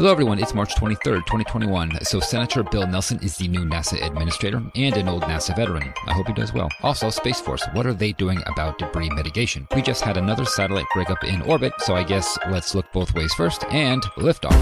Hello, 0.00 0.10
everyone. 0.10 0.38
It's 0.38 0.54
March 0.54 0.74
23rd, 0.76 1.26
2021. 1.26 2.02
So, 2.06 2.20
Senator 2.20 2.62
Bill 2.62 2.86
Nelson 2.86 3.18
is 3.22 3.36
the 3.36 3.46
new 3.46 3.66
NASA 3.66 4.02
administrator 4.02 4.62
and 4.74 4.96
an 4.96 5.08
old 5.10 5.24
NASA 5.24 5.54
veteran. 5.54 5.92
I 6.06 6.14
hope 6.14 6.26
he 6.26 6.32
does 6.32 6.54
well. 6.54 6.70
Also, 6.80 7.10
Space 7.10 7.38
Force. 7.38 7.66
What 7.74 7.84
are 7.84 7.92
they 7.92 8.12
doing 8.12 8.42
about 8.46 8.78
debris 8.78 9.10
mitigation? 9.10 9.68
We 9.74 9.82
just 9.82 10.00
had 10.00 10.16
another 10.16 10.46
satellite 10.46 10.86
breakup 10.94 11.22
in 11.22 11.42
orbit, 11.42 11.74
so 11.80 11.96
I 11.96 12.04
guess 12.04 12.38
let's 12.48 12.74
look 12.74 12.90
both 12.94 13.12
ways 13.12 13.34
first 13.34 13.64
and 13.64 14.02
liftoff. 14.16 14.54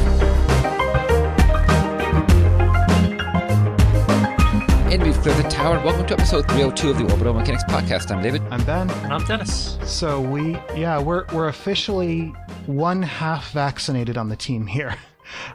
And 4.91 5.01
we've 5.05 5.19
cleared 5.19 5.39
the 5.39 5.49
tower. 5.49 5.81
Welcome 5.85 6.09
to 6.09 6.15
episode 6.15 6.49
302 6.49 6.91
of 6.91 6.99
the 6.99 7.05
Orbital 7.13 7.35
Mechanics 7.35 7.63
Podcast. 7.63 8.11
I'm 8.11 8.25
David. 8.25 8.43
I'm 8.51 8.65
Ben. 8.65 8.91
And 8.91 9.13
I'm 9.13 9.25
Dennis. 9.25 9.79
So 9.85 10.21
we, 10.21 10.55
yeah, 10.75 11.01
we're 11.01 11.27
we're 11.33 11.47
officially 11.47 12.35
one 12.67 13.03
half 13.03 13.53
vaccinated 13.53 14.19
on 14.19 14.29
the 14.29 14.37
team 14.37 14.67
here. 14.67 14.97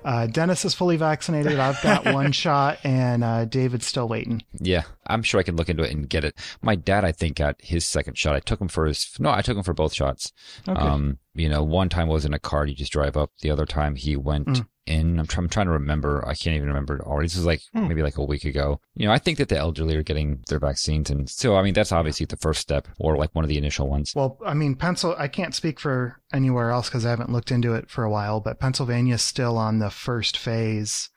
Uh, 0.04 0.28
Dennis 0.28 0.66
is 0.66 0.74
fully 0.74 0.98
vaccinated. 0.98 1.60
I've 1.60 1.82
got 1.82 2.05
one 2.13 2.32
shot, 2.32 2.80
and 2.84 3.23
uh, 3.23 3.45
David's 3.45 3.86
still 3.86 4.08
waiting. 4.08 4.44
Yeah, 4.59 4.84
I'm 5.08 5.23
sure 5.23 5.40
I 5.40 5.44
can 5.44 5.55
look 5.55 5.70
into 5.70 5.84
it 5.84 5.91
and 5.91 6.09
get 6.09 6.23
it. 6.23 6.36
My 6.62 6.76
dad, 6.76 7.04
I 7.05 7.12
think, 7.12 7.38
got 7.38 7.55
his 7.59 7.86
second 7.86 8.18
shot. 8.18 8.36
I 8.36 8.40
took 8.40 8.62
him 8.62 8.68
for 8.68 8.86
his 8.86 9.16
no, 9.20 9.30
I 9.32 9.41
took 9.41 9.58
him 9.58 9.63
for 9.63 9.73
both 9.73 9.94
shots. 9.94 10.32
Okay. 10.68 10.80
Um, 10.80 11.20
you 11.36 11.49
know, 11.49 11.63
one 11.63 11.90
time 11.90 12.08
was 12.08 12.26
in 12.26 12.34
a 12.34 12.40
car 12.40 12.66
you 12.66 12.76
just 12.76 12.91
drive 12.91 13.18
up. 13.18 13.32
The 13.41 13.49
other 13.52 13.66
time 13.66 13.96
he 13.96 14.16
went 14.16 14.44
Mm. 14.48 14.68
In. 14.86 15.20
I'm, 15.20 15.28
try- 15.28 15.42
I'm 15.44 15.50
trying 15.50 15.68
to 15.68 15.72
remember. 15.72 16.23
I 16.28 16.34
can't 16.36 16.55
even 16.55 16.68
remember 16.68 16.98
it 16.98 17.02
already. 17.02 17.28
This 17.28 17.38
was 17.38 17.46
like 17.46 17.62
Hmm. 17.74 17.88
maybe 17.88 18.02
like 18.04 18.18
a 18.18 18.24
week 18.24 18.46
ago. 18.46 18.80
You 18.96 19.08
know, 19.08 19.14
I 19.14 19.18
think 19.18 19.38
that 19.38 19.50
the 19.50 19.58
elderly 19.58 19.96
are 19.96 20.04
getting 20.04 20.44
their 20.50 20.60
vaccines, 20.60 21.10
and 21.10 21.30
so 21.30 21.55
I 21.55 21.64
mean 21.64 21.74
that's 21.74 21.91
obviously 21.91 22.26
the 22.26 22.38
first 22.38 22.62
step, 22.62 22.88
or 23.00 23.18
like 23.18 23.34
one 23.34 23.44
of 23.46 23.50
the 23.50 23.58
initial 23.58 23.90
ones. 23.90 24.14
Well, 24.16 24.38
I 24.46 24.54
mean, 24.54 24.76
Pencil. 24.76 25.16
I 25.18 25.27
can't 25.27 25.55
speak 25.55 25.80
for 25.80 26.20
anywhere 26.32 26.72
else 26.72 26.90
because 26.90 27.05
I 27.05 27.10
haven't 27.10 27.32
looked 27.32 27.52
into 27.52 27.74
it 27.74 27.90
for 27.90 28.04
a 28.04 28.10
while. 28.12 28.40
But 28.40 28.60
Pennsylvania's 28.60 29.22
still 29.22 29.58
on 29.58 29.80
the 29.80 29.90
first 29.90 30.38
phase. 30.38 31.10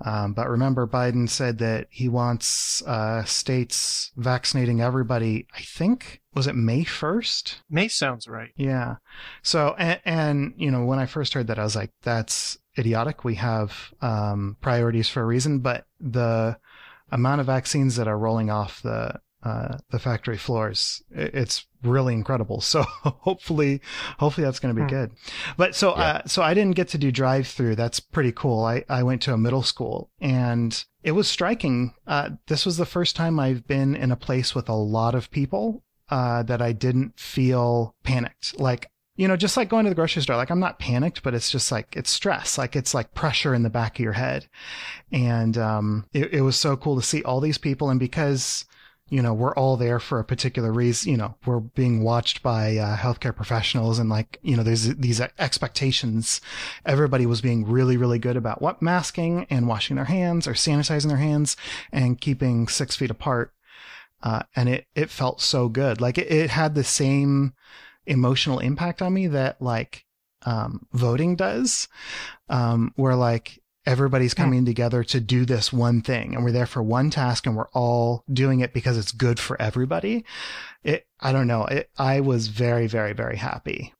Um, 0.00 0.32
but 0.32 0.48
remember, 0.48 0.86
Biden 0.86 1.28
said 1.28 1.58
that 1.58 1.88
he 1.90 2.08
wants 2.08 2.82
uh, 2.86 3.24
states 3.24 4.12
vaccinating 4.16 4.80
everybody. 4.80 5.48
I 5.56 5.62
think 5.62 6.20
was 6.34 6.46
it 6.46 6.54
May 6.54 6.84
first. 6.84 7.62
May 7.68 7.88
sounds 7.88 8.28
right. 8.28 8.50
Yeah. 8.56 8.96
So, 9.42 9.74
and, 9.76 10.00
and, 10.04 10.54
you 10.56 10.70
know, 10.70 10.84
when 10.84 11.00
I 11.00 11.06
first 11.06 11.34
heard 11.34 11.48
that, 11.48 11.58
I 11.58 11.64
was 11.64 11.74
like, 11.74 11.90
that's 12.02 12.58
idiotic. 12.78 13.24
We 13.24 13.34
have 13.36 13.92
um, 14.00 14.56
priorities 14.60 15.08
for 15.08 15.22
a 15.22 15.26
reason, 15.26 15.58
but 15.60 15.86
the 16.00 16.58
amount 17.10 17.40
of 17.40 17.46
vaccines 17.46 17.96
that 17.96 18.06
are 18.08 18.18
rolling 18.18 18.50
off 18.50 18.82
the 18.82 19.20
uh, 19.42 19.78
the 19.90 20.00
factory 20.00 20.36
floors. 20.36 21.00
It's 21.12 21.64
really 21.84 22.12
incredible. 22.12 22.60
So 22.68 22.82
hopefully, 22.82 23.80
hopefully 24.18 24.44
that's 24.44 24.58
going 24.58 24.74
to 24.74 24.80
be 24.80 24.84
Hmm. 24.84 24.88
good. 24.98 25.10
But 25.56 25.76
so, 25.76 25.96
Yeah. 25.96 26.02
uh, 26.02 26.22
so 26.26 26.42
I 26.42 26.54
didn't 26.54 26.74
get 26.74 26.88
to 26.88 26.98
do 26.98 27.12
drive 27.12 27.46
through. 27.46 27.76
That's 27.76 28.00
pretty 28.00 28.32
cool. 28.32 28.64
I, 28.64 28.84
I 28.88 29.04
went 29.04 29.22
to 29.22 29.32
a 29.32 29.38
middle 29.38 29.62
school 29.62 30.10
and 30.20 30.84
it 31.04 31.12
was 31.12 31.28
striking. 31.28 31.94
Uh, 32.04 32.30
this 32.48 32.66
was 32.66 32.78
the 32.78 32.84
first 32.84 33.14
time 33.14 33.38
I've 33.38 33.64
been 33.66 33.94
in 33.94 34.10
a 34.10 34.16
place 34.16 34.56
with 34.56 34.68
a 34.68 34.74
lot 34.74 35.14
of 35.14 35.30
people 35.30 35.84
uh, 36.10 36.42
that 36.42 36.60
I 36.60 36.72
didn't 36.72 37.18
feel 37.20 37.94
panicked. 38.02 38.58
Like, 38.58 38.90
you 39.18 39.26
know, 39.26 39.36
just 39.36 39.56
like 39.56 39.68
going 39.68 39.84
to 39.84 39.88
the 39.88 39.96
grocery 39.96 40.22
store, 40.22 40.36
like 40.36 40.48
I'm 40.48 40.60
not 40.60 40.78
panicked, 40.78 41.24
but 41.24 41.34
it's 41.34 41.50
just 41.50 41.72
like, 41.72 41.96
it's 41.96 42.08
stress. 42.08 42.56
Like 42.56 42.76
it's 42.76 42.94
like 42.94 43.14
pressure 43.14 43.52
in 43.52 43.64
the 43.64 43.68
back 43.68 43.98
of 43.98 44.04
your 44.04 44.12
head. 44.12 44.46
And, 45.10 45.58
um, 45.58 46.06
it, 46.12 46.32
it 46.34 46.40
was 46.42 46.56
so 46.56 46.76
cool 46.76 46.94
to 46.94 47.02
see 47.02 47.24
all 47.24 47.40
these 47.40 47.58
people. 47.58 47.90
And 47.90 47.98
because, 47.98 48.64
you 49.08 49.20
know, 49.20 49.34
we're 49.34 49.56
all 49.56 49.76
there 49.76 49.98
for 49.98 50.20
a 50.20 50.24
particular 50.24 50.72
reason, 50.72 51.10
you 51.10 51.18
know, 51.18 51.34
we're 51.44 51.58
being 51.58 52.04
watched 52.04 52.44
by 52.44 52.76
uh, 52.76 52.96
healthcare 52.96 53.34
professionals 53.34 53.98
and 53.98 54.08
like, 54.08 54.38
you 54.42 54.56
know, 54.56 54.62
there's 54.62 54.94
these 54.94 55.20
expectations. 55.20 56.40
Everybody 56.86 57.26
was 57.26 57.40
being 57.40 57.66
really, 57.66 57.96
really 57.96 58.20
good 58.20 58.36
about 58.36 58.62
what 58.62 58.80
masking 58.80 59.48
and 59.50 59.66
washing 59.66 59.96
their 59.96 60.04
hands 60.04 60.46
or 60.46 60.52
sanitizing 60.52 61.08
their 61.08 61.16
hands 61.16 61.56
and 61.90 62.20
keeping 62.20 62.68
six 62.68 62.94
feet 62.94 63.10
apart 63.10 63.52
uh, 64.22 64.42
and 64.56 64.68
it 64.68 64.86
it 64.96 65.10
felt 65.10 65.40
so 65.40 65.68
good. 65.68 66.00
Like 66.00 66.18
it, 66.18 66.30
it 66.30 66.50
had 66.50 66.74
the 66.74 66.82
same 66.82 67.54
emotional 68.08 68.58
impact 68.58 69.02
on 69.02 69.14
me 69.14 69.26
that 69.28 69.60
like 69.60 70.04
um, 70.44 70.86
voting 70.92 71.36
does, 71.36 71.88
um, 72.48 72.92
where 72.96 73.14
like 73.14 73.60
everybody's 73.86 74.34
coming 74.34 74.64
together 74.64 75.02
to 75.02 75.20
do 75.20 75.44
this 75.44 75.72
one 75.72 76.02
thing, 76.02 76.34
and 76.34 76.44
we're 76.44 76.52
there 76.52 76.66
for 76.66 76.82
one 76.82 77.10
task, 77.10 77.46
and 77.46 77.56
we're 77.56 77.68
all 77.72 78.24
doing 78.32 78.60
it 78.60 78.72
because 78.72 78.98
it's 78.98 79.12
good 79.12 79.38
for 79.38 79.60
everybody. 79.60 80.24
It 80.82 81.06
I 81.20 81.32
don't 81.32 81.46
know. 81.46 81.64
It, 81.64 81.90
I 81.98 82.20
was 82.20 82.48
very 82.48 82.86
very 82.86 83.12
very 83.12 83.36
happy. 83.36 83.94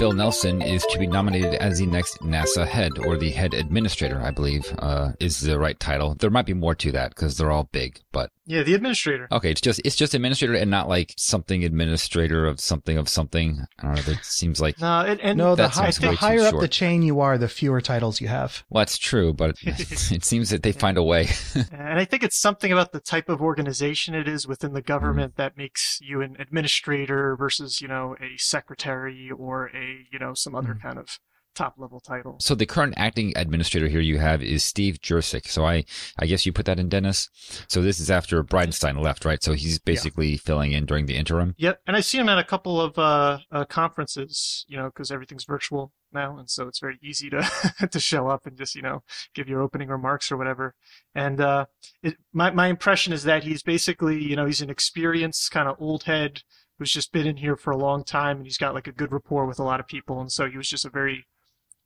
Bill 0.00 0.12
Nelson 0.12 0.62
is 0.62 0.86
to 0.86 0.98
be 0.98 1.06
nominated 1.06 1.56
as 1.56 1.78
the 1.78 1.84
next 1.84 2.20
NASA 2.20 2.66
head 2.66 2.98
or 3.00 3.18
the 3.18 3.32
head 3.32 3.52
administrator, 3.52 4.18
I 4.18 4.30
believe, 4.30 4.74
uh, 4.78 5.12
is 5.20 5.42
the 5.42 5.58
right 5.58 5.78
title. 5.78 6.14
There 6.14 6.30
might 6.30 6.46
be 6.46 6.54
more 6.54 6.74
to 6.76 6.90
that 6.92 7.10
because 7.10 7.36
they're 7.36 7.50
all 7.50 7.68
big, 7.70 8.00
but 8.10 8.30
Yeah, 8.50 8.62
the 8.64 8.74
administrator. 8.74 9.28
okay, 9.30 9.50
it's 9.50 9.60
just 9.60 9.80
it's 9.84 9.94
just 9.96 10.12
administrator 10.14 10.54
and 10.54 10.70
not 10.70 10.88
like 10.88 11.14
something 11.16 11.64
administrator 11.64 12.46
of 12.46 12.58
something 12.60 12.98
of 12.98 13.08
something. 13.08 13.64
I 13.78 13.82
don't 13.86 13.94
know. 13.96 14.02
That 14.02 14.24
seems 14.24 14.60
like 14.60 14.80
No, 14.80 15.00
and, 15.02 15.20
and 15.20 15.38
No, 15.38 15.50
the, 15.54 15.62
that 15.62 15.70
high, 15.70 15.90
sounds 15.90 15.98
the 15.98 16.12
higher 16.16 16.40
up 16.40 16.50
short. 16.50 16.62
the 16.62 16.68
chain 16.68 17.02
you 17.02 17.20
are, 17.20 17.38
the 17.38 17.48
fewer 17.48 17.80
titles 17.80 18.20
you 18.20 18.28
have. 18.28 18.64
well, 18.68 18.80
that's 18.80 18.98
true, 18.98 19.32
but 19.32 19.54
it 19.62 20.24
seems 20.24 20.50
that 20.50 20.62
they 20.64 20.72
find 20.72 20.98
a 20.98 21.02
way. 21.02 21.28
and 21.72 21.98
I 22.00 22.04
think 22.04 22.22
it's 22.24 22.40
something 22.40 22.72
about 22.72 22.92
the 22.92 23.00
type 23.00 23.28
of 23.28 23.40
organization 23.40 24.14
it 24.14 24.26
is 24.28 24.46
within 24.48 24.72
the 24.72 24.80
Mm-hmm. 24.80 24.86
government 24.88 25.36
that 25.36 25.56
makes 25.56 25.98
you 26.02 26.20
an 26.20 26.36
administrator 26.40 27.36
versus, 27.36 27.80
you 27.80 27.86
know, 27.88 28.16
a 28.20 28.36
secretary 28.38 29.30
or 29.30 29.66
a, 29.74 30.06
you 30.12 30.18
know, 30.18 30.34
some 30.34 30.54
other 30.56 30.74
Mm-hmm. 30.74 30.86
kind 30.88 30.98
of 30.98 31.18
top 31.54 31.74
level 31.78 32.00
title. 32.00 32.36
So 32.40 32.54
the 32.54 32.66
current 32.66 32.94
acting 32.96 33.32
administrator 33.36 33.88
here 33.88 34.00
you 34.00 34.18
have 34.18 34.42
is 34.42 34.64
Steve 34.64 35.00
Jurczyk. 35.00 35.46
So 35.46 35.64
I, 35.64 35.84
I 36.18 36.26
guess 36.26 36.46
you 36.46 36.52
put 36.52 36.66
that 36.66 36.78
in 36.78 36.88
Dennis. 36.88 37.28
So 37.68 37.82
this 37.82 38.00
is 38.00 38.10
after 38.10 38.42
Bridenstine 38.42 39.00
left, 39.00 39.24
right? 39.24 39.42
So 39.42 39.52
he's 39.52 39.78
basically 39.78 40.36
filling 40.36 40.72
in 40.72 40.86
during 40.86 41.06
the 41.06 41.16
interim. 41.16 41.54
Yep, 41.58 41.80
and 41.86 41.96
I 41.96 42.00
see 42.00 42.18
him 42.18 42.28
at 42.28 42.38
a 42.38 42.44
couple 42.44 42.80
of 42.80 42.98
uh, 42.98 43.38
uh, 43.50 43.64
conferences, 43.64 44.64
you 44.68 44.76
know, 44.76 44.86
because 44.86 45.10
everything's 45.10 45.44
virtual 45.44 45.92
now, 46.12 46.38
and 46.38 46.50
so 46.50 46.66
it's 46.66 46.80
very 46.80 46.98
easy 47.02 47.30
to 47.30 47.48
to 47.90 48.00
show 48.00 48.28
up 48.28 48.46
and 48.46 48.56
just 48.56 48.74
you 48.74 48.82
know 48.82 49.02
give 49.34 49.48
your 49.48 49.62
opening 49.62 49.88
remarks 49.88 50.30
or 50.30 50.36
whatever. 50.36 50.74
And 51.14 51.40
uh, 51.40 51.66
it, 52.02 52.16
my 52.32 52.50
my 52.50 52.68
impression 52.68 53.12
is 53.12 53.24
that 53.24 53.44
he's 53.44 53.62
basically 53.62 54.22
you 54.22 54.36
know 54.36 54.46
he's 54.46 54.62
an 54.62 54.70
experienced 54.70 55.50
kind 55.50 55.68
of 55.68 55.76
old 55.78 56.04
head 56.04 56.42
who's 56.78 56.92
just 56.92 57.12
been 57.12 57.26
in 57.26 57.36
here 57.36 57.56
for 57.56 57.70
a 57.70 57.76
long 57.76 58.04
time, 58.04 58.38
and 58.38 58.46
he's 58.46 58.58
got 58.58 58.74
like 58.74 58.86
a 58.86 58.92
good 58.92 59.12
rapport 59.12 59.46
with 59.46 59.58
a 59.58 59.64
lot 59.64 59.80
of 59.80 59.86
people, 59.86 60.20
and 60.20 60.32
so 60.32 60.48
he 60.48 60.56
was 60.56 60.68
just 60.68 60.84
a 60.84 60.90
very 60.90 61.26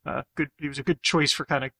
uh, 0.05 0.23
good. 0.35 0.49
He 0.57 0.67
was 0.67 0.79
a 0.79 0.83
good 0.83 1.01
choice 1.01 1.31
for 1.31 1.45
kind 1.45 1.65
of 1.65 1.71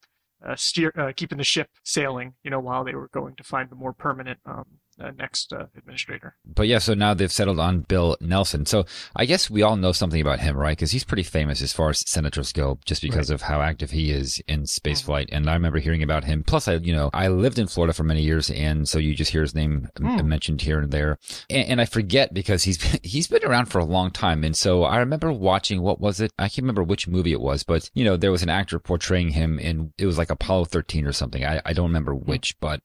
uh, 0.46 0.56
steer 0.56 0.92
uh, 0.98 1.12
keeping 1.16 1.38
the 1.38 1.44
ship 1.44 1.70
sailing, 1.84 2.36
you 2.44 2.52
know, 2.52 2.60
while 2.60 2.84
they 2.84 2.96
were 2.96 3.10
going 3.10 3.36
to 3.36 3.44
find 3.44 3.70
the 3.70 3.76
more 3.76 3.94
permanent 3.94 4.40
um, 4.46 4.66
uh, 5.02 5.12
next 5.18 5.52
uh, 5.54 5.66
administrator. 5.78 6.36
But 6.46 6.68
yeah, 6.68 6.80
so 6.80 6.94
now 6.94 7.14
they've 7.14 7.32
settled 7.32 7.60
on 7.60 7.82
Bill 7.82 8.16
Nelson. 8.22 8.66
So 8.66 8.86
I 9.16 9.26
guess 9.26 9.50
we 9.50 9.62
all 9.62 9.76
know 9.76 9.92
something 9.92 10.22
about 10.22 10.40
him, 10.40 10.56
right? 10.56 10.78
Because 10.78 10.92
he's 10.92 11.04
pretty 11.04 11.24
famous 11.24 11.62
as 11.62 11.74
far 11.74 11.90
as 11.90 12.10
senators 12.10 12.52
go, 12.54 12.80
just 12.86 13.02
because 13.02 13.30
of 13.30 13.44
how 13.44 13.62
active 13.62 13.92
he 13.92 14.12
is 14.12 14.42
in 14.48 14.64
spaceflight. 14.64 15.30
And 15.32 15.50
I 15.50 15.54
remember 15.54 15.80
hearing 15.80 16.04
about 16.04 16.24
him. 16.24 16.44
Plus, 16.44 16.68
I, 16.68 16.76
you 16.76 16.94
know, 16.94 17.10
I 17.14 17.28
lived 17.28 17.60
in 17.60 17.68
Florida 17.68 17.94
for 17.94 18.04
many 18.04 18.22
years, 18.22 18.50
and 18.52 18.88
so 18.88 18.98
you 19.00 19.14
just 19.14 19.32
hear 19.32 19.42
his 19.42 19.56
name 19.56 19.90
m- 20.00 20.20
Hmm. 20.20 20.30
mentioned 20.30 20.62
here 20.62 20.80
and 20.80 20.92
there. 20.92 21.18
And, 21.50 21.68
and 21.68 21.82
I 21.82 21.86
forget 21.86 22.34
because 22.34 22.64
he's 22.64 22.78
been, 22.92 23.00
he's 23.04 23.28
been 23.28 23.44
around 23.44 23.66
for 23.68 23.80
a 23.80 23.86
long 23.86 24.12
time. 24.12 24.44
And 24.44 24.56
so 24.56 24.84
I 24.84 24.98
remember 24.98 25.32
watching 25.32 25.82
what 25.82 26.00
was 26.00 26.20
it? 26.22 26.32
I 26.40 26.44
can't 26.44 26.60
remember 26.60 26.84
which 26.84 27.08
movie 27.08 27.32
it 27.34 27.42
was, 27.42 27.64
but 27.64 27.90
you 27.94 28.04
know, 28.06 28.16
there 28.18 28.32
was 28.32 28.44
an 28.44 28.50
actor 28.50 28.80
portraying 28.80 29.30
him 29.32 29.60
in 29.60 29.94
it 29.98 30.06
was 30.06 30.18
like 30.18 30.30
Apollo 30.30 30.66
13 30.66 31.06
or 31.06 31.12
something. 31.12 31.44
I, 31.44 31.62
I 31.66 31.74
don't 31.74 31.88
remember 31.88 32.14
which, 32.16 32.58
but 32.60 32.82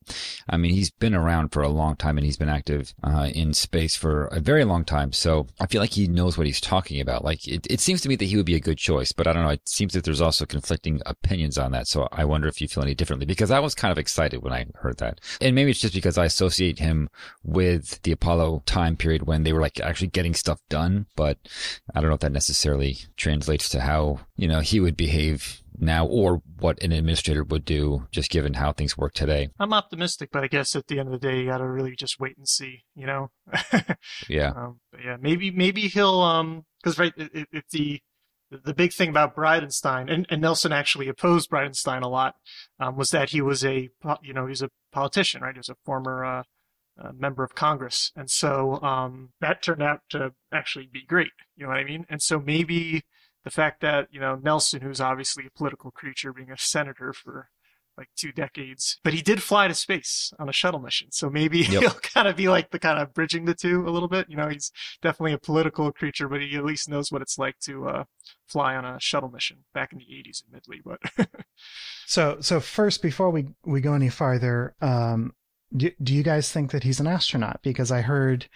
I 0.49 0.57
mean, 0.57 0.73
he's 0.73 0.91
been 0.91 1.15
around 1.15 1.51
for 1.53 1.63
a 1.63 1.69
long 1.69 1.97
time 2.01 2.19
and 2.19 2.25
he's 2.25 2.37
been 2.37 2.49
active 2.49 2.95
uh, 3.05 3.31
in 3.33 3.55
space 3.55 3.95
for 3.95 4.27
a 4.27 4.41
very 4.41 4.65
long 4.65 4.85
time. 4.85 5.13
So 5.13 5.47
I 5.61 5.67
feel 5.67 5.81
like 5.81 5.93
he 5.93 6.09
knows 6.09 6.37
what 6.37 6.47
he's 6.47 6.61
talking 6.61 7.01
about. 7.01 7.25
Like 7.25 7.47
it, 7.47 7.67
it 7.71 7.81
seems 7.81 8.01
to 8.03 8.09
me 8.09 8.17
that 8.17 8.25
he 8.25 8.37
would 8.37 8.47
be 8.47 8.57
a 8.57 8.61
good 8.61 8.79
choice, 8.79 9.13
but 9.13 9.27
I 9.27 9.33
don't 9.33 9.45
know. 9.45 9.51
It 9.51 9.69
seems 9.69 9.93
that 9.93 10.05
there's 10.05 10.21
also 10.21 10.47
conflicting 10.47 11.01
opinions 11.07 11.59
on 11.59 11.73
that. 11.73 11.87
So 11.87 12.09
I 12.11 12.25
wonder 12.25 12.49
if 12.49 12.61
you 12.61 12.69
feel 12.69 12.83
any 12.83 12.95
differently 12.95 13.27
because 13.27 13.51
I 13.51 13.61
was 13.61 13.75
kind 13.75 13.93
of 13.93 13.99
excited 13.99 14.43
when 14.43 14.53
I 14.53 14.67
heard 14.75 14.99
that. 14.99 15.21
And 15.41 15.55
maybe 15.55 15.71
it's 15.71 15.81
just 15.81 15.95
because 15.95 16.19
I 16.19 16.25
associate 16.25 16.79
him 16.79 17.09
with 17.45 18.03
the 18.03 18.13
Apollo 18.13 18.63
time 18.67 18.97
period 18.97 19.27
when 19.27 19.45
they 19.45 19.53
were 19.53 19.61
like 19.61 19.79
actually 19.81 20.09
getting 20.09 20.35
stuff 20.35 20.61
done. 20.69 21.07
But 21.17 21.39
I 21.95 22.01
don't 22.01 22.09
know 22.09 22.15
if 22.15 22.21
that 22.21 22.33
necessarily 22.33 22.99
translates 23.17 23.69
to 23.71 23.81
how, 23.81 24.21
you 24.37 24.49
know, 24.49 24.61
he 24.61 24.81
would 24.81 24.97
behave 24.97 25.63
now 25.81 26.07
or 26.07 26.43
what 26.59 26.83
an 26.83 26.93
administrator 26.93 27.45
would 27.45 27.65
do 27.65 28.07
just 28.11 28.31
given 28.31 28.55
how 28.55 28.73
things 28.73 28.97
work 28.97 29.15
today. 29.15 29.49
I'm 29.59 29.73
optimistic, 29.73 30.31
but 30.33 30.45
I 30.45 30.49
guess 30.49 30.77
at 30.77 30.87
the 30.87 30.99
end 30.99 31.13
of 31.13 31.21
the 31.21 31.27
day, 31.27 31.41
you 31.41 31.47
gotta 31.47 31.67
really 31.67 31.95
just 31.97 32.21
wait 32.21 32.37
and 32.37 32.49
see, 32.49 32.85
you 32.95 33.07
know. 33.07 33.31
Yeah. 34.29 34.51
um, 34.51 34.81
but 34.93 35.01
yeah, 35.05 35.17
maybe 35.21 35.51
maybe 35.51 35.83
he'll 35.83 36.21
um 36.21 36.65
because 36.83 36.99
right 36.99 37.13
if, 37.17 37.47
if 37.53 37.65
the 37.71 38.01
the 38.51 38.75
big 38.75 38.93
thing 38.93 39.09
about 39.09 39.37
Bridenstine 39.37 40.13
and, 40.13 40.27
and 40.29 40.41
Nelson 40.41 40.73
actually 40.73 41.09
opposed 41.09 41.51
Bridenstine 41.51 42.03
a 42.03 42.09
lot 42.09 42.35
um, 42.79 42.97
was 42.97 43.09
that 43.11 43.31
he 43.31 43.41
was 43.41 43.65
a 43.65 43.89
you 44.23 44.33
know 44.33 44.47
he's 44.47 44.63
a 44.63 44.71
politician 44.93 45.43
right 45.43 45.55
he 45.55 45.59
was 45.59 45.69
a 45.69 45.77
former 45.85 46.25
uh, 46.25 46.43
uh, 47.01 47.13
member 47.17 47.43
of 47.45 47.55
Congress, 47.55 48.13
and 48.15 48.31
so 48.31 48.81
um, 48.83 49.31
that 49.41 49.63
turned 49.63 49.83
out 49.83 50.01
to 50.11 50.33
actually 50.53 50.89
be 50.93 51.05
great. 51.05 51.33
You 51.57 51.65
know 51.65 51.71
what 51.71 51.79
I 51.79 51.85
mean? 51.85 52.05
And 52.11 52.21
so 52.21 52.39
maybe 52.39 53.05
the 53.45 53.51
fact 53.51 53.81
that 53.81 54.09
you 54.11 54.21
know 54.21 54.37
Nelson, 54.37 54.81
who's 54.81 55.01
obviously 55.01 55.47
a 55.47 55.51
political 55.51 55.91
creature, 55.91 56.33
being 56.33 56.51
a 56.51 56.59
senator 56.59 57.13
for 57.13 57.49
like 58.01 58.09
two 58.17 58.33
decades, 58.33 58.99
but 59.05 59.13
he 59.13 59.21
did 59.21 59.43
fly 59.43 59.69
to 59.69 59.75
space 59.75 60.33
on 60.39 60.49
a 60.49 60.53
shuttle 60.53 60.81
mission. 60.81 61.09
So 61.13 61.29
maybe 61.29 61.59
yep. 61.71 61.83
he'll 61.83 61.91
kind 61.91 62.27
of 62.27 62.35
be 62.37 62.49
like 62.49 62.71
the 62.71 62.79
kind 62.79 62.99
of 62.99 63.13
bridging 63.13 63.45
the 63.45 63.55
two 63.55 63.87
a 63.87 63.91
little 63.91 64.09
bit. 64.09 64.29
You 64.31 64.37
know, 64.37 64.49
he's 64.49 64.73
definitely 65.03 65.35
a 65.35 65.39
political 65.39 65.93
creature, 65.93 66.27
but 66.27 66.41
he 66.41 66.57
at 66.57 66.65
least 66.65 66.89
knows 66.89 67.13
what 67.13 67.21
it's 67.21 67.39
like 67.39 67.59
to 67.61 67.89
uh, 67.89 68.05
fly 68.47 68.75
on 68.75 68.85
a 68.87 68.99
shuttle 69.01 69.31
mission 69.31 69.65
back 69.75 69.93
in 69.93 69.99
the 69.99 70.05
80s, 70.05 70.43
admittedly. 70.47 70.81
But 70.83 71.29
so, 72.07 72.39
so 72.41 72.59
first, 72.59 73.03
before 73.03 73.31
we 73.31 73.49
we 73.65 73.83
go 73.83 73.93
any 73.93 74.09
farther, 74.09 74.75
um, 74.81 75.35
do, 75.77 75.91
do 76.03 76.15
you 76.15 76.23
guys 76.23 76.51
think 76.51 76.71
that 76.71 76.85
he's 76.85 77.01
an 77.01 77.07
astronaut? 77.07 77.61
Because 77.63 77.93
I 77.93 78.01
heard 78.01 78.49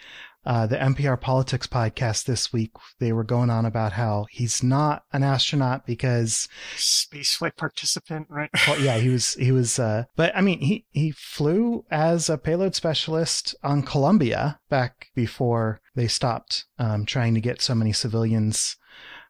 uh, 0.45 0.67
the 0.67 0.77
NPR 0.77 1.19
Politics 1.19 1.67
podcast 1.67 2.25
this 2.25 2.53
week, 2.53 2.71
they 2.99 3.11
were 3.11 3.23
going 3.23 3.49
on 3.49 3.65
about 3.65 3.93
how 3.93 4.25
he's 4.29 4.61
not 4.61 5.03
an 5.11 5.23
astronaut 5.23 5.85
because 5.85 6.47
spaceflight 6.75 7.57
participant, 7.57 8.27
right? 8.29 8.49
well, 8.67 8.79
yeah, 8.79 8.97
he 8.97 9.09
was, 9.09 9.33
he 9.35 9.51
was, 9.51 9.79
uh, 9.79 10.05
but 10.15 10.35
I 10.35 10.41
mean, 10.41 10.59
he, 10.59 10.85
he 10.91 11.11
flew 11.11 11.85
as 11.89 12.29
a 12.29 12.37
payload 12.37 12.75
specialist 12.75 13.55
on 13.63 13.83
Columbia 13.83 14.59
back 14.69 15.07
before 15.15 15.81
they 15.95 16.07
stopped, 16.07 16.65
um, 16.77 17.05
trying 17.05 17.33
to 17.33 17.41
get 17.41 17.61
so 17.61 17.73
many 17.73 17.93
civilians 17.93 18.77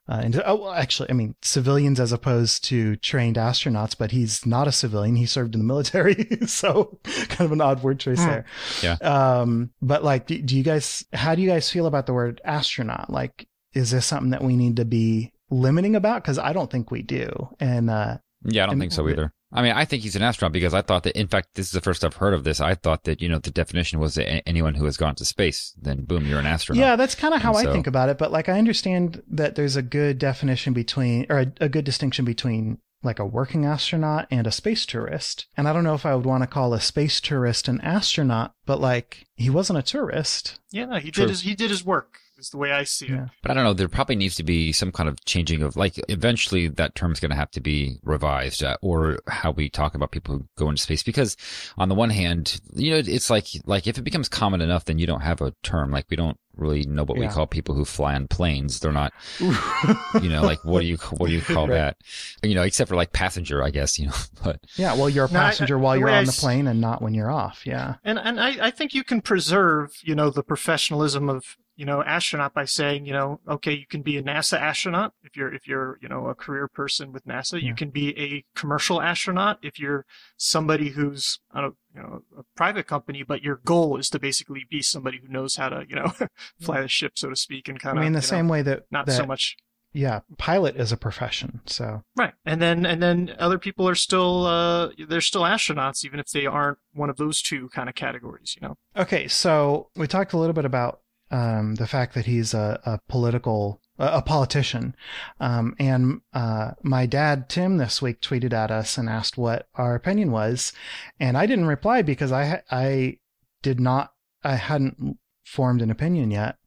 uh, 0.07 0.21
and 0.23 0.41
oh, 0.45 0.55
well, 0.55 0.71
actually, 0.71 1.09
I 1.09 1.13
mean 1.13 1.35
civilians 1.41 1.99
as 1.99 2.11
opposed 2.11 2.63
to 2.65 2.95
trained 2.97 3.37
astronauts, 3.37 3.97
but 3.97 4.11
he's 4.11 4.45
not 4.45 4.67
a 4.67 4.71
civilian. 4.71 5.15
He 5.15 5.25
served 5.25 5.55
in 5.55 5.59
the 5.59 5.65
military, 5.65 6.27
so 6.45 6.99
kind 7.03 7.41
of 7.41 7.51
an 7.51 7.61
odd 7.61 7.81
word 7.81 7.99
choice 7.99 8.19
mm. 8.19 8.25
there. 8.27 8.45
Yeah. 8.83 8.97
Um, 9.01 9.71
but 9.81 10.03
like, 10.03 10.27
do, 10.27 10.39
do 10.39 10.55
you 10.55 10.63
guys? 10.63 11.05
How 11.13 11.33
do 11.33 11.41
you 11.41 11.49
guys 11.49 11.71
feel 11.71 11.87
about 11.87 12.05
the 12.05 12.13
word 12.13 12.39
astronaut? 12.45 13.09
Like, 13.09 13.47
is 13.73 13.91
this 13.91 14.05
something 14.05 14.29
that 14.29 14.43
we 14.43 14.55
need 14.55 14.75
to 14.75 14.85
be 14.85 15.33
limiting 15.49 15.95
about? 15.95 16.21
Because 16.21 16.37
I 16.37 16.53
don't 16.53 16.69
think 16.69 16.91
we 16.91 17.01
do. 17.01 17.49
And 17.59 17.89
uh, 17.89 18.19
yeah, 18.43 18.63
I 18.63 18.65
don't 18.67 18.73
and, 18.73 18.81
think 18.81 18.93
so 18.93 19.09
either. 19.09 19.33
I 19.51 19.61
mean, 19.61 19.71
I 19.71 19.85
think 19.85 20.03
he's 20.03 20.15
an 20.15 20.21
astronaut 20.21 20.51
because 20.51 20.73
I 20.73 20.81
thought 20.81 21.03
that, 21.03 21.17
in 21.17 21.27
fact, 21.27 21.49
this 21.53 21.67
is 21.67 21.71
the 21.71 21.81
first 21.81 22.03
I've 22.03 22.15
heard 22.15 22.33
of 22.33 22.43
this. 22.43 22.59
I 22.59 22.75
thought 22.75 23.03
that, 23.03 23.21
you 23.21 23.29
know, 23.29 23.39
the 23.39 23.51
definition 23.51 23.99
was 23.99 24.15
that 24.15 24.47
anyone 24.47 24.73
who 24.73 24.85
has 24.85 24.97
gone 24.97 25.15
to 25.15 25.25
space, 25.25 25.73
then 25.79 26.03
boom, 26.03 26.25
you're 26.25 26.39
an 26.39 26.45
astronaut. 26.45 26.81
Yeah, 26.81 26.95
that's 26.95 27.15
kind 27.15 27.33
of 27.33 27.41
how 27.41 27.55
and 27.55 27.67
I 27.67 27.71
think 27.71 27.87
about 27.87 28.09
it. 28.09 28.17
But 28.17 28.31
like, 28.31 28.49
I 28.49 28.57
understand 28.57 29.21
that 29.29 29.55
there's 29.55 29.75
a 29.75 29.81
good 29.81 30.19
definition 30.19 30.73
between, 30.73 31.25
or 31.29 31.39
a, 31.39 31.51
a 31.61 31.69
good 31.69 31.85
distinction 31.85 32.25
between 32.25 32.79
like 33.03 33.19
a 33.19 33.25
working 33.25 33.65
astronaut 33.65 34.27
and 34.31 34.47
a 34.47 34.51
space 34.51 34.85
tourist. 34.85 35.45
And 35.55 35.67
I 35.67 35.73
don't 35.73 35.83
know 35.83 35.93
if 35.93 36.05
I 36.05 36.15
would 36.15 36.25
want 36.25 36.43
to 36.43 36.47
call 36.47 36.73
a 36.73 36.81
space 36.81 37.21
tourist 37.21 37.67
an 37.67 37.79
astronaut, 37.81 38.53
but 38.65 38.81
like 38.81 39.27
he 39.35 39.49
wasn't 39.49 39.79
a 39.79 39.83
tourist. 39.83 40.59
Yeah, 40.71 40.85
no, 40.85 40.95
he 40.97 41.11
True. 41.11 41.25
did 41.25 41.29
his 41.29 41.41
he 41.41 41.55
did 41.55 41.69
his 41.69 41.85
work 41.85 42.19
is 42.45 42.51
the 42.51 42.57
way 42.57 42.71
I 42.71 42.83
see 42.83 43.07
it. 43.07 43.29
But 43.41 43.51
I 43.51 43.53
don't 43.53 43.63
know. 43.63 43.73
There 43.73 43.87
probably 43.87 44.15
needs 44.15 44.35
to 44.35 44.43
be 44.43 44.71
some 44.71 44.91
kind 44.91 45.09
of 45.09 45.23
changing 45.25 45.61
of 45.61 45.75
like 45.75 45.99
eventually 46.09 46.67
that 46.67 46.95
term 46.95 47.11
is 47.11 47.19
going 47.19 47.31
to 47.31 47.35
have 47.35 47.51
to 47.51 47.61
be 47.61 47.99
revised 48.03 48.63
uh, 48.63 48.77
or 48.81 49.19
how 49.27 49.51
we 49.51 49.69
talk 49.69 49.95
about 49.95 50.11
people 50.11 50.35
who 50.35 50.47
go 50.57 50.69
into 50.69 50.81
space 50.81 51.03
because 51.03 51.35
on 51.77 51.89
the 51.89 51.95
one 51.95 52.09
hand, 52.09 52.61
you 52.73 52.91
know, 52.91 52.97
it's 52.97 53.29
like 53.29 53.47
like 53.65 53.87
if 53.87 53.97
it 53.97 54.03
becomes 54.03 54.29
common 54.29 54.61
enough, 54.61 54.85
then 54.85 54.99
you 54.99 55.07
don't 55.07 55.21
have 55.21 55.41
a 55.41 55.53
term. 55.63 55.91
Like 55.91 56.05
we 56.09 56.15
don't 56.15 56.37
really 56.57 56.85
know 56.85 57.03
what 57.03 57.17
yeah. 57.17 57.27
we 57.27 57.33
call 57.33 57.47
people 57.47 57.75
who 57.75 57.85
fly 57.85 58.15
on 58.15 58.27
planes. 58.27 58.79
They're 58.79 58.91
not, 58.91 59.13
you 59.39 60.29
know, 60.29 60.41
like 60.41 60.63
what 60.63 60.81
do 60.81 60.87
you 60.87 60.97
what 61.17 61.27
do 61.27 61.33
you 61.33 61.41
call 61.41 61.67
right. 61.67 61.75
that? 61.75 61.97
You 62.43 62.55
know, 62.55 62.63
except 62.63 62.89
for 62.89 62.95
like 62.95 63.11
passenger, 63.11 63.63
I 63.63 63.71
guess. 63.71 63.99
You 63.99 64.07
know, 64.07 64.13
but 64.43 64.59
yeah, 64.75 64.95
well, 64.95 65.09
you're 65.09 65.25
a 65.25 65.29
passenger 65.29 65.75
no, 65.75 65.81
I, 65.81 65.83
while 65.83 65.97
you're 65.97 66.09
on 66.09 66.25
the 66.25 66.31
plane 66.31 66.67
and 66.67 66.79
not 66.79 67.01
when 67.01 67.13
you're 67.13 67.31
off. 67.31 67.65
Yeah, 67.65 67.95
and 68.03 68.19
and 68.19 68.39
I 68.39 68.67
I 68.67 68.71
think 68.71 68.93
you 68.93 69.03
can 69.03 69.21
preserve 69.21 69.97
you 70.03 70.15
know 70.15 70.29
the 70.29 70.43
professionalism 70.43 71.29
of 71.29 71.57
you 71.75 71.85
know, 71.85 72.01
astronaut 72.01 72.53
by 72.53 72.65
saying, 72.65 73.05
you 73.05 73.13
know, 73.13 73.41
okay, 73.47 73.73
you 73.73 73.85
can 73.85 74.01
be 74.01 74.17
a 74.17 74.23
NASA 74.23 74.59
astronaut 74.59 75.13
if 75.23 75.35
you're 75.35 75.53
if 75.53 75.67
you're, 75.67 75.99
you 76.01 76.07
know, 76.07 76.27
a 76.27 76.35
career 76.35 76.67
person 76.67 77.11
with 77.11 77.25
NASA. 77.25 77.61
Yeah. 77.61 77.67
You 77.67 77.75
can 77.75 77.89
be 77.89 78.17
a 78.17 78.45
commercial 78.57 79.01
astronaut 79.01 79.59
if 79.61 79.77
you're 79.77 80.05
somebody 80.37 80.89
who's 80.89 81.39
on 81.51 81.65
a 81.65 81.67
you 81.93 82.01
know 82.01 82.21
a 82.37 82.43
private 82.55 82.87
company, 82.87 83.23
but 83.23 83.43
your 83.43 83.57
goal 83.57 83.97
is 83.97 84.09
to 84.11 84.19
basically 84.19 84.65
be 84.69 84.81
somebody 84.81 85.19
who 85.21 85.27
knows 85.27 85.55
how 85.57 85.69
to, 85.69 85.85
you 85.87 85.95
know, 85.95 86.13
fly 86.61 86.81
the 86.81 86.87
ship, 86.87 87.13
so 87.17 87.29
to 87.29 87.35
speak, 87.35 87.67
and 87.67 87.79
kind 87.79 87.97
of. 87.97 88.01
I 88.01 88.05
mean, 88.05 88.13
the 88.13 88.21
same 88.21 88.47
know, 88.47 88.53
way 88.53 88.61
that 88.61 88.83
not 88.89 89.05
that, 89.07 89.13
so 89.13 89.25
much. 89.25 89.57
Yeah, 89.91 90.21
pilot 90.37 90.75
is 90.75 90.91
a 90.91 90.97
profession, 90.97 91.61
so 91.65 92.03
right, 92.17 92.33
and 92.45 92.61
then 92.61 92.85
and 92.85 93.01
then 93.01 93.33
other 93.39 93.57
people 93.57 93.87
are 93.87 93.95
still 93.95 94.45
uh, 94.45 94.89
they're 95.07 95.21
still 95.21 95.43
astronauts, 95.43 96.03
even 96.03 96.19
if 96.19 96.29
they 96.31 96.45
aren't 96.45 96.79
one 96.93 97.09
of 97.09 97.15
those 97.15 97.41
two 97.41 97.69
kind 97.69 97.87
of 97.87 97.95
categories, 97.95 98.57
you 98.59 98.67
know. 98.67 98.77
Okay, 98.97 99.29
so 99.29 99.89
we 99.95 100.05
talked 100.07 100.33
a 100.33 100.37
little 100.37 100.53
bit 100.53 100.65
about 100.65 100.99
um, 101.31 101.75
the 101.75 101.87
fact 101.87 102.13
that 102.15 102.25
he's 102.25 102.53
a, 102.53 102.79
a 102.85 102.99
political 103.07 103.81
a 103.97 104.21
politician. 104.21 104.95
Um, 105.39 105.75
and 105.79 106.21
uh, 106.33 106.71
my 106.83 107.05
dad, 107.05 107.49
Tim, 107.49 107.77
this 107.77 108.01
week 108.01 108.19
tweeted 108.19 108.51
at 108.51 108.71
us 108.71 108.97
and 108.97 109.09
asked 109.09 109.37
what 109.37 109.67
our 109.75 109.95
opinion 109.95 110.31
was. 110.31 110.73
And 111.19 111.37
I 111.37 111.45
didn't 111.45 111.67
reply 111.67 112.01
because 112.01 112.31
I, 112.31 112.61
I 112.69 113.19
did 113.61 113.79
not, 113.79 114.11
I 114.43 114.55
hadn't 114.55 115.17
formed 115.45 115.81
an 115.81 115.91
opinion 115.91 116.31
yet. 116.31 116.57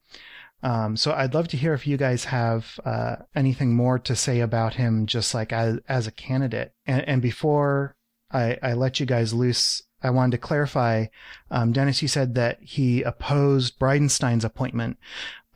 Um, 0.62 0.96
so 0.96 1.12
I'd 1.12 1.34
love 1.34 1.48
to 1.48 1.56
hear 1.56 1.74
if 1.74 1.86
you 1.86 1.96
guys 1.96 2.24
have 2.24 2.80
uh, 2.84 3.16
anything 3.34 3.76
more 3.76 3.98
to 4.00 4.16
say 4.16 4.40
about 4.40 4.74
him, 4.74 5.06
just 5.06 5.34
like 5.34 5.52
as, 5.52 5.78
as 5.88 6.06
a 6.06 6.12
candidate. 6.12 6.72
And, 6.86 7.06
and 7.06 7.22
before 7.22 7.94
I, 8.32 8.58
I 8.62 8.72
let 8.72 8.98
you 8.98 9.06
guys 9.06 9.32
loose, 9.32 9.82
I 10.02 10.10
wanted 10.10 10.32
to 10.32 10.38
clarify. 10.38 11.06
Um, 11.50 11.72
Dennis, 11.72 12.02
you 12.02 12.08
said 12.08 12.34
that 12.34 12.58
he 12.62 13.02
opposed 13.02 13.78
Bridenstine's 13.78 14.44
appointment. 14.44 14.98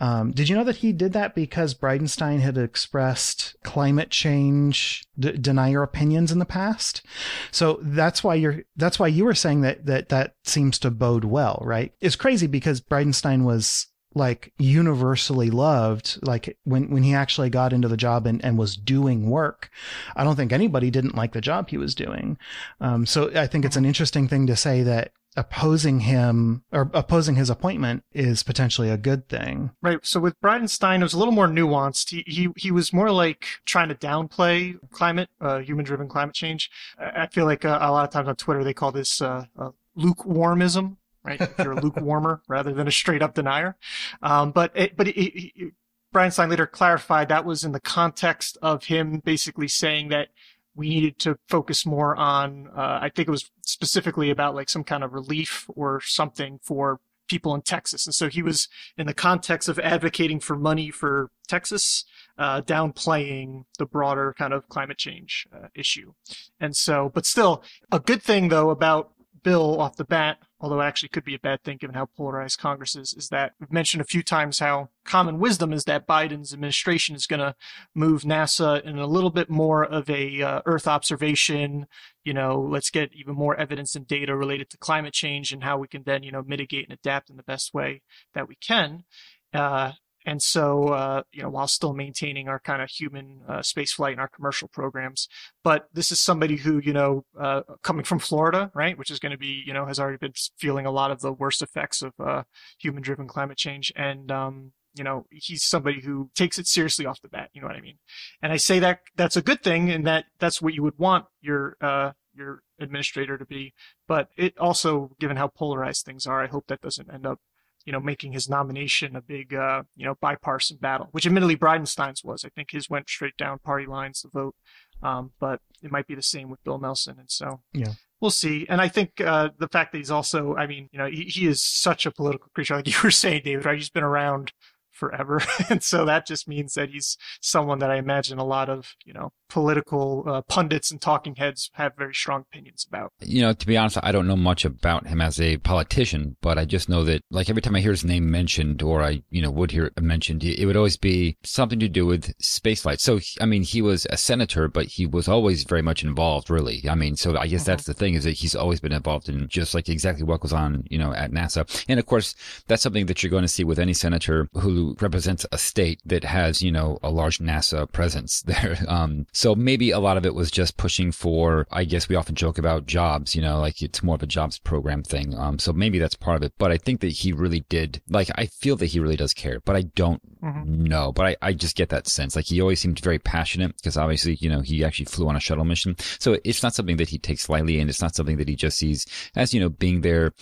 Um, 0.00 0.32
did 0.32 0.48
you 0.48 0.56
know 0.56 0.64
that 0.64 0.78
he 0.78 0.92
did 0.92 1.12
that 1.12 1.32
because 1.32 1.74
Bridenstine 1.74 2.40
had 2.40 2.58
expressed 2.58 3.54
climate 3.62 4.10
change 4.10 5.04
d- 5.16 5.38
denier 5.38 5.84
opinions 5.84 6.32
in 6.32 6.40
the 6.40 6.44
past? 6.44 7.06
So 7.52 7.78
that's 7.82 8.24
why 8.24 8.34
you're 8.34 8.62
that's 8.74 8.98
why 8.98 9.06
you 9.06 9.24
were 9.24 9.34
saying 9.34 9.60
that 9.60 9.86
that 9.86 10.08
that 10.08 10.34
seems 10.42 10.80
to 10.80 10.90
bode 10.90 11.24
well, 11.24 11.62
right? 11.64 11.92
It's 12.00 12.16
crazy 12.16 12.48
because 12.48 12.80
Bridenstine 12.80 13.44
was 13.44 13.91
like 14.14 14.52
universally 14.58 15.50
loved 15.50 16.18
like 16.22 16.56
when 16.64 16.90
when 16.90 17.02
he 17.02 17.14
actually 17.14 17.50
got 17.50 17.72
into 17.72 17.88
the 17.88 17.96
job 17.96 18.26
and, 18.26 18.44
and 18.44 18.58
was 18.58 18.76
doing 18.76 19.28
work 19.28 19.70
i 20.16 20.24
don't 20.24 20.36
think 20.36 20.52
anybody 20.52 20.90
didn't 20.90 21.14
like 21.14 21.32
the 21.32 21.40
job 21.40 21.68
he 21.68 21.76
was 21.76 21.94
doing. 21.94 22.38
Um, 22.80 23.06
so 23.06 23.30
i 23.34 23.46
think 23.46 23.64
it's 23.64 23.76
an 23.76 23.84
interesting 23.84 24.28
thing 24.28 24.46
to 24.46 24.56
say 24.56 24.82
that 24.82 25.12
opposing 25.36 26.00
him 26.00 26.62
or 26.72 26.90
opposing 26.92 27.36
his 27.36 27.48
appointment 27.48 28.04
is 28.12 28.42
potentially 28.42 28.90
a 28.90 28.98
good 28.98 29.28
thing. 29.28 29.70
Right. 29.80 29.98
So 30.02 30.20
with 30.20 30.38
bridenstine 30.40 31.00
it 31.00 31.04
was 31.04 31.14
a 31.14 31.18
little 31.18 31.32
more 31.32 31.48
nuanced. 31.48 32.10
He 32.10 32.22
he, 32.26 32.48
he 32.56 32.70
was 32.70 32.92
more 32.92 33.10
like 33.10 33.46
trying 33.64 33.88
to 33.88 33.94
downplay 33.94 34.78
climate 34.90 35.30
uh, 35.40 35.60
human 35.60 35.84
driven 35.84 36.08
climate 36.08 36.34
change. 36.34 36.70
I 36.98 37.28
feel 37.28 37.46
like 37.46 37.64
uh, 37.64 37.78
a 37.80 37.90
lot 37.90 38.04
of 38.04 38.10
times 38.10 38.28
on 38.28 38.36
twitter 38.36 38.64
they 38.64 38.74
call 38.74 38.92
this 38.92 39.20
uh, 39.20 39.46
uh 39.58 39.70
lukewarmism 39.96 40.96
right? 41.24 41.40
If 41.40 41.58
you're 41.58 41.72
a 41.72 41.80
lukewarmer 41.80 42.40
rather 42.48 42.72
than 42.72 42.88
a 42.88 42.92
straight 42.92 43.22
up 43.22 43.34
denier. 43.34 43.76
Um, 44.22 44.50
but 44.52 44.72
it, 44.74 44.96
but 44.96 45.08
it, 45.08 45.20
it, 45.20 45.72
Bridenstine 46.12 46.50
later 46.50 46.66
clarified 46.66 47.28
that 47.28 47.44
was 47.44 47.64
in 47.64 47.72
the 47.72 47.80
context 47.80 48.58
of 48.60 48.84
him 48.84 49.20
basically 49.24 49.68
saying 49.68 50.08
that 50.08 50.28
we 50.74 50.88
needed 50.88 51.18
to 51.20 51.38
focus 51.48 51.84
more 51.84 52.16
on, 52.16 52.68
uh, 52.68 52.98
I 53.02 53.10
think 53.14 53.28
it 53.28 53.30
was 53.30 53.50
specifically 53.64 54.30
about 54.30 54.54
like 54.54 54.68
some 54.68 54.84
kind 54.84 55.04
of 55.04 55.12
relief 55.12 55.68
or 55.74 56.00
something 56.00 56.58
for 56.62 57.00
people 57.28 57.54
in 57.54 57.62
Texas. 57.62 58.06
And 58.06 58.14
so 58.14 58.28
he 58.28 58.42
was 58.42 58.68
in 58.96 59.06
the 59.06 59.14
context 59.14 59.68
of 59.68 59.78
advocating 59.78 60.40
for 60.40 60.56
money 60.56 60.90
for 60.90 61.30
Texas, 61.48 62.04
uh, 62.38 62.60
downplaying 62.62 63.64
the 63.78 63.86
broader 63.86 64.34
kind 64.36 64.52
of 64.52 64.68
climate 64.68 64.98
change 64.98 65.46
uh, 65.52 65.68
issue. 65.74 66.12
And 66.60 66.76
so, 66.76 67.10
but 67.12 67.26
still 67.26 67.62
a 67.90 68.00
good 68.00 68.22
thing 68.22 68.48
though 68.48 68.70
about 68.70 69.12
bill 69.42 69.80
off 69.80 69.96
the 69.96 70.04
bat, 70.04 70.38
although 70.60 70.80
it 70.80 70.84
actually 70.84 71.08
could 71.08 71.24
be 71.24 71.34
a 71.34 71.38
bad 71.38 71.62
thing 71.62 71.76
given 71.76 71.94
how 71.94 72.06
polarized 72.16 72.58
Congress 72.58 72.96
is, 72.96 73.12
is 73.14 73.28
that 73.28 73.52
we've 73.60 73.72
mentioned 73.72 74.00
a 74.00 74.06
few 74.06 74.22
times 74.22 74.58
how 74.58 74.88
common 75.04 75.38
wisdom 75.38 75.72
is 75.72 75.84
that 75.84 76.06
Biden's 76.06 76.52
administration 76.52 77.14
is 77.14 77.26
going 77.26 77.40
to 77.40 77.54
move 77.94 78.22
NASA 78.22 78.82
in 78.82 78.98
a 78.98 79.06
little 79.06 79.30
bit 79.30 79.50
more 79.50 79.84
of 79.84 80.08
a 80.08 80.42
uh, 80.42 80.60
Earth 80.66 80.86
observation. 80.86 81.86
You 82.24 82.34
know, 82.34 82.60
let's 82.60 82.90
get 82.90 83.12
even 83.14 83.34
more 83.34 83.56
evidence 83.56 83.94
and 83.94 84.06
data 84.06 84.36
related 84.36 84.70
to 84.70 84.78
climate 84.78 85.12
change 85.12 85.52
and 85.52 85.64
how 85.64 85.78
we 85.78 85.88
can 85.88 86.04
then, 86.04 86.22
you 86.22 86.32
know, 86.32 86.42
mitigate 86.46 86.88
and 86.88 86.98
adapt 86.98 87.30
in 87.30 87.36
the 87.36 87.42
best 87.42 87.74
way 87.74 88.02
that 88.34 88.48
we 88.48 88.56
can. 88.56 89.04
Uh, 89.52 89.92
and 90.24 90.42
so, 90.42 90.88
uh, 90.88 91.22
you 91.32 91.42
know, 91.42 91.50
while 91.50 91.66
still 91.66 91.92
maintaining 91.92 92.48
our 92.48 92.60
kind 92.60 92.82
of 92.82 92.90
human 92.90 93.40
uh, 93.48 93.62
space 93.62 93.92
flight 93.92 94.12
and 94.12 94.20
our 94.20 94.28
commercial 94.28 94.68
programs. 94.68 95.28
But 95.64 95.88
this 95.92 96.12
is 96.12 96.20
somebody 96.20 96.56
who, 96.56 96.78
you 96.78 96.92
know, 96.92 97.24
uh, 97.38 97.62
coming 97.82 98.04
from 98.04 98.18
Florida, 98.18 98.70
right, 98.74 98.96
which 98.96 99.10
is 99.10 99.18
going 99.18 99.32
to 99.32 99.38
be, 99.38 99.62
you 99.66 99.72
know, 99.72 99.86
has 99.86 99.98
already 99.98 100.18
been 100.18 100.34
feeling 100.56 100.86
a 100.86 100.90
lot 100.90 101.10
of 101.10 101.20
the 101.20 101.32
worst 101.32 101.62
effects 101.62 102.02
of 102.02 102.12
uh, 102.20 102.42
human 102.78 103.02
driven 103.02 103.26
climate 103.26 103.58
change. 103.58 103.92
And, 103.96 104.30
um, 104.30 104.72
you 104.94 105.04
know, 105.04 105.26
he's 105.30 105.64
somebody 105.64 106.00
who 106.02 106.30
takes 106.34 106.58
it 106.58 106.66
seriously 106.66 107.06
off 107.06 107.22
the 107.22 107.28
bat. 107.28 107.50
You 107.52 107.62
know 107.62 107.66
what 107.66 107.76
I 107.76 107.80
mean? 107.80 107.98
And 108.42 108.52
I 108.52 108.58
say 108.58 108.78
that 108.78 109.00
that's 109.16 109.36
a 109.36 109.42
good 109.42 109.62
thing 109.62 109.90
and 109.90 110.06
that 110.06 110.26
that's 110.38 110.60
what 110.60 110.74
you 110.74 110.82
would 110.82 110.98
want 110.98 111.26
your, 111.40 111.76
uh, 111.80 112.12
your 112.34 112.62
administrator 112.78 113.38
to 113.38 113.46
be. 113.46 113.72
But 114.06 114.28
it 114.36 114.56
also, 114.58 115.16
given 115.18 115.36
how 115.36 115.48
polarized 115.48 116.04
things 116.04 116.26
are, 116.26 116.42
I 116.42 116.46
hope 116.46 116.66
that 116.68 116.80
doesn't 116.80 117.12
end 117.12 117.26
up, 117.26 117.40
you 117.84 117.92
know, 117.92 118.00
making 118.00 118.32
his 118.32 118.48
nomination 118.48 119.16
a 119.16 119.20
big, 119.20 119.54
uh, 119.54 119.82
you 119.96 120.06
know, 120.06 120.14
bipartisan 120.20 120.78
battle, 120.80 121.08
which 121.12 121.26
admittedly 121.26 121.56
Bridenstine's 121.56 122.22
was. 122.24 122.44
I 122.44 122.48
think 122.50 122.70
his 122.70 122.88
went 122.90 123.08
straight 123.08 123.36
down 123.36 123.58
party 123.58 123.86
lines, 123.86 124.22
the 124.22 124.28
vote. 124.28 124.54
Um, 125.02 125.32
but 125.40 125.60
it 125.82 125.90
might 125.90 126.06
be 126.06 126.14
the 126.14 126.22
same 126.22 126.48
with 126.48 126.62
Bill 126.62 126.78
Nelson. 126.78 127.16
And 127.18 127.28
so 127.30 127.60
Yeah. 127.72 127.94
we'll 128.20 128.30
see. 128.30 128.66
And 128.68 128.80
I 128.80 128.86
think 128.88 129.20
uh, 129.20 129.48
the 129.58 129.66
fact 129.66 129.90
that 129.92 129.98
he's 129.98 130.12
also, 130.12 130.54
I 130.54 130.68
mean, 130.68 130.88
you 130.92 130.98
know, 130.98 131.06
he, 131.06 131.24
he 131.24 131.46
is 131.48 131.60
such 131.60 132.06
a 132.06 132.12
political 132.12 132.48
creature, 132.54 132.76
like 132.76 132.86
you 132.86 132.94
were 133.02 133.10
saying, 133.10 133.42
David, 133.44 133.64
right? 133.66 133.76
He's 133.76 133.90
been 133.90 134.04
around 134.04 134.52
forever. 134.92 135.40
and 135.68 135.82
so 135.82 136.04
that 136.04 136.26
just 136.26 136.46
means 136.46 136.74
that 136.74 136.90
he's 136.90 137.16
someone 137.40 137.78
that 137.80 137.90
I 137.90 137.96
imagine 137.96 138.38
a 138.38 138.44
lot 138.44 138.68
of, 138.68 138.94
you 139.04 139.12
know, 139.12 139.32
political 139.48 140.24
uh, 140.26 140.42
pundits 140.42 140.90
and 140.90 141.00
talking 141.00 141.34
heads 141.34 141.70
have 141.74 141.92
very 141.96 142.14
strong 142.14 142.40
opinions 142.40 142.86
about. 142.88 143.12
You 143.20 143.42
know, 143.42 143.52
to 143.52 143.66
be 143.66 143.76
honest, 143.76 143.98
I 144.02 144.10
don't 144.10 144.26
know 144.26 144.36
much 144.36 144.64
about 144.64 145.06
him 145.06 145.20
as 145.20 145.40
a 145.40 145.58
politician, 145.58 146.36
but 146.40 146.56
I 146.58 146.64
just 146.64 146.88
know 146.88 147.04
that, 147.04 147.22
like, 147.30 147.50
every 147.50 147.60
time 147.60 147.76
I 147.76 147.80
hear 147.80 147.90
his 147.90 148.04
name 148.04 148.30
mentioned, 148.30 148.82
or 148.82 149.02
I, 149.02 149.22
you 149.30 149.42
know, 149.42 149.50
would 149.50 149.70
hear 149.70 149.86
it 149.86 150.02
mentioned, 150.02 150.42
it 150.42 150.64
would 150.64 150.76
always 150.76 150.96
be 150.96 151.36
something 151.42 151.78
to 151.80 151.88
do 151.88 152.06
with 152.06 152.34
spaceflight. 152.38 153.00
So, 153.00 153.20
I 153.42 153.46
mean, 153.46 153.62
he 153.62 153.82
was 153.82 154.06
a 154.08 154.16
senator, 154.16 154.68
but 154.68 154.86
he 154.86 155.04
was 155.04 155.28
always 155.28 155.64
very 155.64 155.82
much 155.82 156.02
involved, 156.02 156.48
really. 156.48 156.84
I 156.88 156.94
mean, 156.94 157.16
so 157.16 157.36
I 157.36 157.46
guess 157.46 157.64
that's 157.64 157.84
the 157.84 157.94
thing 157.94 158.14
is 158.14 158.24
that 158.24 158.32
he's 158.32 158.54
always 158.54 158.80
been 158.80 158.92
involved 158.92 159.28
in 159.28 159.48
just 159.48 159.74
like 159.74 159.88
exactly 159.90 160.24
what 160.24 160.40
goes 160.40 160.54
on, 160.54 160.84
you 160.88 160.98
know, 160.98 161.12
at 161.12 161.30
NASA. 161.30 161.68
And 161.88 162.00
of 162.00 162.06
course, 162.06 162.34
that's 162.68 162.82
something 162.82 163.06
that 163.06 163.22
you're 163.22 163.30
going 163.30 163.42
to 163.42 163.48
see 163.48 163.64
with 163.64 163.78
any 163.78 163.92
senator 163.92 164.48
who 164.54 164.81
represents 165.00 165.46
a 165.52 165.58
state 165.58 166.00
that 166.04 166.24
has, 166.24 166.62
you 166.62 166.70
know, 166.72 166.98
a 167.02 167.10
large 167.10 167.38
NASA 167.38 167.90
presence 167.90 168.42
there. 168.46 168.78
Um, 168.88 169.26
so 169.32 169.54
maybe 169.54 169.90
a 169.90 169.98
lot 169.98 170.16
of 170.16 170.26
it 170.26 170.34
was 170.34 170.50
just 170.50 170.76
pushing 170.76 171.12
for, 171.12 171.66
I 171.70 171.84
guess 171.84 172.08
we 172.08 172.16
often 172.16 172.34
joke 172.34 172.58
about 172.58 172.86
jobs, 172.86 173.34
you 173.34 173.42
know, 173.42 173.60
like 173.60 173.82
it's 173.82 174.02
more 174.02 174.14
of 174.16 174.22
a 174.22 174.26
jobs 174.26 174.58
program 174.58 175.02
thing. 175.02 175.36
Um, 175.38 175.58
so 175.58 175.72
maybe 175.72 175.98
that's 175.98 176.14
part 176.16 176.36
of 176.36 176.42
it, 176.42 176.52
but 176.58 176.70
I 176.72 176.78
think 176.78 177.00
that 177.00 177.12
he 177.12 177.32
really 177.32 177.64
did, 177.68 178.00
like, 178.08 178.28
I 178.36 178.46
feel 178.46 178.76
that 178.76 178.86
he 178.86 179.00
really 179.00 179.16
does 179.16 179.34
care, 179.34 179.60
but 179.64 179.76
I 179.76 179.82
don't 179.82 180.20
Mhm. 180.42 180.66
know, 180.66 181.12
but 181.12 181.26
I, 181.26 181.36
I 181.40 181.52
just 181.52 181.76
get 181.76 181.88
that 181.90 182.08
sense. 182.08 182.34
Like 182.34 182.46
he 182.46 182.60
always 182.60 182.80
seemed 182.80 182.98
very 183.00 183.18
passionate 183.20 183.76
because 183.76 183.96
obviously, 183.96 184.34
you 184.40 184.48
know, 184.48 184.60
he 184.60 184.84
actually 184.84 185.04
flew 185.06 185.28
on 185.28 185.36
a 185.36 185.40
shuttle 185.40 185.64
mission. 185.64 185.96
So 186.18 186.38
it's 186.44 186.62
not 186.64 186.74
something 186.74 186.96
that 186.96 187.10
he 187.10 187.18
takes 187.18 187.48
lightly 187.48 187.78
and 187.78 187.88
it's 187.88 188.02
not 188.02 188.14
something 188.16 188.36
that 188.38 188.48
he 188.48 188.56
just 188.56 188.76
sees 188.78 189.06
as, 189.36 189.54
you 189.54 189.60
know, 189.60 189.68
being 189.68 190.00
there 190.00 190.32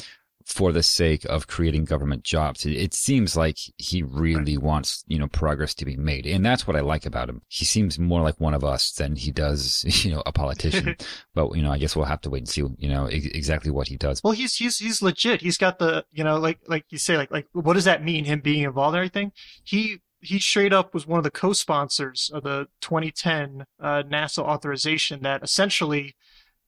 for 0.52 0.72
the 0.72 0.82
sake 0.82 1.24
of 1.26 1.46
creating 1.46 1.84
government 1.84 2.24
jobs. 2.24 2.66
It, 2.66 2.94
seems 2.94 3.36
like 3.36 3.58
he 3.76 4.02
really 4.02 4.58
wants, 4.58 5.04
you 5.06 5.18
know, 5.18 5.28
progress 5.28 5.74
to 5.74 5.84
be 5.84 5.96
made. 5.96 6.26
And 6.26 6.44
that's 6.44 6.66
what 6.66 6.76
I 6.76 6.80
like 6.80 7.06
about 7.06 7.28
him. 7.28 7.42
He 7.48 7.64
seems 7.64 7.98
more 7.98 8.20
like 8.20 8.38
one 8.40 8.54
of 8.54 8.64
us 8.64 8.92
than 8.92 9.16
he 9.16 9.30
does, 9.30 9.84
you 10.04 10.10
know, 10.10 10.22
a 10.26 10.32
politician. 10.32 10.96
but, 11.34 11.54
you 11.56 11.62
know, 11.62 11.70
I 11.70 11.78
guess 11.78 11.94
we'll 11.94 12.04
have 12.04 12.20
to 12.22 12.30
wait 12.30 12.40
and 12.40 12.48
see, 12.48 12.62
you 12.78 12.88
know, 12.88 13.06
ex- 13.06 13.26
exactly 13.26 13.70
what 13.70 13.88
he 13.88 13.96
does. 13.96 14.22
Well, 14.22 14.32
he's 14.32 14.56
he's 14.56 14.78
he's 14.78 15.02
legit. 15.02 15.40
He's 15.40 15.58
got 15.58 15.78
the 15.78 16.04
you 16.12 16.24
know 16.24 16.38
like 16.38 16.58
like 16.66 16.84
you 16.90 16.98
say 16.98 17.16
like 17.16 17.30
like 17.30 17.46
what 17.52 17.74
does 17.74 17.84
that 17.84 18.04
mean? 18.04 18.24
Him 18.24 18.40
being 18.40 18.64
involved 18.64 18.94
in 18.94 18.98
everything. 18.98 19.32
He 19.62 20.00
he 20.20 20.38
straight 20.38 20.72
up 20.72 20.92
was 20.92 21.06
one 21.06 21.18
of 21.18 21.24
the 21.24 21.30
co-sponsors 21.30 22.30
of 22.32 22.42
the 22.42 22.68
2010 22.80 23.64
uh, 23.80 24.02
NASA 24.02 24.42
authorization 24.42 25.22
that 25.22 25.42
essentially 25.42 26.14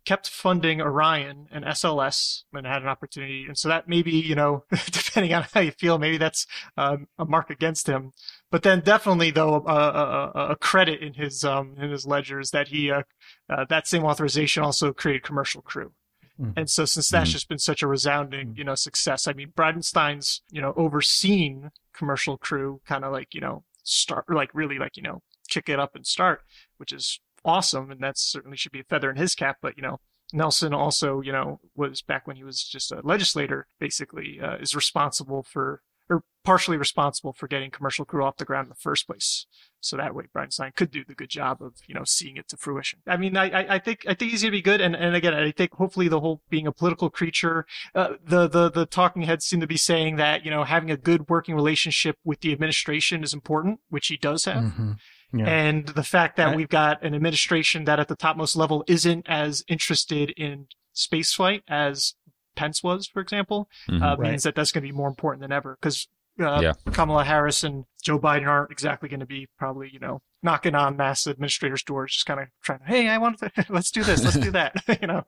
kept 0.04 0.28
funding 0.28 0.80
Orion 0.80 1.47
and 1.52 1.64
SLS 1.64 2.42
when 2.50 2.64
it 2.66 2.68
had 2.68 2.82
an 2.82 2.88
opportunity. 2.88 3.44
And 3.47 3.56
so 3.56 3.68
that 3.68 3.88
maybe, 3.88 4.11
you 4.12 4.35
know, 4.35 4.64
depending 4.90 5.32
on 5.35 5.47
how 5.52 5.61
you 5.61 5.71
feel, 5.73 5.99
maybe 5.99 6.18
that's 6.18 6.47
um, 6.76 7.06
a 7.18 7.25
mark 7.25 7.50
against 7.50 7.87
him. 7.87 8.12
But 8.50 8.62
then 8.62 8.80
definitely 8.80 9.30
though, 9.30 9.56
a, 9.66 9.75
a, 9.75 10.32
a- 10.50 10.56
credit 10.56 11.00
in 11.00 11.14
his, 11.14 11.44
um, 11.44 11.75
in 11.78 11.90
his 11.90 12.06
ledgers 12.06 12.50
that 12.50 12.68
he, 12.68 12.90
uh, 12.90 13.02
uh, 13.49 13.64
that 13.68 13.87
same 13.87 14.04
authorization 14.04 14.62
also 14.62 14.92
created 14.92 15.23
commercial 15.23 15.62
crew. 15.62 15.92
Mhm. 16.40 16.54
And 16.56 16.71
so 16.71 16.85
since 16.85 17.09
that's 17.09 17.30
Mhm. 17.30 17.32
just 17.35 17.49
been 17.49 17.59
such 17.59 17.82
a 17.82 17.87
resounding, 17.87 18.54
you 18.56 18.64
know, 18.64 18.75
success, 18.75 19.28
I 19.28 19.32
mean, 19.35 19.52
Bridenstine's, 19.54 20.42
you 20.50 20.61
know, 20.62 20.73
overseen 20.76 21.71
commercial 21.94 22.38
crew 22.38 22.80
kind 22.87 23.04
of 23.04 23.12
like, 23.12 23.35
you 23.35 23.40
know, 23.40 23.64
start, 23.85 24.25
like 24.30 24.50
really 24.54 24.78
like, 24.78 24.97
you 24.97 25.02
know, 25.02 25.23
kick 25.49 25.68
it 25.68 25.78
up 25.78 25.94
and 25.94 26.06
start, 26.06 26.40
which 26.78 26.92
is 26.92 27.21
awesome. 27.44 27.90
And 27.90 28.00
that 28.00 28.18
certainly 28.18 28.56
should 28.56 28.72
be 28.72 28.80
a 28.80 28.84
feather 28.84 29.11
in 29.11 29.16
his 29.16 29.34
cap. 29.34 29.58
But, 29.61 29.76
you 29.76 29.82
know, 29.82 30.00
Nelson 30.32 30.72
also, 30.72 31.20
you 31.20 31.32
know, 31.32 31.61
was 31.75 32.02
back 32.02 32.26
when 32.26 32.37
he 32.37 32.44
was 32.44 32.64
just 32.64 32.92
a 32.92 33.00
legislator, 33.02 33.66
basically, 33.78 34.40
uh, 34.40 34.56
is 34.56 34.75
responsible 34.75 35.42
for, 35.42 35.82
or 36.08 36.22
partially 36.44 36.76
responsible 36.76 37.32
for 37.32 37.46
getting 37.46 37.70
commercial 37.70 38.04
crew 38.04 38.25
off 38.25 38.37
the 38.38 38.44
ground 38.44 38.66
in 38.66 38.68
the 38.70 38.75
first 38.75 39.06
place. 39.06 39.46
So 39.80 39.96
that 39.96 40.14
way, 40.14 40.25
Bridenstine 40.34 40.75
could 40.75 40.90
do 40.90 41.04
the 41.06 41.14
good 41.14 41.28
job 41.28 41.61
of, 41.61 41.75
you 41.87 41.94
know, 41.94 42.04
seeing 42.04 42.37
it 42.37 42.49
to 42.49 42.56
fruition. 42.56 43.00
I 43.06 43.16
mean, 43.16 43.37
I, 43.37 43.75
I, 43.75 43.78
think, 43.78 44.04
I 44.08 44.14
think 44.14 44.30
he's 44.30 44.42
gonna 44.42 44.52
be 44.52 44.62
good. 44.62 44.80
And, 44.80 44.96
and 44.96 45.14
again, 45.14 45.34
I 45.34 45.50
think 45.50 45.75
hopefully 45.75 46.08
the 46.08 46.20
whole 46.20 46.42
being 46.50 46.66
a 46.66 46.72
political 46.72 47.11
creature, 47.11 47.66
uh, 47.94 48.14
the, 48.25 48.49
the, 48.49 48.70
the 48.70 48.87
talking 48.87 49.22
heads 49.22 49.44
seem 49.44 49.61
to 49.61 49.66
be 49.66 49.76
saying 49.76 50.16
that, 50.16 50.44
you 50.44 50.50
know, 50.50 50.64
having 50.64 50.90
a 50.90 50.96
good 50.96 51.28
working 51.28 51.54
relationship 51.54 52.16
with 52.25 52.40
the 52.40 52.52
administration 52.52 53.22
is 53.22 53.34
important, 53.34 53.80
which 53.88 54.08
he 54.08 54.16
does 54.16 54.44
have. 54.46 54.64
Mhm. 54.64 54.96
Yeah. 55.32 55.46
And 55.46 55.86
the 55.88 56.02
fact 56.02 56.36
that 56.36 56.48
I- 56.48 56.56
we've 56.56 56.68
got 56.68 57.02
an 57.02 57.14
administration 57.14 57.84
that 57.84 57.98
at 58.00 58.08
the 58.08 58.16
topmost 58.16 58.54
level 58.56 58.84
isn't 58.86 59.26
as 59.28 59.64
interested 59.68 60.30
in 60.30 60.66
spaceflight 60.94 61.62
as 61.68 62.14
Pence 62.54 62.82
was, 62.82 63.06
for 63.06 63.20
example, 63.20 63.68
Mhm. 63.88 64.02
uh, 64.02 64.16
Right. 64.18 64.30
means 64.32 64.42
that 64.42 64.54
that's 64.54 64.72
going 64.72 64.82
to 64.82 64.88
be 64.88 64.96
more 64.96 65.08
important 65.08 65.40
than 65.40 65.52
ever 65.52 65.78
because 65.80 66.08
uh, 66.40 66.60
Yeah. 66.62 66.72
Kamala 66.92 67.24
Harris 67.24 67.62
and 67.62 67.84
Joe 68.02 68.18
Biden 68.18 68.46
aren't 68.48 68.70
exactly 68.70 69.06
going 69.08 69.20
to 69.20 69.26
be 69.26 69.48
probably, 69.58 69.90
you 69.92 69.98
know, 69.98 70.22
knocking 70.42 70.74
on 70.74 70.96
NASA 70.96 71.30
administrators' 71.30 71.82
doors, 71.82 72.12
just 72.14 72.24
kind 72.24 72.40
of 72.40 72.48
trying 72.62 72.78
to, 72.78 72.84
hey, 72.86 73.08
I 73.10 73.18
want 73.18 73.38
to, 73.40 73.50
let's 73.68 73.90
do 73.90 74.02
this, 74.02 74.24
let's 74.24 74.38
do 74.38 74.50
that. 74.52 74.74
you 75.02 75.06
know, 75.06 75.24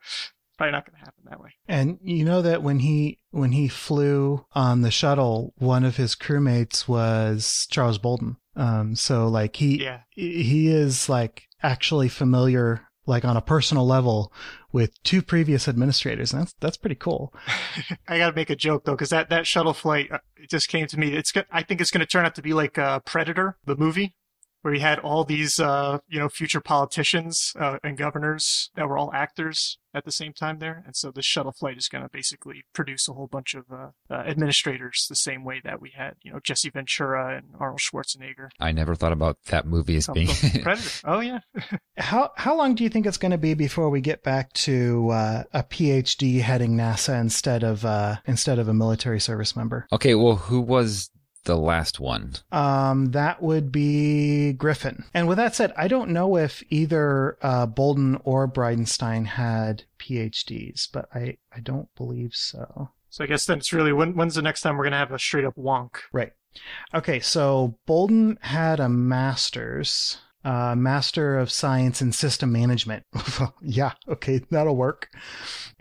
probably 0.56 0.73
not 0.73 0.87
going 0.87 0.99
to 0.99 1.04
happen 1.04 1.23
that 1.28 1.40
way. 1.40 1.50
And 1.68 1.99
you 2.02 2.25
know 2.25 2.40
that 2.40 2.62
when 2.62 2.78
he 2.80 3.18
when 3.32 3.52
he 3.52 3.68
flew 3.68 4.46
on 4.52 4.80
the 4.80 4.90
shuttle, 4.90 5.52
one 5.58 5.84
of 5.84 5.96
his 5.99 6.16
crewmates 6.16 6.88
was 6.88 7.68
Charles 7.70 7.99
Bolden. 7.99 8.38
Um, 8.56 8.94
so 8.96 9.28
like 9.28 9.56
he 9.56 9.82
Yeah. 9.82 10.00
he 10.11 10.68
is 10.68 11.08
like 11.08 11.44
actually 11.62 12.08
familiar 12.08 12.87
like 13.06 13.25
on 13.25 13.37
a 13.37 13.42
personal 13.42 13.87
level 13.87 14.32
with 14.73 14.90
two 15.02 15.20
previous 15.23 15.68
administrators. 15.68 16.32
And 16.32 16.42
that's 16.42 16.54
that's 16.61 16.76
pretty 16.76 16.94
cool. 16.96 17.34
I 18.08 18.18
got 18.18 18.30
to 18.30 18.37
make 18.37 18.50
a 18.50 18.56
joke 18.56 18.84
though, 18.84 18.92
because 18.92 19.11
that, 19.11 19.28
that 19.30 19.46
shuttle 19.46 19.75
flight, 19.75 20.11
uh, 20.11 20.18
it 20.37 20.49
just 20.50 20.68
came 20.68 20.87
to 20.87 20.99
me. 20.99 21.12
It's, 21.14 21.32
I 21.50 21.62
think 21.62 21.80
it's 21.80 21.90
going 21.90 22.00
to 22.00 22.06
turn 22.06 22.25
out 22.25 22.34
to 22.37 22.42
be 22.42 22.52
like 22.54 22.78
uh, 22.78 23.00
Predator, 23.00 23.58
the 23.66 23.76
movie, 23.76 24.14
where 24.64 24.73
he 24.73 24.80
had 24.80 24.99
all 25.00 25.25
these, 25.25 25.61
uh, 25.61 25.99
you 26.09 26.18
know, 26.18 26.30
future 26.30 26.61
politicians 26.61 27.52
uh, 27.61 27.76
and 27.85 27.99
governors 27.99 28.71
that 28.76 28.88
were 28.88 28.97
all 28.97 29.12
actors 29.12 29.76
at 29.92 30.06
the 30.06 30.11
same 30.11 30.33
time 30.33 30.59
there. 30.59 30.83
And 30.87 30.97
so 30.97 31.11
this 31.11 31.26
shuttle 31.26 31.52
flight 31.52 31.76
is 31.76 31.87
going 31.87 32.02
to 32.02 32.09
basically 32.11 32.64
produce 32.73 33.06
a 33.06 33.12
whole 33.12 33.26
bunch 33.26 33.54
of 33.54 33.64
uh, 33.71 33.90
uh, 34.11 34.14
administrators 34.14 35.06
the 35.06 35.16
same 35.16 35.44
way 35.44 35.61
that 35.64 35.83
we 35.83 35.92
had, 35.94 36.14
you 36.23 36.33
know, 36.33 36.40
Jesse 36.42 36.71
Ventura 36.71 37.37
and 37.37 37.49
Arnold 37.61 37.80
Schwarzenegger. 37.80 38.49
I 38.59 38.73
never 38.73 38.94
thought 38.94 39.12
about 39.12 39.37
that 39.49 39.66
movie 39.66 39.97
as 39.97 40.09
being. 40.09 40.28
Predator. 40.62 40.90
Oh 41.04 41.21
yeah. 41.21 41.40
How 41.97 42.33
how 42.35 42.56
long 42.56 42.75
do 42.75 42.83
you 42.83 42.90
think 42.90 43.06
it's 43.06 43.18
going 43.18 43.30
to 43.30 43.38
be 43.38 43.54
before 43.54 43.88
we 43.88 44.00
get 44.00 44.25
back 44.25 44.52
to 44.54 45.11
uh, 45.11 45.44
a 45.52 45.62
PhD 45.62 46.40
heading 46.40 46.73
NASA 46.73 47.21
instead 47.21 47.62
of 47.62 47.85
uh, 47.85 48.16
instead 48.26 48.59
of 48.59 48.66
a 48.66 48.75
military 48.75 49.21
service 49.21 49.54
member? 49.54 49.87
okay, 49.92 50.16
well, 50.16 50.35
who 50.35 50.61
was 50.61 51.11
the 51.45 51.57
last 51.57 52.01
one? 52.01 52.35
Um, 52.53 53.13
that 53.13 53.43
would 53.43 53.71
be 53.71 54.53
Griffin. 54.53 55.05
And 55.15 55.29
with 55.29 55.39
that 55.39 55.55
said, 55.55 55.73
I 55.77 55.89
don't 55.89 56.11
know 56.11 56.37
if 56.37 56.63
either 56.71 57.39
uh, 57.43 57.67
Bolden 57.67 58.21
or 58.25 58.49
Bridenstine 58.49 59.27
had 59.27 59.85
PhDs, 59.99 60.89
but 60.93 61.09
I, 61.15 61.39
I 61.55 61.61
don't 61.61 61.89
believe 61.97 62.35
so. 62.35 62.91
So 63.11 63.23
I 63.23 63.27
guess 63.27 63.47
then 63.47 63.59
it's 63.59 63.73
really 63.73 63.93
when, 63.93 64.15
when's 64.15 64.35
the 64.35 64.43
next 64.43 64.63
time 64.63 64.77
we're 64.77 64.85
going 64.85 64.93
to 64.93 64.99
have 64.99 65.13
a 65.13 65.19
straight 65.19 65.45
up 65.45 65.57
wonk? 65.57 65.97
Right. 66.13 66.33
Okay, 66.93 67.21
so 67.21 67.79
Bolden 67.87 68.39
had 68.43 68.81
a 68.81 68.89
master's, 68.89 70.19
uh, 70.45 70.75
Master 70.77 71.39
of 71.39 71.51
Science 71.51 72.03
in 72.03 72.13
System 72.13 72.53
Management. 72.53 73.05
yeah, 73.63 73.93
okay, 74.09 74.41
that'll 74.51 74.77
work. 74.77 75.09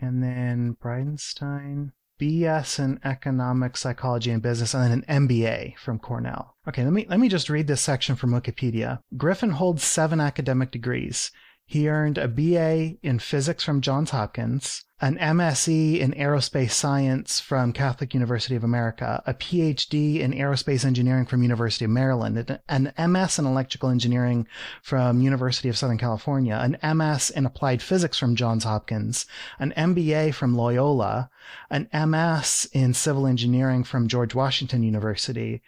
And 0.00 0.22
then 0.22 0.76
Bridenstine, 0.82 1.92
BS 2.20 2.78
in 2.78 3.00
Economic 3.04 3.76
Psychology 3.76 4.30
and 4.30 4.42
Business, 4.42 4.74
and 4.74 4.84
then 4.84 5.04
an 5.08 5.28
MBA 5.28 5.76
from 5.78 5.98
Cornell. 5.98 6.56
Okay, 6.68 6.84
let 6.84 6.92
me 6.92 7.06
let 7.08 7.20
me 7.20 7.28
just 7.28 7.50
read 7.50 7.66
this 7.66 7.80
section 7.80 8.16
from 8.16 8.30
Wikipedia. 8.30 9.00
Griffin 9.16 9.50
holds 9.50 9.82
seven 9.82 10.20
academic 10.20 10.70
degrees. 10.70 11.30
He 11.66 11.88
earned 11.88 12.18
a 12.18 12.28
BA 12.28 12.98
in 13.02 13.18
physics 13.18 13.64
from 13.64 13.80
Johns 13.80 14.10
Hopkins, 14.10 14.83
an 15.00 15.18
MSc 15.18 15.98
in 15.98 16.12
aerospace 16.12 16.70
science 16.70 17.40
from 17.40 17.72
Catholic 17.72 18.14
University 18.14 18.54
of 18.54 18.62
America, 18.62 19.22
a 19.26 19.34
PhD 19.34 20.20
in 20.20 20.32
aerospace 20.32 20.84
engineering 20.84 21.26
from 21.26 21.42
University 21.42 21.84
of 21.84 21.90
Maryland, 21.90 22.58
an 22.68 22.92
MS 22.96 23.40
in 23.40 23.44
electrical 23.44 23.90
engineering 23.90 24.46
from 24.82 25.20
University 25.20 25.68
of 25.68 25.76
Southern 25.76 25.98
California, 25.98 26.54
an 26.54 26.96
MS 26.96 27.30
in 27.30 27.44
applied 27.44 27.82
physics 27.82 28.16
from 28.16 28.36
Johns 28.36 28.62
Hopkins, 28.62 29.26
an 29.58 29.72
MBA 29.76 30.32
from 30.32 30.54
Loyola, 30.54 31.28
an 31.70 31.88
MS 31.92 32.68
in 32.72 32.94
civil 32.94 33.26
engineering 33.26 33.82
from 33.82 34.06
George 34.06 34.34
Washington 34.34 34.84
University. 34.84 35.60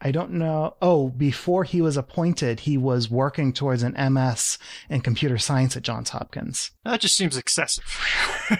I 0.00 0.10
don't 0.10 0.32
know. 0.32 0.76
Oh, 0.82 1.08
before 1.08 1.64
he 1.64 1.80
was 1.80 1.96
appointed, 1.96 2.60
he 2.60 2.76
was 2.76 3.10
working 3.10 3.54
towards 3.54 3.82
an 3.82 3.94
MS 4.12 4.58
in 4.90 5.00
computer 5.00 5.38
science 5.38 5.74
at 5.74 5.82
Johns 5.82 6.10
Hopkins. 6.10 6.70
That 6.84 7.00
just 7.00 7.16
seems 7.16 7.38
excessive. 7.38 7.84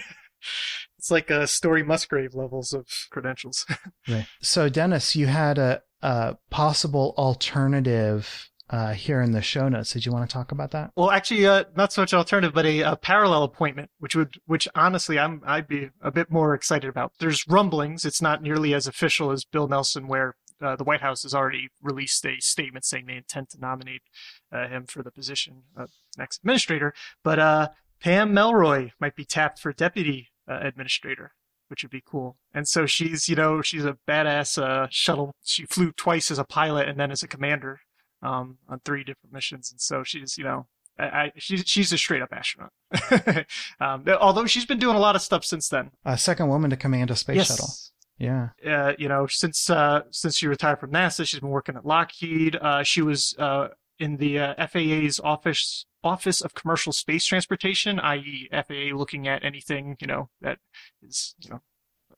it's 0.98 1.10
like 1.10 1.30
uh, 1.30 1.46
Story 1.46 1.82
Musgrave 1.82 2.34
levels 2.34 2.72
of 2.72 2.86
credentials. 3.10 3.66
right. 4.08 4.26
So, 4.40 4.68
Dennis, 4.68 5.14
you 5.14 5.26
had 5.26 5.58
a, 5.58 5.82
a 6.02 6.36
possible 6.50 7.14
alternative 7.18 8.50
uh, 8.70 8.92
here 8.92 9.20
in 9.20 9.32
the 9.32 9.42
show 9.42 9.68
notes. 9.68 9.92
Did 9.92 10.06
you 10.06 10.12
want 10.12 10.28
to 10.28 10.32
talk 10.32 10.50
about 10.50 10.70
that? 10.70 10.92
Well, 10.96 11.10
actually, 11.10 11.46
uh, 11.46 11.64
not 11.76 11.92
so 11.92 12.02
much 12.02 12.14
alternative, 12.14 12.54
but 12.54 12.64
a, 12.64 12.80
a, 12.80 12.96
parallel 12.96 13.42
appointment, 13.42 13.90
which 13.98 14.16
would, 14.16 14.34
which 14.46 14.66
honestly, 14.74 15.18
I'm, 15.18 15.42
I'd 15.46 15.68
be 15.68 15.90
a 16.00 16.10
bit 16.10 16.30
more 16.30 16.54
excited 16.54 16.88
about. 16.88 17.12
There's 17.20 17.46
rumblings. 17.46 18.04
It's 18.04 18.22
not 18.22 18.42
nearly 18.42 18.72
as 18.74 18.86
official 18.86 19.30
as 19.30 19.44
Bill 19.44 19.68
Nelson, 19.68 20.08
where 20.08 20.36
uh, 20.62 20.76
the 20.76 20.84
White 20.84 21.02
House 21.02 21.22
has 21.24 21.34
already 21.34 21.68
released 21.82 22.24
a 22.24 22.40
statement 22.40 22.84
saying 22.84 23.06
they 23.06 23.16
intend 23.16 23.50
to 23.50 23.60
nominate 23.60 24.02
uh, 24.50 24.68
him 24.68 24.86
for 24.86 25.02
the 25.02 25.10
position 25.10 25.64
of 25.76 25.90
next 26.16 26.38
administrator. 26.38 26.94
But 27.22 27.38
uh, 27.38 27.68
Pam 28.00 28.32
Melroy 28.32 28.92
might 29.00 29.14
be 29.14 29.24
tapped 29.24 29.58
for 29.58 29.72
deputy 29.72 30.30
uh, 30.48 30.58
administrator, 30.60 31.32
which 31.68 31.82
would 31.82 31.90
be 31.90 32.02
cool. 32.04 32.36
And 32.52 32.66
so 32.68 32.86
she's, 32.86 33.28
you 33.28 33.36
know, 33.36 33.62
she's 33.62 33.84
a 33.84 33.96
badass 34.08 34.62
uh, 34.62 34.86
shuttle. 34.90 35.34
She 35.44 35.64
flew 35.66 35.92
twice 35.92 36.30
as 36.30 36.38
a 36.38 36.44
pilot 36.44 36.88
and 36.88 36.98
then 36.98 37.10
as 37.10 37.22
a 37.22 37.28
commander 37.28 37.80
um, 38.22 38.58
on 38.68 38.80
three 38.84 39.04
different 39.04 39.32
missions. 39.32 39.70
And 39.70 39.80
so 39.80 40.02
she's, 40.02 40.36
you 40.38 40.44
know, 40.44 40.66
I, 40.98 41.04
I, 41.04 41.32
she's 41.36 41.64
she's 41.66 41.92
a 41.92 41.98
straight 41.98 42.22
up 42.22 42.32
astronaut. 42.32 42.70
um, 43.80 44.04
although 44.20 44.46
she's 44.46 44.66
been 44.66 44.78
doing 44.78 44.96
a 44.96 45.00
lot 45.00 45.16
of 45.16 45.22
stuff 45.22 45.44
since 45.44 45.68
then. 45.68 45.90
A 46.04 46.16
second 46.16 46.48
woman 46.48 46.70
to 46.70 46.76
command 46.76 47.10
a 47.10 47.16
space 47.16 47.36
yes. 47.36 47.48
shuttle. 47.48 47.68
Yeah. 48.18 48.50
Uh, 48.64 48.92
you 48.98 49.08
know, 49.08 49.26
since 49.26 49.68
uh, 49.68 50.02
since 50.10 50.36
she 50.36 50.46
retired 50.46 50.78
from 50.78 50.92
NASA, 50.92 51.26
she's 51.26 51.40
been 51.40 51.48
working 51.48 51.76
at 51.76 51.84
Lockheed. 51.84 52.56
Uh, 52.56 52.82
she 52.82 53.02
was 53.02 53.34
uh, 53.38 53.68
in 53.98 54.16
the 54.16 54.38
uh, 54.38 54.66
FAA's 54.66 55.20
office 55.22 55.86
Office 56.02 56.42
of 56.42 56.54
Commercial 56.54 56.92
Space 56.92 57.24
Transportation, 57.24 57.98
i.e., 57.98 58.48
FAA 58.52 58.94
looking 58.94 59.26
at 59.26 59.44
anything 59.44 59.96
you 60.00 60.06
know 60.06 60.28
that 60.40 60.58
is 61.02 61.34
you 61.38 61.50
know 61.50 61.60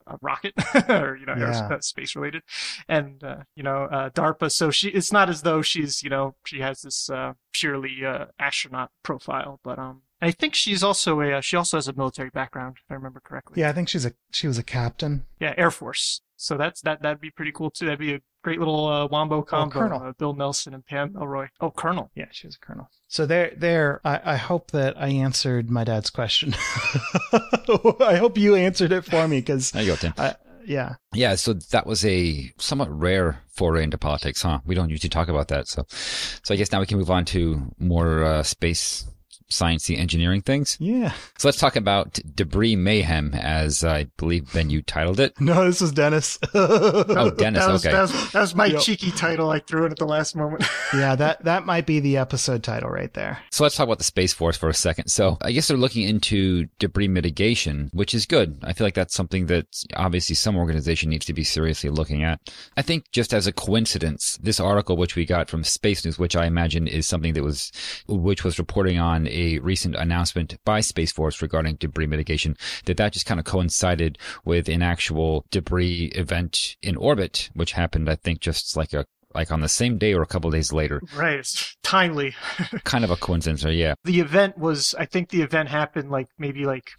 a 0.06 0.16
rocket 0.20 0.54
or 0.88 1.16
you 1.16 1.26
know 1.26 1.34
yeah. 1.36 1.78
space 1.80 2.14
related, 2.14 2.42
and 2.88 3.22
uh, 3.22 3.38
you 3.54 3.62
know 3.62 3.84
uh, 3.84 4.10
DARPA. 4.10 4.50
So 4.50 4.70
she 4.70 4.88
it's 4.88 5.12
not 5.12 5.28
as 5.28 5.42
though 5.42 5.62
she's 5.62 6.02
you 6.02 6.10
know 6.10 6.34
she 6.44 6.60
has 6.60 6.82
this 6.82 7.10
uh, 7.10 7.34
purely 7.52 8.04
uh, 8.04 8.26
astronaut 8.38 8.90
profile, 9.02 9.60
but 9.62 9.78
um 9.78 10.02
I 10.20 10.30
think 10.30 10.54
she's 10.54 10.82
also 10.82 11.20
a 11.20 11.34
uh, 11.34 11.40
she 11.40 11.56
also 11.56 11.76
has 11.76 11.88
a 11.88 11.92
military 11.92 12.30
background 12.30 12.78
if 12.84 12.90
I 12.90 12.94
remember 12.94 13.20
correctly. 13.20 13.60
Yeah, 13.60 13.68
I 13.68 13.72
think 13.72 13.88
she's 13.88 14.06
a 14.06 14.12
she 14.30 14.46
was 14.46 14.58
a 14.58 14.62
captain. 14.62 15.26
Yeah, 15.40 15.54
Air 15.56 15.70
Force. 15.70 16.22
So 16.36 16.56
that's 16.56 16.80
that 16.82 17.02
that'd 17.02 17.20
be 17.20 17.30
pretty 17.30 17.52
cool 17.52 17.70
too. 17.70 17.86
That'd 17.86 17.98
be 17.98 18.14
a 18.14 18.20
great 18.42 18.58
little 18.58 18.86
uh, 18.86 19.06
wombo 19.06 19.42
combo. 19.42 19.74
Oh, 19.74 19.80
Colonel. 19.80 20.02
Uh, 20.02 20.12
Bill 20.12 20.34
Nelson 20.34 20.74
and 20.74 20.84
Pam 20.84 21.10
Melroy. 21.10 21.48
Oh, 21.60 21.70
Colonel. 21.70 22.10
Yeah, 22.14 22.26
she 22.30 22.46
was 22.46 22.56
a 22.56 22.64
colonel. 22.64 22.88
So 23.08 23.26
there, 23.26 23.52
there. 23.56 24.00
I, 24.04 24.20
I 24.24 24.36
hope 24.36 24.70
that 24.70 25.00
I 25.00 25.08
answered 25.08 25.70
my 25.70 25.84
dad's 25.84 26.10
question. 26.10 26.54
I 27.32 28.16
hope 28.20 28.38
you 28.38 28.54
answered 28.54 28.92
it 28.92 29.04
for 29.04 29.26
me 29.26 29.38
because. 29.38 29.70
There 29.72 29.82
you 29.82 29.92
go, 29.92 29.96
Tim. 29.96 30.14
I, 30.18 30.34
yeah. 30.64 30.94
Yeah. 31.12 31.34
So 31.36 31.54
that 31.54 31.86
was 31.86 32.04
a 32.04 32.52
somewhat 32.58 32.90
rare 32.90 33.40
foray 33.48 33.82
into 33.82 33.98
politics, 33.98 34.42
huh? 34.42 34.60
We 34.66 34.74
don't 34.74 34.90
usually 34.90 35.10
talk 35.10 35.28
about 35.28 35.48
that. 35.48 35.68
So, 35.68 35.86
so 35.88 36.52
I 36.52 36.56
guess 36.56 36.70
now 36.70 36.80
we 36.80 36.86
can 36.86 36.98
move 36.98 37.10
on 37.10 37.24
to 37.26 37.74
more 37.78 38.24
uh, 38.24 38.42
space 38.42 39.06
sciencey 39.50 39.98
engineering 39.98 40.42
things. 40.42 40.76
Yeah. 40.80 41.12
So 41.38 41.48
let's 41.48 41.58
talk 41.58 41.76
about 41.76 42.18
debris 42.34 42.76
mayhem, 42.76 43.34
as 43.34 43.84
I 43.84 44.04
believe 44.16 44.52
Ben 44.52 44.70
you 44.70 44.82
titled 44.82 45.20
it. 45.20 45.40
No, 45.40 45.64
this 45.64 45.80
is 45.80 45.92
Dennis. 45.92 46.38
oh, 46.54 47.30
Dennis. 47.30 47.64
That 47.64 47.72
was, 47.72 47.86
okay. 47.86 47.92
That 47.94 48.02
was, 48.02 48.32
that 48.32 48.40
was 48.40 48.54
my 48.54 48.66
yep. 48.66 48.80
cheeky 48.82 49.10
title. 49.12 49.50
I 49.50 49.60
threw 49.60 49.86
it 49.86 49.92
at 49.92 49.98
the 49.98 50.06
last 50.06 50.34
moment. 50.36 50.64
yeah, 50.94 51.14
that 51.16 51.44
that 51.44 51.66
might 51.66 51.86
be 51.86 52.00
the 52.00 52.16
episode 52.16 52.62
title 52.62 52.90
right 52.90 53.12
there. 53.14 53.38
So 53.50 53.62
let's 53.62 53.76
talk 53.76 53.84
about 53.84 53.98
the 53.98 54.04
Space 54.04 54.32
Force 54.32 54.56
for 54.56 54.68
a 54.68 54.74
second. 54.74 55.08
So 55.08 55.38
I 55.42 55.52
guess 55.52 55.68
they're 55.68 55.76
looking 55.76 56.08
into 56.08 56.66
debris 56.78 57.08
mitigation, 57.08 57.90
which 57.92 58.14
is 58.14 58.26
good. 58.26 58.58
I 58.62 58.72
feel 58.72 58.86
like 58.86 58.94
that's 58.94 59.14
something 59.14 59.46
that 59.46 59.66
obviously 59.94 60.34
some 60.34 60.56
organization 60.56 61.10
needs 61.10 61.26
to 61.26 61.32
be 61.32 61.44
seriously 61.44 61.90
looking 61.90 62.22
at. 62.22 62.40
I 62.76 62.82
think 62.82 63.10
just 63.12 63.32
as 63.32 63.46
a 63.46 63.52
coincidence, 63.52 64.38
this 64.42 64.60
article 64.60 64.96
which 64.96 65.16
we 65.16 65.24
got 65.24 65.48
from 65.48 65.64
Space 65.64 66.04
News, 66.04 66.18
which 66.18 66.36
I 66.36 66.46
imagine 66.46 66.86
is 66.88 67.06
something 67.06 67.34
that 67.34 67.42
was 67.42 67.70
which 68.08 68.44
was 68.44 68.58
reporting 68.58 68.98
on 68.98 69.26
a 69.36 69.58
recent 69.58 69.94
announcement 69.94 70.56
by 70.64 70.80
Space 70.80 71.12
Force 71.12 71.42
regarding 71.42 71.76
debris 71.76 72.06
mitigation, 72.06 72.56
that 72.86 72.96
that 72.96 73.12
just 73.12 73.26
kind 73.26 73.38
of 73.38 73.46
coincided 73.46 74.18
with 74.44 74.68
an 74.68 74.82
actual 74.82 75.44
debris 75.50 76.06
event 76.14 76.76
in 76.82 76.96
orbit, 76.96 77.50
which 77.54 77.72
happened, 77.72 78.08
I 78.08 78.16
think, 78.16 78.40
just 78.40 78.76
like 78.76 78.92
a 78.92 79.06
like 79.34 79.52
on 79.52 79.60
the 79.60 79.68
same 79.68 79.98
day 79.98 80.14
or 80.14 80.22
a 80.22 80.26
couple 80.26 80.50
days 80.50 80.72
later. 80.72 81.02
Right. 81.14 81.38
It's 81.38 81.76
timely. 81.82 82.34
kind 82.84 83.04
of 83.04 83.10
a 83.10 83.16
coincidence, 83.16 83.64
or 83.64 83.70
yeah. 83.70 83.94
The 84.04 84.20
event 84.20 84.56
was, 84.56 84.94
I 84.98 85.04
think 85.04 85.28
the 85.28 85.42
event 85.42 85.68
happened 85.68 86.10
like 86.10 86.28
maybe 86.38 86.64
like 86.64 86.92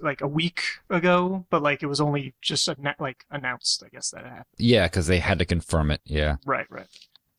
like 0.00 0.20
a 0.20 0.28
week 0.28 0.62
ago, 0.88 1.46
but 1.50 1.62
like 1.62 1.82
it 1.82 1.86
was 1.86 2.00
only 2.00 2.34
just 2.40 2.68
like 2.98 3.24
announced, 3.30 3.82
I 3.84 3.88
guess 3.88 4.10
that 4.10 4.24
happened. 4.24 4.44
Yeah, 4.58 4.86
because 4.86 5.06
they 5.06 5.18
had 5.18 5.38
to 5.38 5.44
confirm 5.44 5.90
it. 5.90 6.00
Yeah. 6.04 6.36
Right, 6.46 6.66
right. 6.70 6.86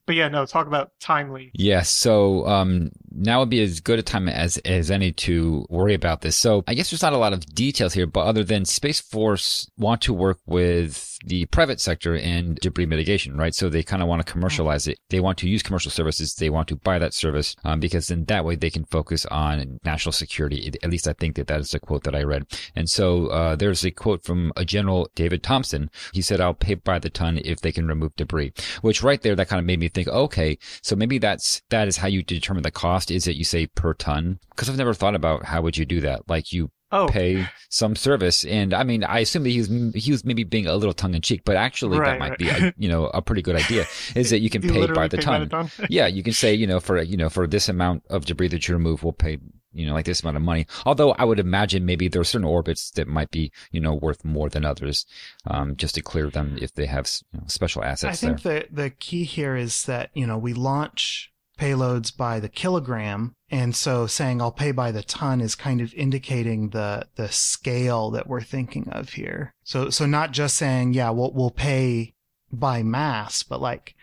But 0.06 0.16
yeah, 0.16 0.28
no, 0.28 0.46
talk 0.46 0.68
about 0.68 0.92
timely. 1.00 1.52
Yes. 1.54 1.66
Yeah, 1.66 1.82
so 1.84 2.48
um, 2.48 2.92
now 3.12 3.40
would 3.40 3.50
be 3.50 3.62
as 3.62 3.80
good 3.80 4.00
a 4.00 4.04
time 4.04 4.28
as, 4.28 4.58
as 4.60 4.92
any 4.92 5.12
to 5.14 5.66
worry 5.70 5.94
about 5.94 6.22
this. 6.22 6.36
So 6.36 6.64
I 6.68 6.74
guess 6.74 6.90
there's 6.90 7.02
not 7.02 7.14
a 7.14 7.18
lot 7.18 7.34
of 7.34 7.46
details 7.46 7.94
here, 7.94 8.08
but 8.08 8.22
other 8.22 8.44
than 8.44 8.66
Space 8.66 9.00
Force 9.00 9.70
want 9.78 10.02
to 10.04 10.14
work 10.14 10.40
with 10.46 11.11
the 11.26 11.46
private 11.48 11.80
sector 11.80 12.16
in 12.16 12.56
debris 12.62 12.86
mitigation, 12.86 13.38
right? 13.38 13.54
So 13.54 13.70
they 13.70 13.84
kind 13.84 14.02
of 14.02 14.08
want 14.08 14.26
to 14.26 14.32
commercialize 14.32 14.88
it. 14.88 15.00
They 15.10 15.20
want 15.20 15.38
to 15.40 15.50
use 15.50 15.64
commercial 15.64 15.92
services. 15.92 16.34
They 16.34 16.50
want 16.50 16.68
to 16.70 16.76
buy 16.76 17.00
that 17.00 17.14
service 17.14 17.56
um, 17.64 17.80
because 17.80 18.08
then 18.08 18.26
that 18.26 18.46
way 18.46 18.56
they 18.56 18.70
can 18.70 18.86
focus 18.86 19.26
on 19.28 19.80
national 19.84 20.14
security. 20.14 20.72
At 20.84 20.90
least 20.90 21.08
I 21.08 21.14
think 21.14 21.36
that 21.36 21.48
that 21.48 21.60
is 21.60 21.72
the 21.72 21.80
quote 21.80 22.04
that 22.04 22.16
I 22.16 22.24
read. 22.24 22.46
And 22.76 22.90
so 22.90 23.28
uh, 23.28 23.56
there's 23.56 23.86
a 23.86 23.92
quote 23.92 24.24
from 24.24 24.52
a 24.56 24.66
General 24.66 25.10
David 25.16 25.44
Thompson. 25.44 25.90
He 26.14 26.22
said, 26.22 26.42
"I'll 26.42 26.54
pay 26.54 26.76
by 26.76 27.00
the 27.00 27.10
ton 27.10 27.40
if 27.44 27.62
they 27.62 27.72
can 27.72 27.88
remove 27.88 28.16
debris." 28.16 28.54
Which 28.82 29.04
right 29.04 29.22
there, 29.22 29.36
that 29.36 29.48
kind 29.48 29.60
of 29.60 29.66
made 29.66 29.80
me 29.80 29.90
think, 29.90 30.08
okay, 30.08 30.58
so 30.82 30.96
maybe 30.96 31.18
that's 31.18 31.62
that 31.70 31.88
is 31.88 31.98
how 31.98 32.08
you 32.08 32.24
determine 32.24 32.64
the 32.64 32.72
cost. 32.72 33.12
Is 33.12 33.28
it 33.28 33.36
you 33.36 33.44
say 33.44 33.68
per 33.68 33.94
ton? 33.94 34.40
Because 34.50 34.70
I've 34.70 34.78
never 34.78 34.94
thought 34.94 35.16
about 35.16 35.46
how 35.46 35.62
would 35.62 35.78
you 35.78 35.86
do 35.86 36.02
that. 36.02 36.28
Like 36.28 36.52
you 36.52 36.72
oh. 36.92 37.08
pay 37.08 37.48
some 37.70 37.96
service. 37.96 38.46
And 38.46 38.74
I 38.74 38.84
mean, 38.84 39.04
I 39.04 39.20
assume 39.20 39.44
that 39.44 39.50
he 39.50 39.60
was 39.60 39.94
he 39.96 40.12
was 40.12 40.26
maybe 40.26 40.44
being 40.44 40.68
a 40.68 40.76
little 40.76 40.94
tongue 40.94 41.16
in 41.16 41.22
cheek, 41.22 41.42
but 41.46 41.56
actually 41.56 42.00
right, 42.00 42.12
that 42.12 42.20
might 42.20 42.30
right. 42.32 42.40
be 42.40 42.50
a, 42.50 42.74
you 42.78 42.90
know 42.90 43.08
a 43.08 43.22
pretty 43.22 43.42
good 43.42 43.56
idea. 43.56 43.86
Is 44.16 44.30
that 44.30 44.40
you 44.40 44.50
can 44.52 44.62
you 44.62 44.72
pay 44.72 44.88
by 44.88 45.08
the 45.08 45.18
pay 45.18 45.24
ton? 45.24 45.48
By 45.48 45.64
the 45.64 45.70
ton? 45.70 45.88
yeah, 45.90 46.08
you 46.08 46.24
can 46.24 46.34
say 46.34 46.54
you 46.54 46.68
know 46.68 46.80
for 46.80 47.02
you 47.02 47.18
know 47.18 47.30
for 47.30 47.48
this 47.48 47.70
amount 47.70 48.04
of 48.10 48.26
debris 48.26 48.50
that 48.50 48.68
you 48.68 48.74
remove, 48.76 49.04
we'll 49.04 49.14
pay 49.14 49.40
you 49.74 49.86
know 49.86 49.94
like 49.94 50.06
this 50.06 50.22
amount 50.22 50.38
of 50.38 50.44
money. 50.44 50.68
Although 50.86 51.12
I 51.14 51.24
would 51.24 51.40
imagine 51.40 51.86
maybe 51.86 52.08
there 52.08 52.22
are 52.22 52.26
certain 52.26 52.48
orbits 52.48 52.92
that 52.92 53.08
might 53.08 53.32
be 53.32 53.52
you 53.72 53.80
know 53.80 53.94
worth 53.94 54.24
more 54.26 54.50
than 54.50 54.66
others, 54.66 55.06
um, 55.48 55.76
just 55.76 55.96
to 55.96 56.02
clear 56.02 56.30
them 56.30 56.58
if 56.62 56.74
they 56.74 56.86
have 56.86 57.10
you 57.34 57.40
know, 57.40 57.46
special 57.48 57.84
assets. 57.84 58.24
I 58.24 58.28
think 58.28 58.42
there. 58.42 58.66
the 58.70 58.84
the 58.84 58.90
key 58.90 59.24
here 59.24 59.56
is 59.56 59.86
that 59.86 60.12
you 60.14 60.28
know 60.28 60.38
we 60.38 60.54
launch 60.54 61.32
payloads 61.62 62.16
by 62.16 62.40
the 62.40 62.50
kilogram. 62.50 63.36
And 63.52 63.76
so 63.76 64.08
saying 64.08 64.42
I'll 64.42 64.52
pay 64.52 64.72
by 64.72 64.92
the 64.92 65.04
ton 65.04 65.42
is 65.42 65.54
kind 65.54 65.80
of 65.80 65.94
indicating 65.94 66.70
the, 66.70 67.08
the 67.16 67.30
scale 67.30 68.10
that 68.12 68.28
we're 68.28 68.42
thinking 68.42 68.90
of 68.90 69.10
here. 69.10 69.54
So, 69.64 69.90
so 69.90 70.08
not 70.08 70.32
just 70.32 70.58
saying, 70.58 70.94
yeah, 70.94 71.12
we'll, 71.12 71.32
we'll 71.32 71.52
pay 71.52 72.16
by 72.52 72.82
mass, 72.82 73.44
but 73.44 73.62
like 73.62 73.96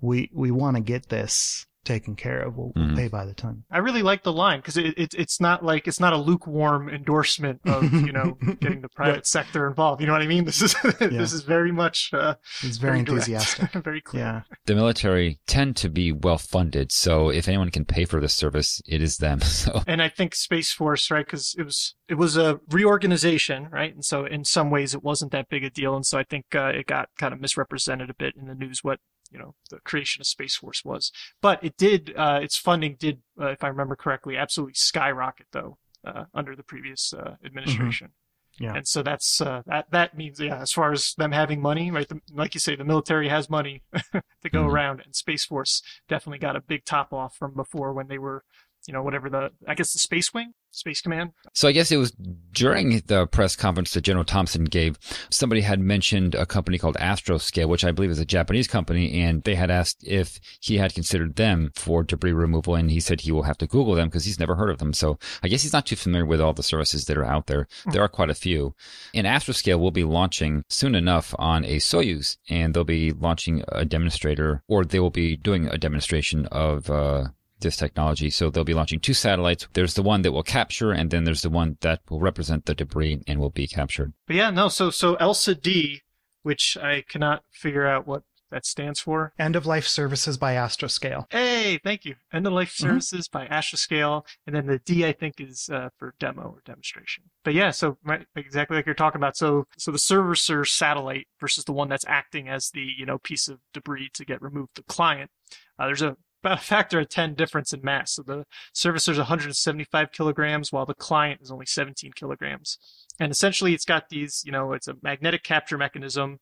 we, 0.00 0.30
we 0.34 0.50
want 0.50 0.76
to 0.76 0.82
get 0.82 1.08
this 1.08 1.66
taken 1.86 2.14
care 2.16 2.40
of. 2.42 2.56
We'll, 2.56 2.72
Mhm. 2.76 2.96
pay 2.96 3.08
by 3.08 3.24
the 3.24 3.32
ton. 3.32 3.64
I 3.70 3.78
really 3.78 4.02
like 4.02 4.22
the 4.24 4.32
line 4.32 4.58
because 4.58 4.76
it, 4.76 4.92
it, 4.98 5.14
it's 5.14 5.40
not 5.40 5.64
like 5.64 5.88
it's 5.88 6.00
not 6.00 6.12
a 6.12 6.16
lukewarm 6.18 6.90
endorsement 6.90 7.60
of 7.64 7.90
you 8.06 8.12
know 8.12 8.36
getting 8.60 8.82
the 8.82 8.88
private 8.90 9.12
Right. 9.12 9.26
sector 9.26 9.66
involved. 9.66 10.00
You 10.02 10.06
know 10.08 10.12
what 10.12 10.22
I 10.22 10.26
mean? 10.26 10.44
This 10.44 10.60
is 10.60 10.74
this 11.00 11.32
is 11.32 11.42
very 11.42 11.72
much 11.72 12.10
uh, 12.12 12.34
It's 12.62 12.76
very 12.76 12.98
direct, 13.02 13.08
enthusiastic. 13.28 13.70
very 13.84 14.00
clear. 14.02 14.22
Yeah. 14.24 14.40
the 14.66 14.74
military 14.74 15.38
tend 15.46 15.76
to 15.76 15.88
be 15.88 16.12
well 16.12 16.38
funded, 16.38 16.92
so 16.92 17.30
if 17.30 17.48
anyone 17.48 17.70
can 17.70 17.84
pay 17.86 18.04
for 18.04 18.20
this 18.20 18.34
service, 18.34 18.82
it 18.86 19.00
is 19.00 19.16
them. 19.18 19.40
So 19.40 19.82
And 19.86 20.02
I 20.02 20.08
think 20.10 20.34
Space 20.34 20.72
Force, 20.72 21.10
right? 21.10 21.24
Because 21.24 21.54
it 21.58 21.62
was 21.64 21.94
it 22.08 22.14
was 22.14 22.36
a 22.36 22.60
reorganization, 22.70 23.68
right? 23.70 23.94
And 23.94 24.04
so 24.04 24.24
in 24.24 24.44
some 24.44 24.70
ways 24.70 24.94
it 24.94 25.02
wasn't 25.02 25.32
that 25.32 25.48
big 25.48 25.64
a 25.64 25.70
deal, 25.70 25.94
and 25.94 26.04
so 26.06 26.18
I 26.18 26.24
think 26.24 26.46
uh, 26.54 26.72
it 26.74 26.86
got 26.86 27.08
kind 27.18 27.32
of 27.32 27.40
misrepresented 27.40 28.10
a 28.10 28.14
bit 28.14 28.34
in 28.36 28.46
the 28.46 28.54
news 28.54 28.82
what 28.82 28.98
you 29.30 29.38
know 29.38 29.54
the 29.70 29.78
creation 29.80 30.20
of 30.20 30.26
Space 30.26 30.56
Force 30.56 30.84
was. 30.84 31.10
But 31.42 31.62
it 31.64 31.76
did 31.76 32.12
uh, 32.16 32.40
its 32.42 32.56
funding 32.56 32.96
did, 32.98 33.22
uh, 33.40 33.48
if 33.48 33.62
I 33.64 33.68
remember 33.68 33.96
correctly, 33.96 34.36
absolutely 34.36 34.74
skyrocket 34.74 35.46
though. 35.52 35.78
uh, 36.06 36.24
under 36.34 36.54
the 36.54 36.62
previous 36.62 37.12
uh, 37.12 37.34
administration. 37.44 38.08
Mm-hmm. 38.08 38.64
Yeah. 38.64 38.74
And 38.76 38.88
so 38.88 39.02
that's 39.02 39.40
uh, 39.40 39.62
that 39.66 39.90
that 39.90 40.16
means 40.16 40.40
yeah, 40.40 40.60
as 40.62 40.72
far 40.72 40.90
as 40.92 41.12
them 41.18 41.32
having 41.32 41.60
money, 41.60 41.90
right? 41.90 42.08
The, 42.08 42.20
like 42.32 42.54
you 42.54 42.60
say, 42.60 42.74
the 42.74 42.84
military 42.84 43.28
has 43.28 43.50
money 43.50 43.82
to 44.12 44.48
go 44.50 44.62
Mhm. 44.62 44.70
around, 44.72 45.00
and 45.04 45.14
Space 45.14 45.44
Force 45.44 45.82
definitely 46.08 46.38
got 46.38 46.56
a 46.56 46.60
big 46.62 46.84
top 46.86 47.12
off 47.12 47.36
from 47.36 47.52
before 47.54 47.92
when 47.92 48.06
they 48.08 48.16
were, 48.18 48.44
you 48.86 48.94
know, 48.94 49.02
whatever 49.02 49.28
the 49.28 49.50
I 49.68 49.74
guess 49.74 49.92
the 49.92 49.98
Space 49.98 50.32
Wing, 50.32 50.54
Space 50.76 51.00
Command. 51.00 51.32
So 51.54 51.68
I 51.68 51.72
guess 51.72 51.90
it 51.90 51.96
was 51.96 52.12
during 52.52 53.00
the 53.06 53.26
press 53.26 53.56
conference 53.56 53.92
that 53.94 54.02
General 54.02 54.24
Thompson 54.24 54.64
gave, 54.64 54.98
somebody 55.30 55.62
had 55.62 55.80
mentioned 55.80 56.34
a 56.34 56.46
company 56.46 56.78
called 56.78 56.96
Astroscale, 56.96 57.68
which 57.68 57.84
I 57.84 57.92
believe 57.92 58.10
is 58.10 58.18
a 58.18 58.24
Japanese 58.26 58.68
company, 58.68 59.22
and 59.22 59.42
they 59.44 59.54
had 59.54 59.70
asked 59.70 60.06
if 60.06 60.38
he 60.60 60.76
had 60.76 60.94
considered 60.94 61.36
them 61.36 61.70
for 61.74 62.02
debris 62.02 62.32
removal, 62.32 62.74
and 62.74 62.90
he 62.90 63.00
said 63.00 63.22
he 63.22 63.32
will 63.32 63.44
have 63.44 63.58
to 63.58 63.66
Google 63.66 63.94
them 63.94 64.08
because 64.08 64.24
he's 64.24 64.40
never 64.40 64.54
heard 64.56 64.70
of 64.70 64.78
them. 64.78 64.92
So 64.92 65.18
I 65.42 65.48
guess 65.48 65.62
he's 65.62 65.72
not 65.72 65.86
too 65.86 65.96
familiar 65.96 66.26
with 66.26 66.40
all 66.40 66.52
the 66.52 66.62
services 66.62 67.06
that 67.06 67.16
are 67.16 67.24
out 67.24 67.46
there. 67.46 67.66
There 67.92 68.02
are 68.02 68.08
quite 68.08 68.30
a 68.30 68.34
few. 68.34 68.74
And 69.14 69.26
Astroscale 69.26 69.80
will 69.80 69.90
be 69.90 70.04
launching 70.04 70.64
soon 70.68 70.94
enough 70.94 71.34
on 71.38 71.64
a 71.64 71.76
Soyuz, 71.76 72.36
and 72.48 72.74
they'll 72.74 72.84
be 72.84 73.12
launching 73.12 73.64
a 73.68 73.84
demonstrator, 73.84 74.62
or 74.68 74.84
they 74.84 75.00
will 75.00 75.10
be 75.10 75.36
doing 75.36 75.68
a 75.68 75.78
demonstration 75.78 76.46
of 76.46 76.90
uh, 76.90 77.28
this 77.60 77.76
technology. 77.76 78.30
So 78.30 78.50
they'll 78.50 78.64
be 78.64 78.74
launching 78.74 79.00
two 79.00 79.14
satellites. 79.14 79.66
There's 79.72 79.94
the 79.94 80.02
one 80.02 80.22
that 80.22 80.32
will 80.32 80.42
capture, 80.42 80.92
and 80.92 81.10
then 81.10 81.24
there's 81.24 81.42
the 81.42 81.50
one 81.50 81.78
that 81.80 82.00
will 82.10 82.20
represent 82.20 82.66
the 82.66 82.74
debris 82.74 83.22
and 83.26 83.40
will 83.40 83.50
be 83.50 83.66
captured. 83.66 84.12
But 84.26 84.36
yeah, 84.36 84.50
no. 84.50 84.68
So 84.68 84.90
so 84.90 85.14
ELSA 85.16 85.54
D, 85.56 86.02
which 86.42 86.76
I 86.80 87.02
cannot 87.08 87.42
figure 87.52 87.86
out 87.86 88.06
what 88.06 88.22
that 88.52 88.64
stands 88.64 89.00
for. 89.00 89.32
End 89.40 89.56
of 89.56 89.66
life 89.66 89.88
services 89.88 90.38
by 90.38 90.54
Astroscale. 90.54 91.24
Hey, 91.32 91.80
thank 91.82 92.04
you. 92.04 92.14
End 92.32 92.46
of 92.46 92.52
life 92.52 92.68
Mhm. 92.70 92.80
services 92.82 93.26
by 93.26 93.48
Astroscale, 93.48 94.24
and 94.46 94.54
then 94.54 94.66
the 94.66 94.78
D 94.78 95.04
I 95.04 95.10
think 95.10 95.40
is 95.40 95.68
uh, 95.68 95.88
for 95.98 96.14
demo 96.20 96.42
or 96.42 96.62
demonstration. 96.64 97.24
But 97.42 97.54
yeah, 97.54 97.72
so 97.72 97.98
right, 98.04 98.24
exactly 98.36 98.76
like 98.76 98.86
you're 98.86 98.94
talking 98.94 99.18
about. 99.18 99.36
So 99.36 99.66
so 99.78 99.90
the 99.90 99.98
servicer 99.98 100.64
satellite 100.64 101.26
versus 101.40 101.64
the 101.64 101.72
one 101.72 101.88
that's 101.88 102.04
acting 102.06 102.48
as 102.48 102.70
the 102.70 102.86
you 102.96 103.04
know 103.04 103.18
piece 103.18 103.48
of 103.48 103.58
debris 103.72 104.10
to 104.14 104.24
get 104.24 104.40
removed. 104.40 104.76
The 104.76 104.84
client, 104.84 105.32
uh, 105.78 105.86
there's 105.86 106.02
a 106.02 106.16
about 106.42 106.58
a 106.58 106.62
factor 106.62 107.00
of 107.00 107.08
10 107.08 107.34
difference 107.34 107.72
in 107.72 107.80
mass. 107.82 108.12
So 108.12 108.22
the 108.22 108.44
servicer 108.74 109.10
is 109.10 109.18
175 109.18 110.12
kilograms, 110.12 110.72
while 110.72 110.86
the 110.86 110.94
client 110.94 111.40
is 111.42 111.50
only 111.50 111.66
17 111.66 112.12
kilograms. 112.14 112.78
And 113.18 113.32
essentially, 113.32 113.74
it's 113.74 113.84
got 113.84 114.08
these, 114.10 114.42
you 114.44 114.52
know, 114.52 114.72
it's 114.72 114.88
a 114.88 114.96
magnetic 115.02 115.42
capture 115.42 115.78
mechanism 115.78 116.38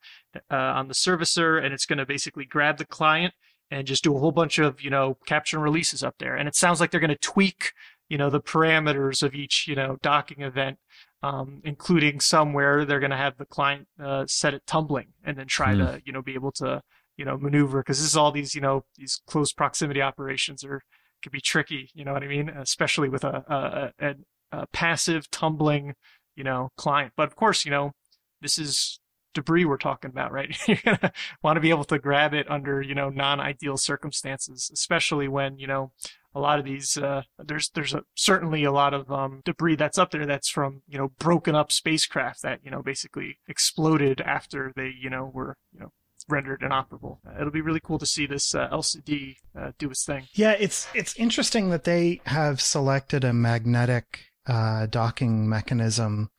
uh, 0.50 0.54
on 0.56 0.88
the 0.88 0.94
servicer, 0.94 1.62
and 1.62 1.72
it's 1.72 1.86
going 1.86 1.98
to 1.98 2.06
basically 2.06 2.44
grab 2.44 2.78
the 2.78 2.84
client 2.84 3.34
and 3.70 3.86
just 3.86 4.04
do 4.04 4.14
a 4.14 4.18
whole 4.18 4.32
bunch 4.32 4.58
of 4.58 4.80
you 4.82 4.90
know 4.90 5.16
capture 5.26 5.56
and 5.56 5.64
releases 5.64 6.02
up 6.02 6.14
there 6.18 6.36
and 6.36 6.46
it 6.46 6.54
sounds 6.54 6.80
like 6.80 6.90
they're 6.90 7.00
going 7.00 7.08
to 7.08 7.16
tweak 7.16 7.72
you 8.08 8.18
know 8.18 8.30
the 8.30 8.40
parameters 8.40 9.22
of 9.22 9.34
each 9.34 9.66
you 9.66 9.74
know 9.74 9.96
docking 10.02 10.42
event 10.42 10.78
um, 11.22 11.62
including 11.64 12.20
somewhere 12.20 12.84
they're 12.84 13.00
going 13.00 13.10
to 13.10 13.16
have 13.16 13.36
the 13.38 13.46
client 13.46 13.88
uh, 14.02 14.24
set 14.26 14.52
it 14.54 14.62
tumbling 14.66 15.08
and 15.24 15.38
then 15.38 15.46
try 15.46 15.72
Hmm. 15.72 15.78
to 15.78 16.02
you 16.04 16.12
know 16.12 16.22
be 16.22 16.34
able 16.34 16.52
to 16.52 16.82
you 17.16 17.24
know 17.24 17.36
maneuver 17.38 17.80
because 17.80 17.98
this 17.98 18.08
is 18.08 18.16
all 18.16 18.32
these 18.32 18.54
you 18.54 18.60
know 18.60 18.84
these 18.96 19.20
close 19.26 19.52
proximity 19.52 20.02
operations 20.02 20.64
are 20.64 20.82
could 21.22 21.32
be 21.32 21.40
tricky 21.40 21.90
you 21.94 22.04
know 22.04 22.12
what 22.12 22.22
i 22.22 22.26
mean 22.26 22.48
especially 22.48 23.08
with 23.08 23.24
a 23.24 23.92
a, 24.00 24.06
a, 24.06 24.14
a 24.52 24.66
passive 24.68 25.30
tumbling 25.30 25.94
you 26.36 26.44
know 26.44 26.70
client 26.76 27.12
but 27.16 27.26
of 27.26 27.36
course 27.36 27.64
you 27.64 27.70
know 27.70 27.92
this 28.40 28.58
is 28.58 29.00
debris 29.34 29.64
we're 29.64 29.76
talking 29.76 30.10
about, 30.10 30.32
right? 30.32 30.56
You're 30.68 30.78
gonna 30.82 31.12
want 31.42 31.56
to 31.56 31.60
be 31.60 31.70
able 31.70 31.84
to 31.84 31.98
grab 31.98 32.32
it 32.32 32.50
under, 32.50 32.80
you 32.80 32.94
know, 32.94 33.10
non-ideal 33.10 33.76
circumstances, 33.76 34.70
especially 34.72 35.28
when, 35.28 35.58
you 35.58 35.66
know, 35.66 35.92
a 36.34 36.40
lot 36.40 36.58
of 36.58 36.64
these, 36.64 36.96
uh, 36.96 37.22
there's, 37.38 37.68
there's 37.70 37.94
a, 37.94 38.02
certainly 38.16 38.64
a 38.64 38.72
lot 38.72 38.94
of, 38.94 39.10
um, 39.10 39.42
debris 39.44 39.76
that's 39.76 39.98
up 39.98 40.10
there 40.10 40.26
that's 40.26 40.48
from, 40.48 40.82
you 40.88 40.98
know, 40.98 41.10
broken 41.18 41.54
up 41.54 41.70
spacecraft 41.70 42.42
that, 42.42 42.60
you 42.64 42.70
know, 42.70 42.82
basically 42.82 43.38
exploded 43.46 44.20
after 44.20 44.72
they, 44.74 44.92
you 44.98 45.10
know, 45.10 45.30
were, 45.32 45.56
you 45.72 45.80
know, 45.80 45.92
rendered 46.28 46.62
inoperable. 46.62 47.20
Uh, 47.26 47.40
it'll 47.40 47.50
be 47.52 47.60
really 47.60 47.80
cool 47.82 47.98
to 47.98 48.06
see 48.06 48.26
this, 48.26 48.54
uh, 48.54 48.68
ELSA 48.70 49.02
D, 49.02 49.36
uh, 49.58 49.72
do 49.78 49.90
its 49.90 50.04
thing. 50.04 50.26
Yeah, 50.32 50.52
it's 50.52 50.88
it's 50.94 51.14
interesting 51.16 51.70
that 51.70 51.84
they 51.84 52.20
have 52.26 52.60
selected 52.60 53.24
a 53.24 53.32
magnetic 53.32 54.26
uh, 54.46 54.86
docking 54.86 55.48
mechanism 55.48 56.30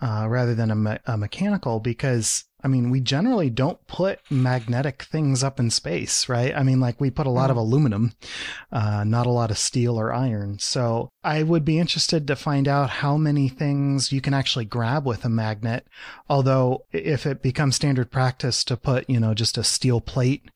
uh, 0.00 0.26
rather 0.28 0.54
than 0.54 0.70
a, 0.70 0.76
me- 0.76 0.98
a 1.06 1.16
mechanical 1.16 1.80
because 1.80 2.44
I 2.62 2.68
mean 2.68 2.90
we 2.90 3.00
generally 3.00 3.50
don't 3.50 3.84
put 3.86 4.20
magnetic 4.30 5.02
things 5.02 5.42
up 5.42 5.58
in 5.58 5.70
space, 5.70 6.28
right? 6.28 6.54
I 6.54 6.62
mean, 6.62 6.80
like 6.80 7.00
we 7.00 7.10
put 7.10 7.26
a 7.26 7.30
lot 7.30 7.50
of 7.50 7.56
aluminum, 7.56 8.12
uh, 8.70 9.04
not 9.04 9.26
a 9.26 9.30
lot 9.30 9.50
of 9.50 9.58
steel 9.58 9.98
or 9.98 10.12
iron. 10.12 10.58
So 10.58 11.10
I 11.24 11.42
would 11.42 11.64
be 11.64 11.78
interested 11.78 12.26
to 12.26 12.36
find 12.36 12.68
out 12.68 12.90
how 12.90 13.16
many 13.16 13.48
things 13.48 14.12
you 14.12 14.20
can 14.20 14.34
actually 14.34 14.64
grab 14.64 15.06
with 15.06 15.24
a 15.24 15.28
magnet. 15.28 15.86
Although 16.28 16.84
if 16.92 17.26
it 17.26 17.42
becomes 17.42 17.76
standard 17.76 18.10
practice 18.10 18.64
to 18.64 18.76
put, 18.76 19.08
you 19.08 19.20
know, 19.20 19.34
just 19.34 19.58
a 19.58 19.64
steel 19.64 20.00
plate 20.00 20.50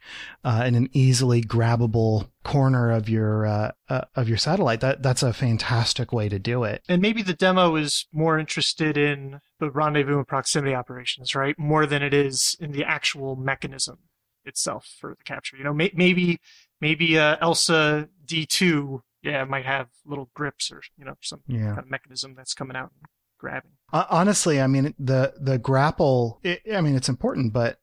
uh, 0.45 0.65
in 0.67 0.75
an 0.75 0.89
easily 0.93 1.43
grabbable 1.43 2.29
corner 2.47 2.91
of 2.93 3.09
your 3.09 3.45
uh, 3.45 3.73
uh, 3.89 4.03
of 4.15 4.29
your 4.29 4.39
satellite, 4.39 4.81
that 4.81 5.03
that's 5.03 5.23
a 5.23 5.33
fantastic 5.33 6.13
way 6.13 6.29
to 6.29 6.39
do 6.39 6.63
it. 6.65 6.83
And 6.89 7.03
maybe 7.03 7.21
the 7.23 7.35
demo 7.35 7.75
is 7.77 8.07
more 8.13 8.39
interested 8.39 8.97
in 8.97 9.41
the 9.59 9.71
rendezvous 9.71 10.19
and 10.19 10.29
proximity 10.29 10.75
operations, 10.75 11.35
right? 11.35 11.59
More 11.59 11.87
than 11.87 12.03
it 12.03 12.15
is 12.15 12.57
in 12.61 12.71
the 12.73 12.85
actual 12.85 13.35
mechanism 13.37 13.99
itself 14.45 14.89
for 15.01 15.11
the 15.19 15.25
capture. 15.25 15.57
You 15.57 15.65
know, 15.65 15.75
may- 15.75 15.93
maybe 15.95 16.39
maybe 16.81 17.19
uh, 17.19 17.37
Elsa 17.41 18.09
D2, 18.25 19.01
yeah, 19.23 19.45
might 19.45 19.67
have 19.67 19.89
little 20.05 20.31
grips 20.35 20.71
or 20.71 20.83
you 20.97 21.05
know 21.05 21.15
some 21.21 21.41
Yeah. 21.49 21.67
kind 21.75 21.79
of 21.81 21.91
mechanism 21.91 22.35
that's 22.37 22.55
coming 22.55 22.77
out 22.77 22.93
and 22.97 23.07
grabbing. 23.39 23.73
Honestly, 23.93 24.61
I 24.61 24.67
mean 24.69 24.95
the 24.99 25.35
the 25.41 25.59
grapple. 25.59 26.39
It, 26.45 26.63
I 26.73 26.81
mean 26.81 26.95
it's 26.95 27.09
important, 27.09 27.53
but 27.53 27.79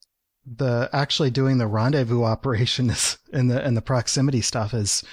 the 0.45 0.89
actually 0.93 1.32
doing 1.32 1.58
the 1.58 1.67
rendezvous 1.67 2.23
operation 2.34 2.89
is 2.89 3.17
and 3.32 3.49
the 3.49 3.63
and 3.63 3.75
the 3.75 3.82
proximity 3.82 4.41
stuff 4.41 4.73
is 4.73 5.03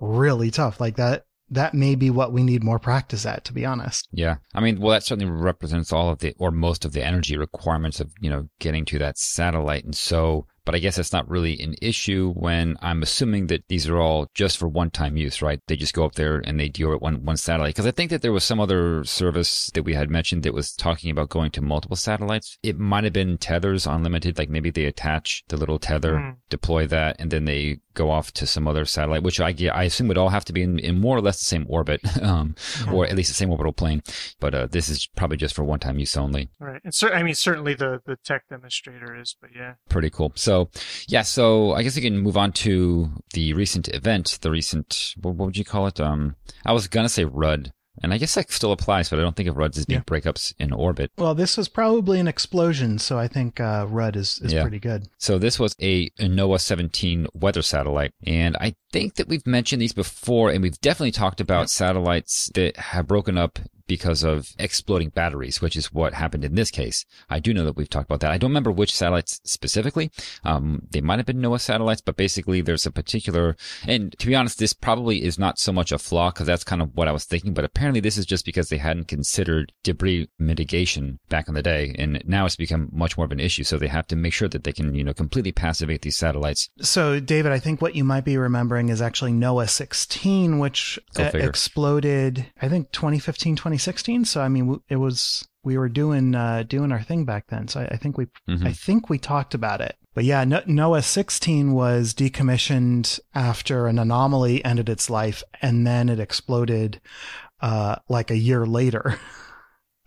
really 0.00 0.50
tough. 0.50 0.80
Like 0.80 0.96
that 0.96 1.24
that 1.50 1.74
may 1.74 1.96
be 1.96 2.10
what 2.10 2.32
we 2.32 2.42
need 2.42 2.62
more 2.62 2.78
practice 2.78 3.26
at, 3.26 3.44
to 3.44 3.52
be 3.52 3.66
honest. 3.66 4.08
Yeah. 4.12 4.36
I 4.54 4.60
mean, 4.60 4.80
well, 4.80 4.92
that 4.92 5.02
certainly 5.02 5.30
represents 5.30 5.92
all 5.92 6.10
of 6.10 6.20
the, 6.20 6.34
or 6.38 6.52
most 6.52 6.84
of 6.84 6.92
the 6.92 7.04
energy 7.04 7.36
requirements 7.36 7.98
of, 7.98 8.12
you 8.20 8.30
know, 8.30 8.48
getting 8.60 8.84
to 8.86 8.98
that 9.00 9.18
satellite. 9.18 9.84
And 9.84 9.96
so, 9.96 10.46
but 10.70 10.76
I 10.76 10.78
guess 10.78 10.94
that's 10.94 11.12
not 11.12 11.28
really 11.28 11.58
an 11.60 11.74
issue 11.82 12.32
when 12.36 12.76
I'm 12.80 13.02
assuming 13.02 13.48
that 13.48 13.66
these 13.66 13.88
are 13.88 13.98
all 13.98 14.28
just 14.34 14.56
for 14.56 14.68
one 14.68 14.90
time 14.90 15.16
use, 15.16 15.42
right? 15.42 15.58
They 15.66 15.74
just 15.74 15.94
go 15.94 16.04
up 16.04 16.14
there 16.14 16.36
and 16.44 16.60
they 16.60 16.68
deal 16.68 16.90
with 16.90 17.00
one, 17.00 17.24
one 17.24 17.36
satellite. 17.36 17.74
Cause 17.74 17.86
I 17.88 17.90
think 17.90 18.10
that 18.12 18.22
there 18.22 18.30
was 18.30 18.44
some 18.44 18.60
other 18.60 19.02
service 19.02 19.68
that 19.74 19.82
we 19.82 19.94
had 19.94 20.10
mentioned 20.10 20.44
that 20.44 20.54
was 20.54 20.72
talking 20.72 21.10
about 21.10 21.28
going 21.28 21.50
to 21.52 21.60
multiple 21.60 21.96
satellites. 21.96 22.56
It 22.62 22.78
might 22.78 23.02
have 23.02 23.12
been 23.12 23.36
tethers 23.36 23.84
unlimited. 23.84 24.38
Like 24.38 24.48
maybe 24.48 24.70
they 24.70 24.84
attach 24.84 25.42
the 25.48 25.56
little 25.56 25.80
tether, 25.80 26.18
Hmm. 26.20 26.30
deploy 26.50 26.86
that, 26.86 27.16
and 27.18 27.32
then 27.32 27.46
they 27.46 27.78
go 27.94 28.10
off 28.10 28.32
to 28.32 28.46
some 28.46 28.68
other 28.68 28.84
satellite, 28.84 29.22
which 29.22 29.40
I, 29.40 29.54
I 29.72 29.84
assume 29.84 30.08
would 30.08 30.18
all 30.18 30.28
have 30.28 30.44
to 30.46 30.52
be 30.52 30.62
in, 30.62 30.78
in 30.78 31.00
more 31.00 31.16
or 31.16 31.20
less 31.20 31.38
the 31.38 31.44
same 31.44 31.66
orbit, 31.68 32.00
um, 32.22 32.54
or 32.92 33.06
at 33.06 33.16
least 33.16 33.30
the 33.30 33.34
same 33.34 33.50
orbital 33.50 33.72
plane. 33.72 34.02
But 34.38 34.54
uh, 34.54 34.66
this 34.66 34.88
is 34.88 35.06
probably 35.16 35.36
just 35.36 35.54
for 35.54 35.64
one 35.64 35.80
time 35.80 35.98
use 35.98 36.16
only. 36.16 36.50
Right. 36.58 36.80
And 36.84 36.94
cer- 36.94 37.14
I 37.14 37.22
mean, 37.22 37.34
certainly 37.34 37.74
the 37.74 38.00
the 38.04 38.16
tech 38.24 38.48
demonstrator 38.48 39.18
is, 39.18 39.36
but 39.40 39.50
yeah. 39.54 39.74
Pretty 39.88 40.10
cool. 40.10 40.32
So, 40.34 40.70
yeah, 41.08 41.22
so 41.22 41.72
I 41.72 41.82
guess 41.82 41.96
we 41.96 42.02
can 42.02 42.18
move 42.18 42.36
on 42.36 42.52
to 42.52 43.10
the 43.34 43.52
recent 43.54 43.88
event, 43.88 44.38
the 44.42 44.50
recent, 44.50 45.14
what, 45.20 45.34
what 45.34 45.46
would 45.46 45.56
you 45.56 45.64
call 45.64 45.86
it? 45.86 46.00
Um, 46.00 46.36
I 46.64 46.72
was 46.72 46.88
going 46.88 47.04
to 47.04 47.08
say 47.08 47.24
RUD, 47.24 47.72
and 48.02 48.12
I 48.14 48.18
guess 48.18 48.34
that 48.34 48.50
still 48.50 48.72
applies, 48.72 49.08
but 49.10 49.18
I 49.18 49.22
don't 49.22 49.36
think 49.36 49.48
of 49.48 49.56
RUDs 49.56 49.78
as 49.78 49.86
being 49.86 50.00
Yeah. 50.00 50.04
breakups 50.04 50.52
in 50.58 50.72
orbit. 50.72 51.10
Well, 51.18 51.34
this 51.34 51.56
was 51.56 51.68
probably 51.68 52.18
an 52.20 52.28
explosion, 52.28 52.98
so 52.98 53.18
I 53.18 53.28
think 53.28 53.60
uh, 53.60 53.86
RUD 53.88 54.16
is 54.16 54.40
is 54.42 54.52
Yeah. 54.52 54.62
pretty 54.62 54.78
good. 54.78 55.08
So 55.18 55.38
this 55.38 55.58
was 55.58 55.74
a 55.80 56.08
NOAA 56.18 56.60
17 56.60 57.26
weather 57.34 57.62
satellite. 57.62 58.12
And 58.26 58.56
I 58.60 58.74
think 58.92 59.14
that 59.16 59.28
we've 59.28 59.46
mentioned 59.46 59.82
these 59.82 59.92
before, 59.92 60.50
and 60.50 60.62
we've 60.62 60.80
definitely 60.80 61.12
talked 61.12 61.40
about 61.40 61.70
satellites 61.70 62.50
that 62.54 62.76
have 62.76 63.06
broken 63.06 63.36
up 63.38 63.58
because 63.90 64.22
of 64.22 64.54
exploding 64.56 65.08
batteries, 65.08 65.60
which 65.60 65.74
is 65.74 65.92
what 65.92 66.14
happened 66.14 66.44
in 66.44 66.54
this 66.54 66.70
case. 66.70 67.04
I 67.28 67.40
do 67.40 67.52
know 67.52 67.64
that 67.64 67.76
we've 67.76 67.90
talked 67.90 68.08
about 68.08 68.20
that. 68.20 68.30
I 68.30 68.38
don't 68.38 68.50
remember 68.50 68.70
which 68.70 68.94
satellites 68.94 69.40
specifically. 69.42 70.12
Um, 70.44 70.82
they 70.92 71.00
might 71.00 71.18
have 71.18 71.26
been 71.26 71.40
NOAA 71.40 71.60
satellites, 71.60 72.00
but 72.00 72.14
basically 72.14 72.60
there's 72.60 72.86
a 72.86 72.92
particular, 72.92 73.56
and 73.84 74.16
to 74.20 74.28
be 74.28 74.36
honest, 74.36 74.60
this 74.60 74.72
probably 74.72 75.24
is 75.24 75.40
not 75.40 75.58
so 75.58 75.72
much 75.72 75.90
a 75.90 75.98
flaw 75.98 76.30
because 76.30 76.46
that's 76.46 76.62
kind 76.62 76.80
of 76.80 76.94
what 76.94 77.08
I 77.08 77.12
was 77.12 77.24
thinking, 77.24 77.52
but 77.52 77.64
apparently 77.64 77.98
this 77.98 78.16
is 78.16 78.26
just 78.26 78.44
because 78.44 78.68
they 78.68 78.76
hadn't 78.76 79.08
considered 79.08 79.72
debris 79.82 80.28
mitigation 80.38 81.18
back 81.28 81.48
in 81.48 81.54
the 81.54 81.60
day. 81.62 81.92
And 81.98 82.22
now 82.24 82.46
it's 82.46 82.54
become 82.54 82.90
much 82.92 83.16
more 83.16 83.26
of 83.26 83.32
an 83.32 83.40
issue. 83.40 83.64
So 83.64 83.76
they 83.76 83.88
have 83.88 84.06
to 84.06 84.14
make 84.14 84.32
sure 84.32 84.48
that 84.50 84.62
they 84.62 84.72
can, 84.72 84.94
you 84.94 85.02
know, 85.02 85.14
completely 85.14 85.50
passivate 85.50 86.02
these 86.02 86.16
satellites. 86.16 86.70
So, 86.80 87.18
David, 87.18 87.50
I 87.50 87.58
think 87.58 87.82
what 87.82 87.96
you 87.96 88.04
might 88.04 88.24
be 88.24 88.36
remembering 88.36 88.88
is 88.88 89.02
actually 89.02 89.32
NOAA 89.32 89.68
16, 89.68 90.60
which 90.60 91.00
uh, 91.18 91.30
exploded, 91.34 92.46
I 92.62 92.68
think 92.68 92.92
2015, 92.92 93.56
2016. 93.56 93.79
So, 94.24 94.40
I 94.40 94.48
mean, 94.48 94.80
it 94.88 94.96
was 94.96 95.48
we 95.62 95.76
were 95.76 95.88
doing 95.88 96.34
uh, 96.34 96.64
doing 96.66 96.92
our 96.92 97.02
thing 97.02 97.24
back 97.24 97.46
then. 97.48 97.68
So, 97.68 97.80
I, 97.80 97.94
I 97.94 97.96
think 97.96 98.16
we 98.16 98.26
Mhm. 98.48 98.66
I 98.66 98.72
think 98.72 99.10
we 99.10 99.18
talked 99.18 99.54
about 99.54 99.80
it. 99.80 99.96
But 100.14 100.24
yeah, 100.24 100.44
no- 100.44 100.62
NOAA 100.62 101.04
16 101.04 101.72
was 101.72 102.14
decommissioned 102.14 103.20
after 103.34 103.86
an 103.86 103.98
anomaly 103.98 104.64
ended 104.64 104.88
its 104.88 105.08
life, 105.08 105.42
and 105.62 105.86
then 105.86 106.08
it 106.08 106.18
exploded 106.20 107.00
uh, 107.60 107.96
like 108.08 108.30
a 108.30 108.36
year 108.36 108.66
later. 108.66 109.18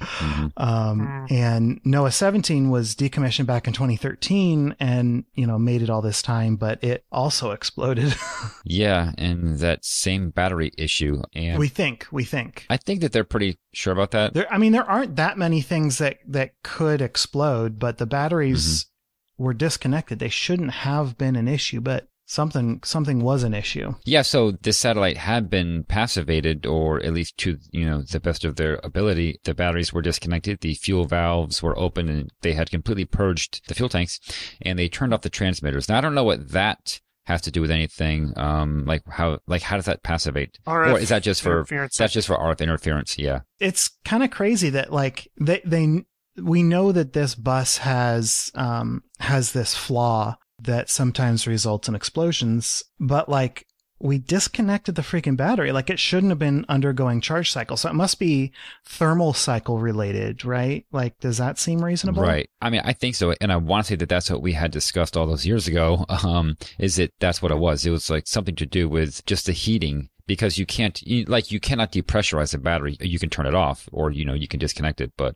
Mhm. 0.02 0.52
Um, 0.58 1.00
Mm. 1.02 1.32
and 1.32 1.84
NOAA 1.84 2.12
17 2.12 2.70
was 2.70 2.94
decommissioned 2.96 3.46
back 3.46 3.68
in 3.68 3.74
2013 3.74 4.76
and, 4.80 5.24
you 5.34 5.48
know, 5.48 5.58
made 5.58 5.82
it 5.82 5.90
all 5.90 6.02
this 6.02 6.22
time, 6.22 6.56
but 6.58 6.84
it 6.84 7.06
also 7.12 7.52
exploded. 7.52 8.14
Yeah, 8.66 9.12
and 9.18 9.60
that 9.60 9.84
same 9.86 10.30
battery 10.30 10.72
issue. 10.78 11.22
And 11.36 11.60
we 11.60 11.68
think, 11.68 12.08
we 12.12 12.24
think. 12.24 12.66
I 12.70 12.78
think 12.78 13.02
that 13.02 13.12
they're 13.12 13.24
pretty 13.26 13.58
sure 13.74 13.92
about 13.94 14.12
that. 14.12 14.34
There, 14.34 14.52
I 14.52 14.58
mean, 14.58 14.72
there 14.72 14.90
aren't 14.90 15.16
that 15.18 15.38
many 15.38 15.62
things 15.62 15.98
that, 16.00 16.18
that 16.28 16.52
could 16.64 17.02
explode, 17.02 17.78
but 17.78 17.98
the 17.98 18.06
batteries 18.06 18.86
were 19.38 19.54
disconnected. 19.54 20.20
They 20.20 20.30
shouldn't 20.30 20.72
have 20.72 21.18
been 21.18 21.36
an 21.36 21.48
issue, 21.48 21.82
but 21.82 22.08
something, 22.26 22.82
something 22.84 23.20
was 23.20 23.44
an 23.44 23.54
issue. 23.54 23.94
Yeah, 24.06 24.22
so 24.22 24.52
this 24.52 24.78
satellite 24.78 25.18
had 25.18 25.50
been 25.50 25.84
passivated, 25.84 26.66
or 26.66 27.04
at 27.04 27.14
least 27.14 27.38
to 27.40 27.58
you 27.72 27.86
know 27.86 28.02
the 28.02 28.20
best 28.20 28.46
of 28.46 28.56
their 28.56 28.80
ability. 28.84 29.40
The 29.44 29.54
batteries 29.54 29.94
were 29.94 30.02
disconnected, 30.02 30.62
the 30.62 30.74
fuel 30.76 31.06
valves 31.06 31.62
were 31.62 31.78
open, 31.78 32.10
and 32.10 32.32
they 32.42 32.54
had 32.54 32.72
completely 32.72 33.06
purged 33.06 33.68
the 33.68 33.76
fuel 33.76 33.90
tanks, 33.90 34.20
and 34.62 34.78
they 34.78 34.90
turned 34.90 35.14
off 35.14 35.22
the 35.22 35.30
transmitters. 35.30 35.90
Now 35.90 35.98
I 35.98 36.02
don't 36.02 36.16
know 36.16 36.24
what 36.24 36.50
that 36.50 37.00
has 37.26 37.42
to 37.42 37.52
do 37.52 37.62
with 37.62 37.72
anything. 37.72 38.34
Um, 38.36 38.86
like 38.86 39.04
how 39.08 39.40
like 39.48 39.62
how 39.62 39.78
does 39.78 39.86
that 39.86 40.04
passivate? 40.04 40.60
RF 40.68 40.94
or 40.94 41.00
is 41.00 41.10
that 41.10 41.24
just 41.24 41.42
for 41.42 41.66
that's 41.70 42.14
just 42.14 42.28
for 42.28 42.38
RF 42.38 42.60
interference? 42.60 43.18
Yeah. 43.18 43.42
it's 43.60 43.90
kind 44.06 44.24
of 44.24 44.32
crazy 44.32 44.70
that 44.72 44.92
like 44.92 45.30
they 45.40 45.62
they 45.66 46.04
we 46.42 46.64
know 46.64 46.92
that 46.92 47.14
this 47.14 47.36
bus 47.36 47.78
has 47.78 48.52
um 48.56 49.04
has 49.20 49.52
this 49.52 49.76
flaw 49.76 50.36
that 50.64 50.90
sometimes 50.90 51.48
results 51.48 51.88
in 51.88 51.96
explosions 51.96 52.84
but 53.00 53.28
like 53.30 53.66
we 54.00 54.18
disconnected 54.18 54.96
the 54.96 55.02
freaking 55.02 55.38
battery 55.38 55.72
like 55.72 55.90
it 55.90 56.00
shouldn't 56.00 56.32
have 56.32 56.40
been 56.40 56.66
undergoing 56.68 57.22
charge 57.22 57.52
cycle 57.52 57.78
so 57.78 57.90
it 57.90 57.94
must 57.96 58.20
be 58.20 58.52
thermal 58.86 59.32
cycle 59.34 59.80
related 59.80 60.44
right 60.44 60.86
like 60.92 61.18
does 61.20 61.38
that 61.38 61.58
seem 61.58 61.84
reasonable 61.84 62.22
Right. 62.22 62.50
I 62.62 62.70
mean, 62.70 62.82
I 62.84 62.94
think 62.94 63.16
so. 63.16 63.34
And 63.42 63.52
I 63.52 63.58
want 63.58 63.86
to 63.86 63.90
say 63.90 63.96
that 63.98 64.10
that's 64.10 64.30
what 64.30 64.42
we 64.42 64.54
had 64.54 64.72
discussed 64.72 65.16
all 65.18 65.26
those 65.28 65.46
years 65.46 65.68
ago. 65.68 66.06
Um, 66.24 66.56
is 66.80 66.96
that 66.96 67.12
that's 67.20 67.42
what 67.42 67.52
it 67.52 67.58
was. 67.58 67.86
It 67.86 67.90
was 67.92 68.10
like 68.10 68.28
something 68.28 68.56
to 68.56 68.66
do 68.66 68.88
with 68.88 69.26
just 69.26 69.46
the 69.48 69.52
heating 69.52 70.10
because 70.26 70.58
you 70.58 70.66
can't, 70.66 71.02
you, 71.02 71.26
like, 71.26 71.52
you 71.52 71.60
cannot 71.60 71.92
depressurize 71.92 72.54
a 72.54 72.58
battery. 72.58 72.96
You 73.02 73.20
can 73.20 73.30
turn 73.30 73.46
it 73.46 73.54
off 73.56 73.90
or, 73.92 74.10
you 74.12 74.24
know, 74.24 74.34
you 74.34 74.48
can 74.48 74.60
disconnect 74.60 75.02
it, 75.02 75.12
but, 75.18 75.36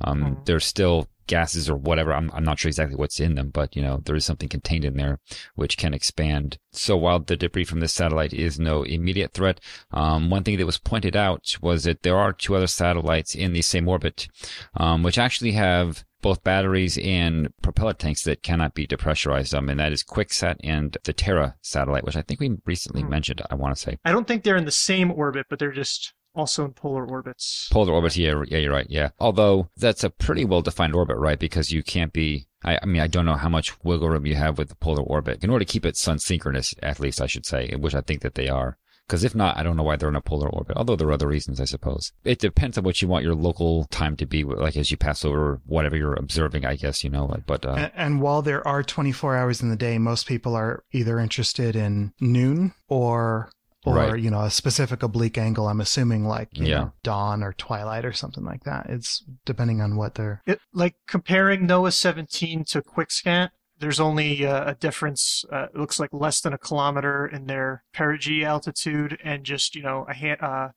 um, 0.00 0.22
Mhm. 0.22 0.46
there's 0.46 0.64
still 0.64 1.06
gases 1.26 1.68
or 1.68 1.76
whatever. 1.76 2.12
I'm, 2.12 2.30
I'm 2.32 2.44
not 2.44 2.58
sure 2.58 2.68
exactly 2.68 2.96
what's 2.96 3.20
in 3.20 3.34
them, 3.34 3.50
but, 3.50 3.74
you 3.76 3.82
know, 3.82 4.02
there 4.04 4.16
is 4.16 4.24
something 4.24 4.48
contained 4.48 4.84
in 4.84 4.96
there 4.96 5.18
which 5.54 5.76
can 5.76 5.94
expand. 5.94 6.58
So 6.72 6.96
while 6.96 7.20
the 7.20 7.36
debris 7.36 7.64
from 7.64 7.80
this 7.80 7.92
satellite 7.92 8.32
is 8.32 8.58
no 8.58 8.82
immediate 8.82 9.32
threat, 9.32 9.60
um, 9.90 10.30
one 10.30 10.44
thing 10.44 10.58
that 10.58 10.66
was 10.66 10.78
pointed 10.78 11.16
out 11.16 11.56
was 11.60 11.84
that 11.84 12.02
there 12.02 12.18
are 12.18 12.32
two 12.32 12.54
other 12.56 12.66
satellites 12.66 13.34
in 13.34 13.52
the 13.52 13.62
same 13.62 13.88
orbit, 13.88 14.28
um, 14.74 15.02
which 15.02 15.18
actually 15.18 15.52
have 15.52 16.04
both 16.22 16.44
batteries 16.44 16.98
and 16.98 17.52
propeller 17.62 17.92
tanks 17.92 18.22
that 18.22 18.44
cannot 18.44 18.74
be 18.74 18.86
depressurized. 18.86 19.56
Um, 19.56 19.68
and 19.68 19.80
that 19.80 19.92
is 19.92 20.04
QuikSCAT 20.04 20.56
and 20.62 20.96
the 21.02 21.12
Terra 21.12 21.56
satellite, 21.62 22.04
which 22.04 22.16
I 22.16 22.22
think 22.22 22.38
we 22.38 22.56
recently 22.64 23.02
Hmm. 23.02 23.10
mentioned. 23.10 23.42
I 23.50 23.56
want 23.56 23.74
to 23.74 23.80
say 23.80 23.98
I 24.04 24.12
don't 24.12 24.26
think 24.26 24.44
they're 24.44 24.56
in 24.56 24.64
the 24.64 24.70
same 24.70 25.10
orbit, 25.10 25.46
but 25.50 25.58
they're 25.58 25.72
just 25.72 26.14
also 26.34 26.64
in 26.64 26.72
polar 26.72 27.06
orbits. 27.06 27.68
polar 27.70 27.92
orbit. 27.92 28.16
Yeah, 28.16 28.42
yeah, 28.46 28.58
you're 28.58 28.72
right. 28.72 28.86
Yeah, 28.88 29.10
although 29.18 29.68
that's 29.76 30.04
a 30.04 30.10
pretty 30.10 30.44
well 30.44 30.62
defined 30.62 30.94
orbit, 30.94 31.16
right? 31.16 31.38
Because 31.38 31.72
you 31.72 31.82
can't 31.82 32.12
be. 32.12 32.46
I, 32.64 32.78
I 32.82 32.86
mean, 32.86 33.02
I 33.02 33.08
don't 33.08 33.26
know 33.26 33.36
how 33.36 33.48
much 33.48 33.82
wiggle 33.82 34.08
room 34.08 34.26
you 34.26 34.36
have 34.36 34.56
with 34.58 34.68
the 34.68 34.76
polar 34.76 35.02
orbit 35.02 35.42
in 35.42 35.50
order 35.50 35.64
to 35.64 35.72
keep 35.72 35.84
it 35.84 35.96
sun 35.96 36.18
synchronous. 36.18 36.74
At 36.82 37.00
least 37.00 37.20
I 37.20 37.26
should 37.26 37.46
say, 37.46 37.74
which 37.76 37.94
I 37.94 38.00
think 38.00 38.22
that 38.22 38.34
they 38.34 38.48
are. 38.48 38.78
Because 39.06 39.24
if 39.24 39.34
not, 39.34 39.58
I 39.58 39.62
don't 39.62 39.76
know 39.76 39.82
why 39.82 39.96
they're 39.96 40.08
in 40.08 40.16
a 40.16 40.22
polar 40.22 40.48
orbit. 40.48 40.76
Although 40.76 40.96
there 40.96 41.08
are 41.08 41.12
other 41.12 41.26
reasons, 41.26 41.60
I 41.60 41.64
suppose. 41.64 42.12
It 42.24 42.38
depends 42.38 42.78
on 42.78 42.84
what 42.84 43.02
you 43.02 43.08
want 43.08 43.24
your 43.24 43.34
local 43.34 43.84
time 43.86 44.16
to 44.16 44.26
be, 44.26 44.44
like 44.44 44.76
as 44.76 44.90
you 44.90 44.96
pass 44.96 45.24
over 45.24 45.60
whatever 45.66 45.96
you're 45.96 46.14
observing. 46.14 46.64
I 46.64 46.76
guess 46.76 47.04
you 47.04 47.10
know. 47.10 47.26
Like, 47.26 47.44
but 47.46 47.66
uh, 47.66 47.74
and, 47.74 47.92
and 47.94 48.20
while 48.22 48.42
there 48.42 48.66
are 48.66 48.82
24 48.82 49.36
hours 49.36 49.60
in 49.60 49.70
the 49.70 49.76
day 49.76 49.98
most 49.98 50.26
people 50.26 50.54
are 50.54 50.84
either 50.92 51.18
interested 51.18 51.76
in 51.76 52.12
noon 52.20 52.72
or 52.88 53.50
or 53.84 53.94
Right. 53.94 54.20
you 54.20 54.30
know 54.30 54.42
a 54.42 54.50
specific 54.50 55.02
oblique 55.02 55.36
angle 55.38 55.66
i'm 55.68 55.80
assuming 55.80 56.24
like 56.24 56.56
you 56.58 56.66
Yeah. 56.66 56.78
know 56.78 56.92
dawn 57.02 57.42
or 57.42 57.52
twilight 57.52 58.04
or 58.04 58.12
something 58.12 58.44
like 58.44 58.64
that 58.64 58.86
it's 58.88 59.24
depending 59.44 59.80
on 59.80 59.96
what 59.96 60.14
they're 60.14 60.40
It, 60.46 60.60
like 60.72 60.94
comparing 61.06 61.66
NOAA 61.66 61.92
17 61.92 62.64
to 62.66 62.82
QuikSCAT, 62.82 63.50
there's 63.78 63.98
only 63.98 64.46
uh, 64.46 64.70
a 64.70 64.74
difference. 64.76 65.44
Uh, 65.50 65.66
it 65.74 65.76
looks 65.76 65.98
like 65.98 66.10
less 66.12 66.40
than 66.40 66.52
a 66.52 66.58
kilometer 66.58 67.26
in 67.26 67.46
their 67.46 67.82
perigee 67.92 68.44
altitude, 68.44 69.18
and 69.24 69.42
just 69.44 69.74
you 69.74 69.82
know 69.82 70.06
a 70.08 70.14
hand, 70.14 70.40
uh, 70.40 70.68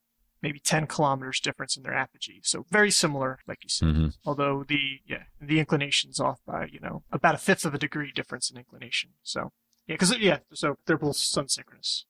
maybe 0.42 0.60
10 0.60 0.88
kilometers 0.88 1.40
difference 1.40 1.78
in 1.78 1.84
their 1.84 1.94
apogee. 1.94 2.40
So 2.44 2.66
very 2.72 2.90
similar, 2.90 3.40
like 3.48 3.60
you 3.64 3.70
said. 3.70 3.88
mhm. 3.90 4.16
Although 4.26 4.64
the 4.68 5.00
yeah 5.06 5.24
the 5.40 5.60
inclination's 5.60 6.20
off 6.20 6.40
by 6.48 6.66
you 6.72 6.80
know 6.80 7.04
about 7.12 7.36
a 7.36 7.40
fifth 7.40 7.64
of 7.66 7.76
a 7.76 7.78
degree 7.78 8.12
difference 8.12 8.50
in 8.50 8.58
inclination. 8.58 9.12
So 9.22 9.52
yeah, 9.88 9.94
because 9.96 10.18
yeah, 10.18 10.40
so 10.54 10.78
they're 10.88 10.98
both 10.98 11.18
sun 11.18 11.48
synchronous. 11.48 12.06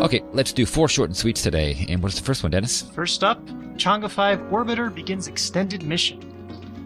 Okay, 0.00 0.22
let's 0.32 0.54
do 0.54 0.64
four 0.64 0.88
short 0.88 1.10
and 1.10 1.16
sweets 1.16 1.42
today. 1.42 1.84
And 1.90 2.02
what's 2.02 2.18
the 2.18 2.24
first 2.24 2.42
one, 2.42 2.50
Dennis? 2.50 2.82
First 2.94 3.22
up, 3.22 3.44
Chang'e 3.76 4.10
5 4.10 4.38
orbiter 4.50 4.94
begins 4.94 5.28
extended 5.28 5.82
mission. 5.82 6.39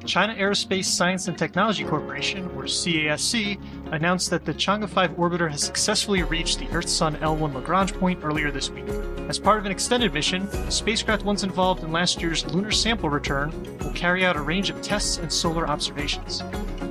China 0.07 0.35
Aerospace 0.35 0.85
Science 0.85 1.29
and 1.29 1.39
Technology 1.39 1.83
Corporation, 1.83 2.45
or 2.57 2.65
CASC, 2.65 3.59
announced 3.93 4.29
that 4.31 4.45
the 4.45 4.53
Chang'e 4.53 4.89
5 4.89 5.13
orbiter 5.13 5.51
has 5.51 5.63
successfully 5.63 6.23
reached 6.23 6.59
the 6.59 6.69
Earth 6.73 6.89
Sun 6.89 7.17
L1 7.17 7.55
Lagrange 7.55 7.95
point 7.95 8.21
earlier 8.23 8.51
this 8.51 8.71
week. 8.71 8.87
As 9.29 9.39
part 9.39 9.59
of 9.59 9.65
an 9.65 9.73
extended 9.73 10.13
mission, 10.13 10.47
the 10.51 10.71
spacecraft 10.71 11.25
once 11.25 11.43
involved 11.43 11.83
in 11.83 11.91
last 11.91 12.21
year's 12.21 12.45
lunar 12.53 12.71
sample 12.71 13.09
return 13.09 13.51
will 13.79 13.93
carry 13.93 14.27
out 14.27 14.37
a 14.37 14.43
range 14.43 14.69
of 14.69 14.83
tests 14.83 15.17
and 15.17 15.33
solar 15.33 15.67
observations. 15.67 16.43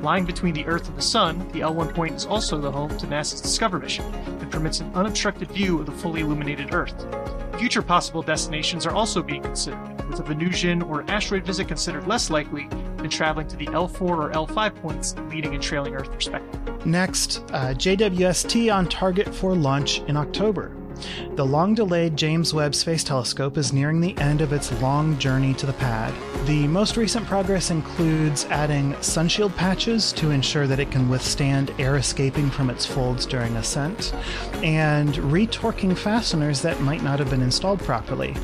Lying 0.02 0.26
between 0.26 0.56
the 0.56 0.66
Earth 0.66 0.88
and 0.88 0.98
the 0.98 1.02
Sun, 1.02 1.40
the 1.52 1.60
L1 1.60 1.94
point 1.94 2.16
is 2.16 2.26
also 2.26 2.60
the 2.60 2.72
home 2.72 2.98
to 2.98 3.06
NASA's 3.06 3.42
DSCOVR 3.42 3.82
mission 3.82 4.06
and 4.14 4.52
permits 4.52 4.80
an 4.80 4.92
unobstructed 4.96 5.52
view 5.52 5.80
of 5.80 5.86
the 5.86 5.92
fully 5.92 6.22
illuminated 6.22 6.74
Earth. 6.74 7.06
Future 7.64 7.82
possible 7.82 8.22
destinations 8.22 8.86
are 8.86 8.92
also 8.92 9.24
being 9.24 9.42
considered, 9.42 10.10
with 10.10 10.20
a 10.20 10.24
Venusian 10.24 10.82
or 10.82 11.10
asteroid 11.10 11.46
visit 11.46 11.66
considered 11.66 12.06
less 12.06 12.30
likely 12.30 12.68
than 12.98 13.10
traveling 13.10 13.48
to 13.48 13.56
the 13.56 13.68
L4 13.68 14.02
or 14.02 14.32
L5 14.32 14.76
points 14.76 15.16
leading 15.30 15.54
and 15.54 15.64
trailing 15.64 15.96
Earth, 15.96 16.10
respectively. 16.10 16.60
next 16.84 17.38
uh, 17.54 17.74
jwst 17.74 18.76
on 18.76 18.86
target 18.90 19.34
for 19.34 19.56
launch 19.56 20.02
in 20.10 20.18
october 20.18 20.76
the 21.36 21.46
long 21.46 21.74
delayed 21.74 22.16
James 22.16 22.54
Webb 22.54 22.76
Space 22.76 23.04
Telescope 23.04 23.58
is 23.58 23.74
nearing 23.74 24.02
the 24.02 24.18
end 24.18 24.42
of 24.42 24.54
its 24.54 24.72
long 24.82 25.18
journey 25.18 25.54
to 25.56 25.66
the 25.66 25.74
pad. 25.74 26.14
The 26.46 26.68
most 26.68 26.98
recent 26.98 27.26
progress 27.26 27.72
includes 27.72 28.46
adding 28.46 28.94
sunshield 28.96 29.56
patches 29.56 30.12
to 30.14 30.32
ensure 30.32 30.68
that 30.68 30.80
it 30.80 30.92
can 30.92 31.10
withstand 31.10 31.74
air 31.80 31.96
escaping 31.96 32.50
from 32.50 32.70
its 32.70 32.86
folds 32.86 33.26
during 33.26 33.56
ascent, 33.56 34.14
and 34.64 35.14
retorquing 35.16 35.98
fasteners 35.98 36.62
that 36.62 36.82
might 36.82 37.04
not 37.04 37.20
have 37.20 37.30
been 37.30 37.42
installed 37.42 37.80
properly. 37.80 38.36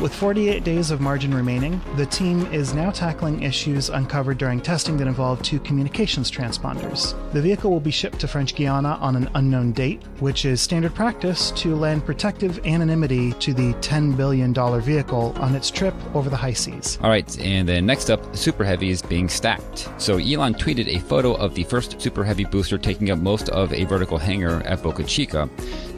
With 0.00 0.14
48 0.14 0.62
days 0.62 0.90
of 0.90 1.00
margin 1.00 1.34
remaining, 1.34 1.80
the 1.96 2.06
team 2.06 2.46
is 2.52 2.74
now 2.74 2.90
tackling 2.90 3.42
issues 3.42 3.90
uncovered 3.90 4.38
during 4.38 4.60
testing 4.60 4.96
that 4.98 5.08
involved 5.08 5.44
two 5.44 5.58
communications 5.60 6.30
transponders. 6.30 7.14
The 7.32 7.42
vehicle 7.42 7.70
will 7.70 7.80
be 7.80 7.90
shipped 7.90 8.20
to 8.20 8.28
French 8.28 8.54
Guiana 8.54 8.98
on 9.00 9.16
an 9.16 9.28
unknown 9.34 9.72
date, 9.72 10.02
which 10.20 10.44
is 10.44 10.60
standard 10.60 10.94
practice 10.94 11.50
to 11.52 11.74
lend 11.88 12.04
protective 12.04 12.58
anonymity 12.66 13.32
to 13.44 13.54
the 13.54 13.72
$10 13.74 14.14
billion 14.14 14.52
vehicle 14.82 15.34
on 15.38 15.54
its 15.54 15.70
trip 15.70 15.94
over 16.14 16.28
the 16.28 16.36
high 16.36 16.52
seas. 16.52 16.98
All 17.02 17.08
right, 17.08 17.40
and 17.40 17.66
then 17.66 17.86
next 17.86 18.10
up, 18.10 18.36
Super 18.36 18.62
Heavy 18.62 18.90
is 18.90 19.00
being 19.00 19.26
stacked. 19.26 19.88
So 19.96 20.18
Elon 20.18 20.52
tweeted 20.52 20.88
a 20.88 20.98
photo 20.98 21.32
of 21.32 21.54
the 21.54 21.64
first 21.64 21.98
Super 21.98 22.24
Heavy 22.24 22.44
booster 22.44 22.76
taking 22.76 23.10
up 23.10 23.18
most 23.20 23.48
of 23.48 23.72
a 23.72 23.84
vertical 23.84 24.18
hangar 24.18 24.60
at 24.66 24.82
Boca 24.82 25.02
Chica. 25.02 25.48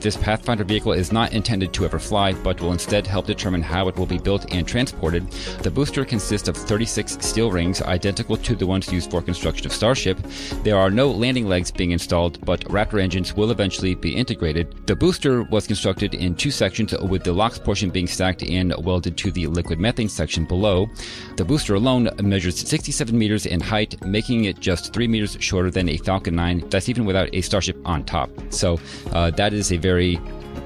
This 0.01 0.17
Pathfinder 0.17 0.65
vehicle 0.65 0.93
is 0.93 1.13
not 1.13 1.35
intended 1.35 1.75
to 1.75 1.85
ever 1.85 1.99
fly, 1.99 2.33
but 2.33 2.59
will 2.61 2.73
instead 2.73 3.07
help 3.07 3.27
determine 3.27 3.61
how 3.61 3.87
it 3.89 3.97
will 3.97 4.07
be 4.07 4.19
built 4.19 4.51
and 4.51 4.67
transported. 4.67 5.31
The 5.63 5.71
booster 5.71 6.07
consists 6.07 6.49
of 6.49 6.57
36 6.57 7.19
steel 7.21 7.51
rings, 7.51 7.83
identical 7.83 8.39
to 8.39 8.57
the 8.57 8.67
ones 8.67 8.91
used 8.91 9.11
for 9.11 9.21
construction 9.21 9.67
of 9.67 9.75
Starship. 9.75 10.19
There 10.63 10.79
are 10.79 10.91
no 10.91 11.11
landing 11.11 11.49
legs 11.49 11.71
being 11.71 11.91
installed, 11.91 12.43
but 12.47 12.61
Raptor 12.61 12.99
engines 12.99 13.35
will 13.35 13.51
eventually 13.51 13.95
be 13.95 14.17
integrated. 14.17 14.87
The 14.87 14.97
booster 14.97 15.43
was 15.43 15.67
constructed 15.67 16.15
in 16.15 16.35
two 16.35 16.51
sections, 16.51 16.95
with 16.95 17.23
the 17.23 17.33
LOX 17.33 17.59
portion 17.59 17.91
being 17.91 18.07
stacked 18.07 18.43
and 18.43 18.75
welded 18.83 19.19
to 19.19 19.31
the 19.31 19.49
liquid 19.49 19.79
methane 19.79 20.09
section 20.09 20.47
below. 20.47 20.89
The 21.37 21.45
booster 21.45 21.75
alone 21.75 22.09
measures 22.23 22.59
67 22.59 23.17
meters 23.17 23.45
in 23.45 23.61
height, 23.61 24.03
making 24.07 24.45
it 24.45 24.61
just 24.61 24.95
3 24.95 25.09
meters 25.09 25.37
shorter 25.41 25.71
than 25.71 25.91
a 25.91 25.99
Falcon 25.99 26.37
9. 26.37 26.71
That's 26.71 26.89
even 26.89 27.05
without 27.05 27.29
a 27.35 27.43
Starship 27.43 27.77
on 27.85 28.05
top. 28.05 28.31
So 28.49 28.81
uh, 29.13 29.31
that 29.33 29.53
is 29.53 29.73
a 29.73 29.77
very 29.77 29.90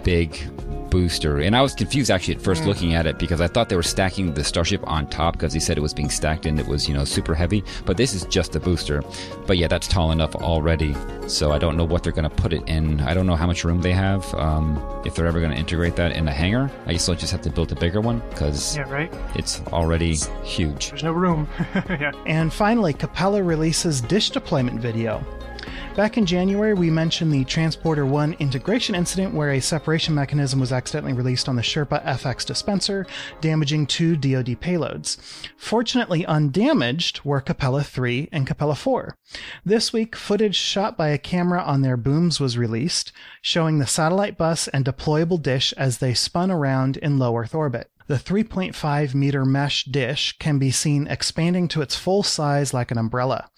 big 0.02 0.38
booster. 0.90 1.40
And 1.40 1.56
I 1.56 1.62
was 1.62 1.74
confused 1.74 2.08
actually 2.08 2.36
at 2.36 2.40
first 2.40 2.62
Mm. 2.62 2.66
looking 2.66 2.94
at 2.94 3.04
it 3.04 3.18
because 3.18 3.40
I 3.40 3.48
thought 3.48 3.68
they 3.68 3.74
were 3.74 3.82
stacking 3.82 4.32
the 4.32 4.44
Starship 4.44 4.80
on 4.86 5.08
top 5.08 5.32
because 5.32 5.52
he 5.52 5.58
said 5.58 5.76
it 5.76 5.80
was 5.80 5.92
being 5.92 6.08
stacked 6.08 6.46
and 6.46 6.60
it 6.60 6.68
was, 6.68 6.86
you 6.88 6.94
know, 6.94 7.04
super 7.04 7.34
heavy. 7.34 7.64
But 7.84 7.96
this 7.96 8.14
is 8.14 8.24
just 8.26 8.54
a 8.54 8.60
booster. 8.60 9.02
But 9.44 9.58
yeah, 9.58 9.66
that's 9.66 9.88
tall 9.88 10.12
enough 10.12 10.36
already. 10.36 10.94
So 11.26 11.50
I 11.50 11.58
don't 11.58 11.76
know 11.76 11.82
what 11.84 12.04
they're 12.04 12.12
going 12.12 12.30
to 12.30 12.36
put 12.36 12.52
it 12.52 12.62
in. 12.68 13.00
I 13.00 13.12
don't 13.12 13.26
know 13.26 13.34
how 13.34 13.46
much 13.48 13.64
room 13.64 13.80
they 13.82 13.90
have. 13.92 14.32
Um, 14.34 14.80
if 15.04 15.16
they're 15.16 15.26
ever 15.26 15.40
going 15.40 15.50
to 15.52 15.58
integrate 15.58 15.96
that 15.96 16.12
in 16.12 16.28
a 16.28 16.32
hangar, 16.32 16.70
I 16.86 16.92
guess 16.92 17.06
they'll 17.06 17.16
just 17.16 17.32
have 17.32 17.42
to 17.42 17.50
build 17.50 17.72
a 17.72 17.76
bigger 17.76 18.00
one 18.00 18.22
because 18.30 18.76
Yeah, 18.76 18.88
right. 18.88 19.12
it's 19.34 19.62
already 19.72 20.14
huge. 20.44 20.90
There's 20.90 21.02
no 21.02 21.12
room. 21.12 21.48
yeah. 21.74 22.12
And 22.26 22.52
finally, 22.52 22.92
Capella 22.92 23.42
releases 23.42 24.00
dish 24.00 24.30
deployment 24.30 24.80
video. 24.80 25.24
Back 25.96 26.18
in 26.18 26.26
January, 26.26 26.74
we 26.74 26.90
mentioned 26.90 27.32
the 27.32 27.44
Transporter 27.44 28.04
1 28.04 28.32
integration 28.40 28.96
incident 28.96 29.32
where 29.32 29.52
a 29.52 29.60
separation 29.60 30.12
mechanism 30.12 30.58
was 30.58 30.72
accidentally 30.72 31.12
released 31.12 31.48
on 31.48 31.54
the 31.54 31.62
Sherpa 31.62 32.04
FX 32.04 32.44
dispenser, 32.44 33.06
damaging 33.40 33.86
two 33.86 34.16
DoD 34.16 34.60
payloads. 34.60 35.18
Fortunately, 35.56 36.26
undamaged 36.26 37.20
were 37.24 37.40
Capella 37.40 37.84
3 37.84 38.28
and 38.32 38.44
Capella 38.44 38.74
4. 38.74 39.16
This 39.64 39.92
week, 39.92 40.16
footage 40.16 40.56
shot 40.56 40.96
by 40.96 41.10
a 41.10 41.18
camera 41.18 41.62
on 41.62 41.82
their 41.82 41.96
booms 41.96 42.40
was 42.40 42.58
released, 42.58 43.12
showing 43.40 43.78
the 43.78 43.86
satellite 43.86 44.36
bus 44.36 44.66
and 44.66 44.84
deployable 44.84 45.40
dish 45.40 45.72
as 45.74 45.98
they 45.98 46.12
spun 46.12 46.50
around 46.50 46.96
in 46.96 47.20
low 47.20 47.36
Earth 47.36 47.54
orbit. 47.54 47.88
The 48.06 48.16
3.5 48.16 49.14
meter 49.14 49.46
mesh 49.46 49.84
dish 49.84 50.36
can 50.38 50.58
be 50.58 50.70
seen 50.70 51.06
expanding 51.06 51.68
to 51.68 51.80
its 51.80 51.96
full 51.96 52.22
size 52.22 52.74
like 52.74 52.90
an 52.90 52.98
umbrella. 52.98 53.48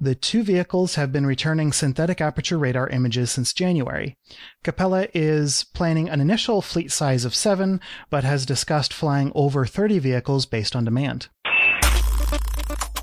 The 0.00 0.14
two 0.14 0.42
vehicles 0.42 0.94
have 0.94 1.12
been 1.12 1.26
returning 1.26 1.72
synthetic 1.72 2.18
aperture 2.18 2.58
radar 2.58 2.88
images 2.88 3.30
since 3.30 3.52
January. 3.52 4.16
Capella 4.64 5.08
is 5.12 5.66
planning 5.74 6.08
an 6.08 6.22
initial 6.22 6.62
fleet 6.62 6.90
size 6.90 7.26
of 7.26 7.34
seven, 7.34 7.82
but 8.08 8.24
has 8.24 8.46
discussed 8.46 8.94
flying 8.94 9.30
over 9.34 9.66
30 9.66 9.98
vehicles 9.98 10.46
based 10.46 10.74
on 10.74 10.84
demand. 10.84 11.28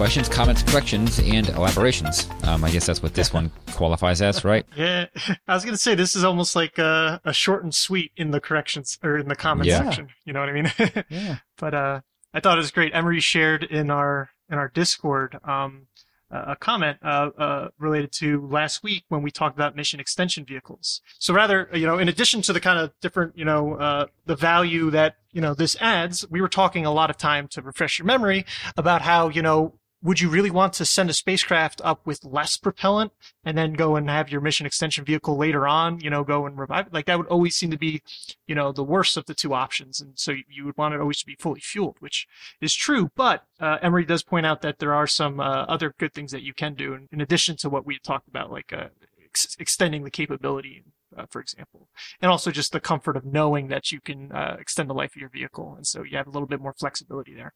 Questions, 0.01 0.31
comments, 0.31 0.63
corrections, 0.63 1.19
and 1.19 1.51
elaborations. 1.51 2.27
Um, 2.45 2.65
I 2.65 2.71
guess 2.71 2.87
that's 2.87 3.03
what 3.03 3.13
this 3.13 3.35
one 3.35 3.53
qualifies 3.73 4.23
as, 4.23 4.47
right? 4.47 4.65
Yeah, 4.75 5.05
I 5.47 5.53
was 5.53 5.63
gonna 5.63 5.77
say 5.77 5.95
this 5.95 6.17
is 6.17 6.25
almost 6.25 6.57
like 6.57 6.79
a, 6.79 7.21
a 7.23 7.35
short 7.35 7.65
and 7.65 7.75
sweet 7.75 8.11
in 8.17 8.31
the 8.31 8.41
corrections 8.41 8.99
or 9.05 9.19
in 9.19 9.29
the 9.29 9.37
comment 9.37 9.69
Yeah. 9.69 9.83
section. 9.83 10.09
You 10.25 10.33
know 10.33 10.41
what 10.41 10.49
I 10.49 10.53
mean? 10.53 11.05
Yeah. 11.11 11.37
but 11.59 11.75
uh, 11.75 12.01
I 12.33 12.41
thought 12.41 12.57
it 12.57 12.63
was 12.63 12.71
great. 12.71 12.95
Emory 12.95 13.21
shared 13.21 13.63
in 13.63 13.91
our 13.91 14.31
in 14.51 14.57
our 14.57 14.69
Discord 14.69 15.39
um, 15.45 15.89
a 16.31 16.53
a 16.53 16.57
comment 16.57 16.97
uh, 17.03 17.29
uh, 17.37 17.69
related 17.79 18.11
to 18.13 18.49
last 18.49 18.83
week 18.83 19.05
when 19.11 19.21
we 19.21 19.31
talked 19.31 19.55
about 19.55 19.77
mission 19.77 20.01
extension 20.01 20.47
vehicles. 20.47 21.03
So 21.19 21.35
rather, 21.35 21.69
you 21.75 21.85
know, 21.87 21.99
in 21.99 22.09
addition 22.09 22.41
to 22.43 22.55
the 22.55 22.61
kind 22.61 22.79
of 22.79 22.93
different, 23.03 23.37
you 23.37 23.45
know, 23.45 23.75
uh, 23.75 24.07
the 24.25 24.35
value 24.35 24.91
that 24.93 25.17
you 25.31 25.43
know 25.43 25.53
this 25.53 25.77
adds, 25.79 26.27
we 26.31 26.41
were 26.41 26.49
talking 26.49 26.87
a 26.87 26.91
lot 26.91 27.11
of 27.11 27.19
time 27.19 27.49
to 27.49 27.61
refresh 27.61 27.99
your 27.99 28.07
memory 28.07 28.47
about 28.79 29.03
how 29.03 29.29
you 29.29 29.43
know. 29.43 29.75
Would 30.03 30.21
you 30.21 30.31
really 30.31 30.51
want 30.51 30.73
to 30.75 30.87
send 30.87 31.11
a 31.11 31.13
spacecraft 31.13 31.83
up 31.85 32.07
with 32.07 32.25
less 32.25 32.57
propellant 32.57 33.13
and 33.45 33.59
then 33.59 33.75
go 33.75 33.97
and 33.97 34.09
have 34.09 34.31
your 34.31 34.41
mission 34.41 34.65
extension 34.65 35.05
vehicle 35.05 35.37
later 35.37 35.69
on, 35.69 36.01
you 36.01 36.09
know, 36.09 36.25
go 36.25 36.47
and 36.47 36.59
revive 36.59 36.87
it? 36.87 36.95
Like 36.95 37.05
that 37.05 37.19
would 37.19 37.27
always 37.27 37.55
seem 37.55 37.71
to 37.71 37.79
be, 37.79 38.03
you 38.47 38.55
know, 38.55 38.73
the 38.73 38.83
worst 38.83 39.19
of 39.19 39.27
the 39.27 39.35
two 39.35 39.53
options. 39.53 40.01
And 40.01 40.19
so 40.19 40.33
you 40.49 40.65
would 40.65 40.79
want 40.79 40.95
it 40.95 41.01
always 41.01 41.19
to 41.19 41.27
be 41.27 41.37
fully 41.39 41.61
fueled, 41.61 41.97
which 42.01 42.27
is 42.63 42.75
true. 42.75 43.11
But 43.15 43.45
uh, 43.61 43.77
Emory 43.83 44.07
does 44.07 44.23
point 44.23 44.47
out 44.47 44.63
that 44.63 44.79
there 44.79 44.95
are 44.95 45.07
some 45.07 45.39
uh, 45.39 45.65
other 45.69 45.95
good 45.99 46.15
things 46.15 46.33
that 46.33 46.43
you 46.43 46.55
can 46.55 46.75
do 46.75 46.95
in, 46.95 47.09
in 47.13 47.21
addition 47.21 47.57
to 47.59 47.69
what 47.69 47.85
we 47.85 47.99
talked 47.99 48.29
about, 48.29 48.51
like 48.51 48.73
uh, 48.73 48.89
ex- 49.23 49.57
extending 49.59 50.05
the 50.05 50.11
capability, 50.11 50.83
uh, 51.17 51.27
for 51.29 51.41
example, 51.41 51.89
and 52.23 52.31
also 52.31 52.51
just 52.51 52.73
the 52.73 52.81
comfort 52.81 53.17
of 53.17 53.25
knowing 53.25 53.69
that 53.69 53.93
you 53.93 54.01
can 54.01 54.33
uh, 54.33 54.57
extend 54.59 54.89
the 54.89 54.95
life 54.95 55.15
of 55.15 55.21
your 55.21 55.29
vehicle. 55.29 55.75
And 55.77 55.87
so 55.87 56.03
you 56.03 56.17
have 56.17 56.27
a 56.27 56.31
little 56.31 56.49
bit 56.49 56.61
more 56.61 56.73
flexibility 56.73 57.35
there. 57.35 57.53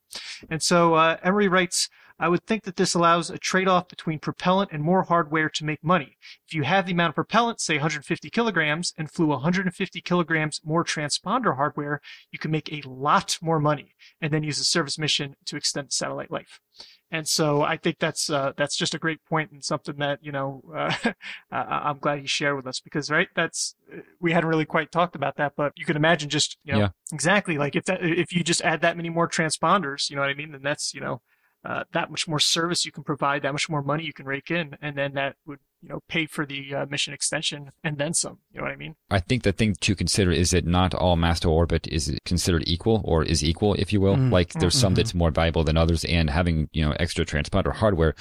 And 0.51 0.63
so 0.63 0.95
uh, 0.95 1.17
Emory 1.23 1.49
writes, 1.49 1.89
I 2.19 2.29
would 2.29 2.45
think 2.47 2.63
that 2.65 2.77
this 2.77 2.95
allows 2.95 3.29
a 3.31 3.39
trade-off 3.39 3.89
between 3.89 4.19
propellant 4.21 4.71
and 4.73 4.83
more 4.83 5.03
hardware 5.03 5.49
to 5.51 5.65
make 5.65 5.83
money. 5.83 6.17
If 6.47 6.55
you 6.55 6.63
have 6.63 6.87
the 6.87 6.93
amount 6.93 7.11
of 7.11 7.15
propellant, 7.17 7.61
say 7.61 7.75
150 7.75 8.31
kilograms, 8.31 8.93
and 8.97 9.11
flew 9.11 9.27
150 9.27 10.01
kilograms 10.01 10.61
more 10.65 10.85
transponder 10.85 11.57
hardware, 11.57 12.01
you 12.31 12.39
can 12.39 12.51
make 12.51 12.73
a 12.73 12.89
lot 12.89 13.37
more 13.43 13.59
money 13.59 13.95
and 14.21 14.33
then 14.33 14.45
use 14.45 14.61
a 14.61 14.65
service 14.65 14.99
mission 14.99 15.35
to 15.47 15.57
extend 15.57 15.93
satellite 15.93 16.31
life. 16.31 16.61
And 17.11 17.29
so 17.29 17.63
I 17.63 17.77
think 17.77 17.99
that's 18.01 18.29
uh, 18.29 18.53
that's 18.57 18.77
just 18.77 18.95
a 18.95 18.99
great 18.99 19.25
point 19.25 19.53
and 19.53 19.63
something 19.63 19.97
that 19.99 20.19
you 20.23 20.33
know 20.33 20.63
uh, 20.77 21.13
I'm 21.53 21.99
glad 21.99 22.19
he 22.19 22.27
shared 22.27 22.57
with 22.57 22.67
us 22.67 22.81
because 22.81 23.09
right 23.09 23.29
that's 23.37 23.77
we 24.21 24.33
hadn't 24.33 24.49
really 24.51 24.65
quite 24.65 24.91
talked 24.91 25.15
about 25.15 25.37
that 25.37 25.53
but 25.57 25.73
you 25.77 25.85
can 25.85 25.95
imagine 25.97 26.29
just 26.29 26.57
you 26.65 26.73
know 26.73 26.79
Yeah. 26.81 26.89
exactly 27.13 27.57
like 27.57 27.77
if 27.77 27.85
that 27.85 28.03
if 28.03 28.33
you 28.33 28.43
just 28.43 28.63
add 28.63 28.81
that 28.81 28.97
many 28.97 29.11
more 29.11 29.29
transponders 29.29 30.11
you 30.11 30.17
know 30.17 30.23
what 30.23 30.31
I 30.31 30.35
mean 30.35 30.51
then 30.51 30.63
that's 30.63 30.93
you 30.93 31.01
know 31.01 31.21
uh, 31.65 31.85
that 31.93 32.11
much 32.11 32.29
more 32.29 32.39
service 32.39 32.85
you 32.85 32.93
can 32.93 33.05
provide, 33.05 33.43
that 33.43 33.53
much 33.53 33.69
more 33.69 33.83
money 33.83 34.05
you 34.05 34.13
can 34.13 34.27
rake 34.27 34.51
in, 34.51 34.77
and 34.83 34.97
then 34.97 35.15
that 35.15 35.37
would 35.47 35.59
you 35.83 35.89
know 35.91 36.01
pay 36.09 36.25
for 36.27 36.47
the 36.47 36.75
uh, 36.75 36.87
mission 36.87 37.13
extension 37.13 37.71
and 37.83 37.99
then 37.99 38.15
some. 38.15 38.39
You 38.53 38.61
know 38.61 38.65
what 38.65 38.73
I 38.73 38.77
mean? 38.77 38.95
I 39.11 39.21
think 39.21 39.43
the 39.43 39.53
thing 39.53 39.75
to 39.81 39.95
consider 39.95 40.31
is 40.31 40.51
that 40.53 40.67
not 40.67 40.95
all 40.95 41.17
mass 41.17 41.41
to 41.41 41.49
orbit 41.51 41.87
is 41.89 42.17
considered 42.25 42.65
equal 42.67 43.03
or 43.05 43.23
is 43.23 43.45
equal, 43.45 43.75
if 43.75 43.93
you 43.93 44.01
will. 44.01 44.17
Mm. 44.17 44.31
Like 44.33 44.53
there's 44.55 44.75
some 44.79 44.93
Mhm. 44.93 44.97
that's 44.97 45.15
more 45.15 45.31
valuable 45.31 45.63
than 45.65 45.77
others, 45.77 46.05
and 46.05 46.31
having 46.31 46.69
you 46.73 46.85
know 46.85 46.95
extra 47.01 47.25
transponder 47.25 47.75
hardware, 47.75 48.15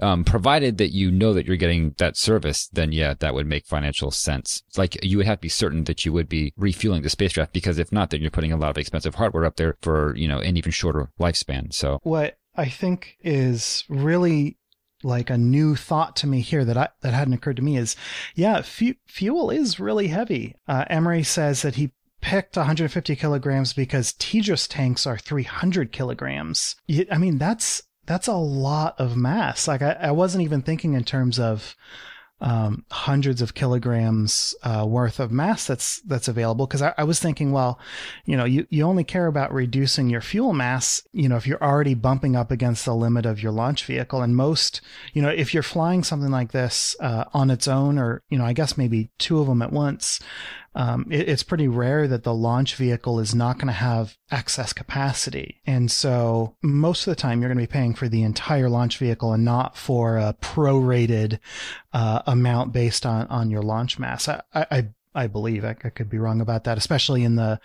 um, 0.00 0.24
provided 0.24 0.78
that 0.78 0.92
you 0.92 1.10
know 1.10 1.32
that 1.34 1.46
you're 1.46 1.56
getting 1.56 1.94
that 1.98 2.16
service, 2.16 2.68
then 2.68 2.92
yeah, 2.92 3.14
that 3.18 3.34
would 3.34 3.46
make 3.46 3.66
financial 3.66 4.10
sense. 4.10 4.62
It's 4.68 4.78
like 4.78 5.02
you 5.04 5.16
would 5.18 5.26
have 5.26 5.38
to 5.38 5.42
be 5.42 5.48
certain 5.48 5.84
that 5.84 6.04
you 6.04 6.12
would 6.12 6.28
be 6.28 6.52
refueling 6.56 7.02
the 7.02 7.10
spacecraft 7.10 7.52
because 7.52 7.78
if 7.78 7.92
not, 7.92 8.10
then 8.10 8.20
you're 8.22 8.30
putting 8.30 8.52
a 8.52 8.56
lot 8.56 8.70
of 8.70 8.78
expensive 8.78 9.16
hardware 9.16 9.44
up 9.44 9.56
there 9.56 9.76
for 9.82 10.14
you 10.16 10.28
know 10.28 10.38
an 10.38 10.56
even 10.56 10.72
shorter 10.72 11.10
lifespan. 11.20 11.72
So 11.72 11.98
What 12.02 12.36
I 12.56 12.68
think 12.68 13.16
is 13.20 13.84
really 13.88 14.56
like 15.02 15.30
a 15.30 15.38
new 15.38 15.76
thought 15.76 16.16
to 16.16 16.26
me 16.26 16.40
here 16.40 16.64
that 16.64 16.76
I, 16.76 16.88
that 17.00 17.14
hadn't 17.14 17.34
occurred 17.34 17.56
to 17.56 17.62
me 17.62 17.76
is, 17.76 17.96
yeah, 18.34 18.60
fu- 18.62 18.96
fuel 19.06 19.50
is 19.50 19.80
really 19.80 20.08
heavy. 20.08 20.56
Uh, 20.68 20.84
Emory 20.88 21.22
says 21.22 21.62
that 21.62 21.76
he 21.76 21.92
picked 22.20 22.56
150 22.56 23.16
kilograms 23.16 23.72
because 23.72 24.12
Tidris 24.12 24.68
tanks 24.68 25.06
are 25.06 25.16
300 25.16 25.92
kilograms. 25.92 26.76
I 27.10 27.18
mean, 27.18 27.38
that's 27.38 27.82
that's 28.06 28.26
a 28.26 28.34
lot 28.34 28.98
of 28.98 29.16
mass. 29.16 29.68
Like 29.68 29.82
I, 29.82 29.92
I 29.92 30.10
wasn't 30.10 30.44
even 30.44 30.62
thinking 30.62 30.94
in 30.94 31.04
terms 31.04 31.38
of 31.38 31.76
um, 32.40 32.84
hundreds 32.90 33.42
of 33.42 33.54
kilograms 33.54 34.54
uh, 34.62 34.84
worth 34.88 35.20
of 35.20 35.30
mass 35.30 35.66
that's 35.66 36.00
that's 36.00 36.28
available 36.28 36.66
because 36.66 36.82
I, 36.82 36.94
I 36.96 37.04
was 37.04 37.20
thinking, 37.20 37.52
well, 37.52 37.78
you 38.24 38.36
know, 38.36 38.44
you, 38.44 38.66
you 38.70 38.84
only 38.84 39.04
care 39.04 39.26
about 39.26 39.52
reducing 39.52 40.08
your 40.08 40.20
fuel 40.20 40.52
mass, 40.52 41.02
you 41.12 41.28
know, 41.28 41.36
if 41.36 41.46
you're 41.46 41.62
already 41.62 41.94
bumping 41.94 42.36
up 42.36 42.50
against 42.50 42.84
the 42.84 42.94
limit 42.94 43.26
of 43.26 43.42
your 43.42 43.52
launch 43.52 43.84
vehicle. 43.84 44.22
And 44.22 44.34
most, 44.34 44.80
you 45.12 45.20
know, 45.20 45.28
if 45.28 45.52
you're 45.52 45.62
flying 45.62 46.02
something 46.02 46.30
like 46.30 46.52
this 46.52 46.96
uh, 47.00 47.24
on 47.34 47.50
its 47.50 47.68
own, 47.68 47.98
or, 47.98 48.22
you 48.30 48.38
know, 48.38 48.44
I 48.44 48.52
guess 48.52 48.78
maybe 48.78 49.10
two 49.18 49.40
of 49.40 49.46
them 49.46 49.62
at 49.62 49.72
once, 49.72 50.20
um, 50.74 51.06
it, 51.10 51.28
it's 51.28 51.42
pretty 51.42 51.68
rare 51.68 52.06
that 52.06 52.22
the 52.22 52.34
launch 52.34 52.76
vehicle 52.76 53.18
is 53.18 53.34
not 53.34 53.56
going 53.56 53.66
to 53.66 53.72
have 53.72 54.16
excess 54.30 54.72
capacity. 54.72 55.60
And 55.66 55.90
so 55.90 56.56
most 56.62 57.06
of 57.06 57.10
the 57.10 57.20
time, 57.20 57.40
you're 57.40 57.48
going 57.48 57.58
to 57.58 57.68
be 57.68 57.72
paying 57.72 57.94
for 57.94 58.08
the 58.08 58.22
entire 58.22 58.68
launch 58.68 58.98
vehicle 58.98 59.32
and 59.32 59.44
not 59.44 59.76
for 59.76 60.16
a 60.16 60.34
prorated 60.40 61.38
uh, 61.92 62.22
amount 62.26 62.72
based 62.72 63.04
on, 63.04 63.26
on 63.26 63.50
your 63.50 63.62
launch 63.62 63.98
mass. 63.98 64.28
I, 64.28 64.42
I, 64.54 64.88
I 65.14 65.26
believe 65.26 65.64
I, 65.64 65.70
I 65.82 65.90
could 65.90 66.08
be 66.08 66.18
wrong 66.18 66.40
about 66.40 66.64
that, 66.64 66.78
especially 66.78 67.24
in 67.24 67.34
the 67.34 67.60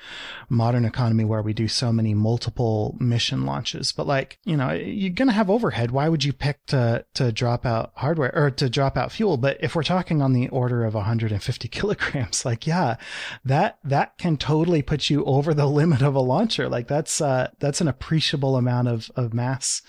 modern 0.50 0.84
economy 0.84 1.26
where 1.26 1.44
we 1.44 1.54
do 1.54 1.68
so 1.68 1.92
many 1.92 2.14
multiple 2.16 2.96
mission 3.00 3.46
launches. 3.46 3.92
But 3.92 4.08
like, 4.08 4.40
you 4.46 4.58
know, 4.58 4.72
you're 4.72 5.12
going 5.12 5.28
to 5.28 5.34
have 5.34 5.50
overhead. 5.50 5.92
Why 5.92 6.10
would 6.10 6.24
you 6.24 6.34
pick 6.34 6.66
to, 6.68 7.06
to 7.14 7.32
drop 7.32 7.66
out 7.66 7.92
hardware 7.96 8.36
or 8.36 8.50
to 8.52 8.70
drop 8.70 8.98
out 8.98 9.12
fuel? 9.12 9.38
But 9.38 9.58
if 9.60 9.76
we're 9.76 9.84
talking 9.84 10.24
on 10.24 10.34
the 10.34 10.50
order 10.50 10.86
of 10.86 10.96
150 10.96 11.68
kilograms, 11.70 12.46
like, 12.46 12.66
yeah, 12.66 12.96
that, 13.44 13.78
that 13.84 14.18
can 14.18 14.38
totally 14.38 14.82
put 14.82 15.10
you 15.10 15.24
over 15.26 15.54
the 15.54 15.66
limit 15.76 16.02
of 16.02 16.16
a 16.16 16.20
launcher. 16.20 16.68
Like 16.68 16.88
that's, 16.88 17.22
uh, 17.22 17.52
that's 17.60 17.82
an 17.82 17.88
appreciable 17.88 18.56
amount 18.56 18.88
of, 18.88 19.12
of 19.16 19.34
mass, 19.34 19.84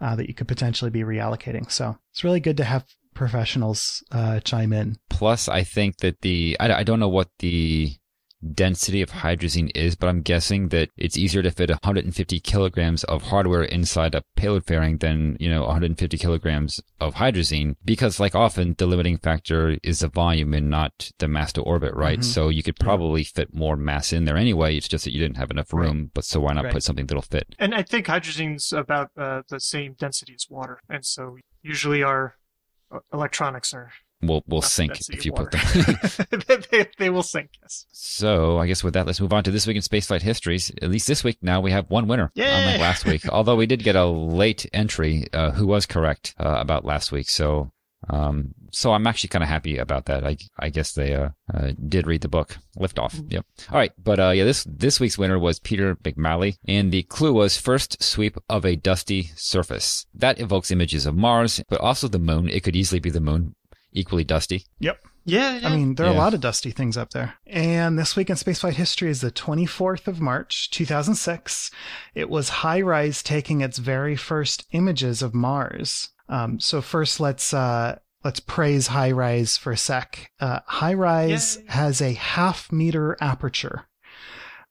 uh, 0.00 0.16
that 0.16 0.28
you 0.28 0.34
could 0.34 0.48
potentially 0.48 0.90
be 0.90 1.02
reallocating. 1.02 1.70
So 1.70 1.98
it's 2.10 2.24
really 2.24 2.40
good 2.40 2.56
to 2.56 2.64
have 2.64 2.86
professionals, 3.14 4.02
uh, 4.12 4.40
chime 4.40 4.72
in. 4.72 4.96
Plus, 5.10 5.48
I 5.48 5.62
think 5.64 5.98
that 5.98 6.20
the 6.22 6.56
I, 6.60 6.72
I 6.80 6.82
don't 6.82 7.00
know 7.00 7.08
what 7.08 7.28
the 7.38 7.92
density 8.54 9.00
of 9.00 9.10
hydrazine 9.10 9.70
is, 9.72 9.94
but 9.94 10.08
I'm 10.08 10.20
guessing 10.20 10.70
that 10.70 10.88
it's 10.96 11.16
easier 11.16 11.42
to 11.42 11.50
fit 11.52 11.70
150 11.70 12.40
kilograms 12.40 13.04
of 13.04 13.22
hardware 13.22 13.62
inside 13.62 14.16
a 14.16 14.24
payload 14.34 14.66
fairing 14.66 14.98
than 14.98 15.36
you 15.38 15.48
know 15.48 15.62
150 15.62 16.18
kilograms 16.18 16.80
of 16.98 17.14
hydrazine 17.14 17.76
because, 17.84 18.18
like 18.18 18.34
often, 18.34 18.74
the 18.78 18.86
limiting 18.86 19.18
factor 19.18 19.78
is 19.84 20.00
the 20.00 20.08
volume 20.08 20.54
and 20.54 20.68
not 20.68 21.12
the 21.20 21.28
mass 21.28 21.52
to 21.52 21.60
orbit, 21.62 21.94
right? 21.94 22.18
Mhm. 22.18 22.24
So 22.24 22.48
you 22.48 22.64
could 22.64 22.76
probably 22.80 23.22
fit 23.22 23.54
more 23.54 23.76
mass 23.76 24.12
in 24.12 24.24
there 24.24 24.36
anyway. 24.36 24.76
It's 24.76 24.88
just 24.88 25.04
that 25.04 25.12
you 25.12 25.20
didn't 25.20 25.36
have 25.36 25.52
enough 25.52 25.72
Right. 25.72 25.84
room. 25.86 26.10
But 26.12 26.24
so 26.24 26.40
why 26.40 26.54
not 26.54 26.64
Right. 26.64 26.72
put 26.74 26.82
something 26.82 27.06
that'll 27.06 27.22
fit? 27.22 27.54
And 27.60 27.74
I 27.76 27.82
think 27.82 28.06
hydrazine's 28.08 28.72
about 28.72 29.10
uh, 29.16 29.42
the 29.48 29.60
same 29.60 29.94
density 29.96 30.34
as 30.34 30.46
water, 30.50 30.80
and 30.88 31.06
so 31.06 31.36
usually 31.62 32.02
our 32.02 32.34
electronics 33.12 33.72
are 33.74 33.90
Will 34.22 34.44
will 34.46 34.62
sink 34.62 35.00
if 35.10 35.26
you 35.26 35.32
put 35.32 35.50
them. 35.50 35.60
they, 36.46 36.56
they, 36.70 36.88
they 36.96 37.10
will 37.10 37.24
sink. 37.24 37.50
Yes. 37.60 37.86
So 37.90 38.58
I 38.58 38.68
guess 38.68 38.84
with 38.84 38.94
that, 38.94 39.04
let's 39.04 39.20
move 39.20 39.32
on 39.32 39.42
to 39.44 39.50
this 39.50 39.66
week 39.66 39.74
in 39.74 39.82
spaceflight 39.82 40.22
histories. 40.22 40.70
At 40.80 40.90
least 40.90 41.08
this 41.08 41.24
week, 41.24 41.38
now 41.42 41.60
we 41.60 41.72
have 41.72 41.90
one 41.90 42.06
winner, 42.06 42.30
Yay! 42.34 42.48
unlike 42.48 42.80
last 42.80 43.04
week. 43.04 43.28
Although 43.28 43.56
we 43.56 43.66
did 43.66 43.82
get 43.82 43.96
a 43.96 44.04
late 44.04 44.64
entry 44.72 45.26
uh, 45.32 45.50
who 45.50 45.66
was 45.66 45.86
correct 45.86 46.36
uh, 46.38 46.56
about 46.60 46.84
last 46.84 47.10
week. 47.10 47.28
So, 47.28 47.72
um, 48.08 48.54
so 48.70 48.92
I'm 48.92 49.06
actually 49.06 49.28
kind 49.28 49.42
of 49.42 49.48
happy 49.48 49.78
about 49.78 50.06
that. 50.06 50.24
I 50.26 50.36
I 50.58 50.70
guess 50.70 50.92
they 50.92 51.14
uh, 51.14 51.30
uh, 51.52 51.72
did 51.88 52.06
read 52.06 52.22
the 52.22 52.28
book. 52.28 52.56
Liftoff. 52.78 53.22
Yep. 53.30 53.46
All 53.70 53.78
right, 53.78 53.92
but 54.02 54.18
uh, 54.18 54.30
yeah, 54.30 54.44
this 54.44 54.64
this 54.68 54.98
week's 54.98 55.18
winner 55.18 55.38
was 55.38 55.58
Peter 55.58 55.94
McMalley, 55.96 56.56
and 56.66 56.90
the 56.90 57.02
clue 57.04 57.32
was 57.32 57.58
first 57.58 58.02
sweep 58.02 58.36
of 58.48 58.64
a 58.64 58.76
dusty 58.76 59.30
surface. 59.36 60.06
That 60.14 60.40
evokes 60.40 60.70
images 60.70 61.06
of 61.06 61.14
Mars, 61.16 61.62
but 61.68 61.80
also 61.80 62.08
the 62.08 62.18
moon. 62.18 62.48
It 62.48 62.62
could 62.64 62.76
easily 62.76 62.98
be 63.00 63.10
the 63.10 63.20
moon, 63.20 63.54
equally 63.92 64.24
dusty. 64.24 64.64
Yep. 64.80 64.98
Yeah. 65.24 65.58
yeah. 65.58 65.68
I 65.68 65.76
mean, 65.76 65.94
there 65.94 66.06
are 66.06 66.12
Yeah. 66.12 66.18
a 66.18 66.24
lot 66.24 66.34
of 66.34 66.40
dusty 66.40 66.72
things 66.72 66.96
up 66.96 67.10
there. 67.10 67.34
And 67.46 67.96
this 67.96 68.16
week 68.16 68.28
in 68.28 68.34
spaceflight 68.36 68.72
history 68.72 69.08
is 69.08 69.20
the 69.20 69.30
24th 69.30 70.08
of 70.08 70.20
March, 70.20 70.68
2006. 70.70 71.70
It 72.14 72.28
was 72.28 72.50
HiRISE 72.50 73.22
taking 73.22 73.60
its 73.60 73.78
very 73.78 74.16
first 74.16 74.66
images 74.72 75.22
of 75.22 75.32
Mars. 75.32 76.08
Um, 76.32 76.58
so 76.58 76.80
first, 76.80 77.20
let's 77.20 77.52
uh, 77.52 77.98
let's 78.24 78.40
praise 78.40 78.88
HiRISE 78.88 79.58
for 79.58 79.72
a 79.72 79.76
sec. 79.76 80.30
Uh, 80.40 80.60
HiRISE 80.66 81.58
Yay. 81.58 81.64
has 81.68 82.00
a 82.00 82.14
half 82.14 82.72
meter 82.72 83.18
aperture. 83.20 83.86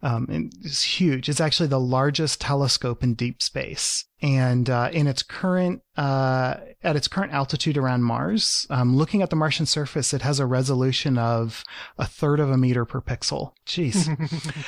Um, 0.01 0.25
and 0.31 0.51
it's 0.63 0.81
huge. 0.81 1.29
It's 1.29 1.39
actually 1.39 1.67
the 1.67 1.79
largest 1.79 2.41
telescope 2.41 3.03
in 3.03 3.13
deep 3.13 3.43
space, 3.43 4.05
and 4.21 4.69
uh, 4.69 4.89
in 4.91 5.07
its 5.07 5.23
current 5.23 5.81
uh, 5.97 6.55
at 6.83 6.95
its 6.95 7.07
current 7.07 7.33
altitude 7.33 7.77
around 7.77 8.03
Mars, 8.03 8.65
um, 8.69 8.95
looking 8.95 9.21
at 9.21 9.29
the 9.29 9.35
Martian 9.35 9.65
surface, 9.65 10.13
it 10.13 10.21
has 10.21 10.39
a 10.39 10.45
resolution 10.45 11.17
of 11.17 11.63
a 11.97 12.05
third 12.05 12.39
of 12.39 12.49
a 12.49 12.57
meter 12.57 12.85
per 12.85 13.01
pixel. 13.01 13.53
Jeez. 13.65 14.07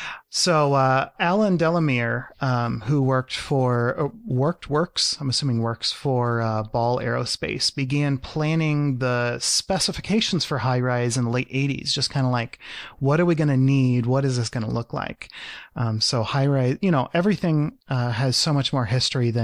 So 0.36 0.74
uh, 0.74 1.10
Alan 1.20 1.58
Delamere, 1.58 2.30
um, 2.42 2.82
who 2.82 3.04
worked 3.04 3.36
for 3.36 4.00
uh, 4.00 4.08
worked 4.26 4.68
works, 4.68 5.16
I'm 5.22 5.30
assuming 5.30 5.60
works 5.60 5.92
for 5.92 6.42
uh, 6.42 6.64
Ball 6.64 6.98
Aerospace, 6.98 7.74
began 7.74 8.18
planning 8.18 8.98
the 8.98 9.38
specifications 9.38 10.44
for 10.44 10.58
HiRISE 10.58 11.20
in 11.20 11.26
the 11.26 11.30
late 11.30 11.52
80s. 11.52 11.94
Just 11.94 12.10
kind 12.10 12.26
of 12.26 12.32
like, 12.32 12.58
what 12.98 13.20
are 13.20 13.26
we 13.26 13.36
going 13.36 13.50
to 13.50 13.58
need? 13.58 14.08
What 14.08 14.26
is 14.26 14.38
this 14.38 14.50
going 14.50 14.66
to 14.66 14.72
look 14.72 14.92
like? 14.92 15.30
Um, 15.76 16.02
so 16.02 16.24
HiRISE, 16.24 16.80
you 16.82 16.90
know, 16.90 17.10
everything 17.14 17.78
uh, 17.88 18.10
has 18.10 18.36
so 18.36 18.54
much 18.54 18.74
more 18.74 18.86
history 18.86 19.30
than 19.30 19.43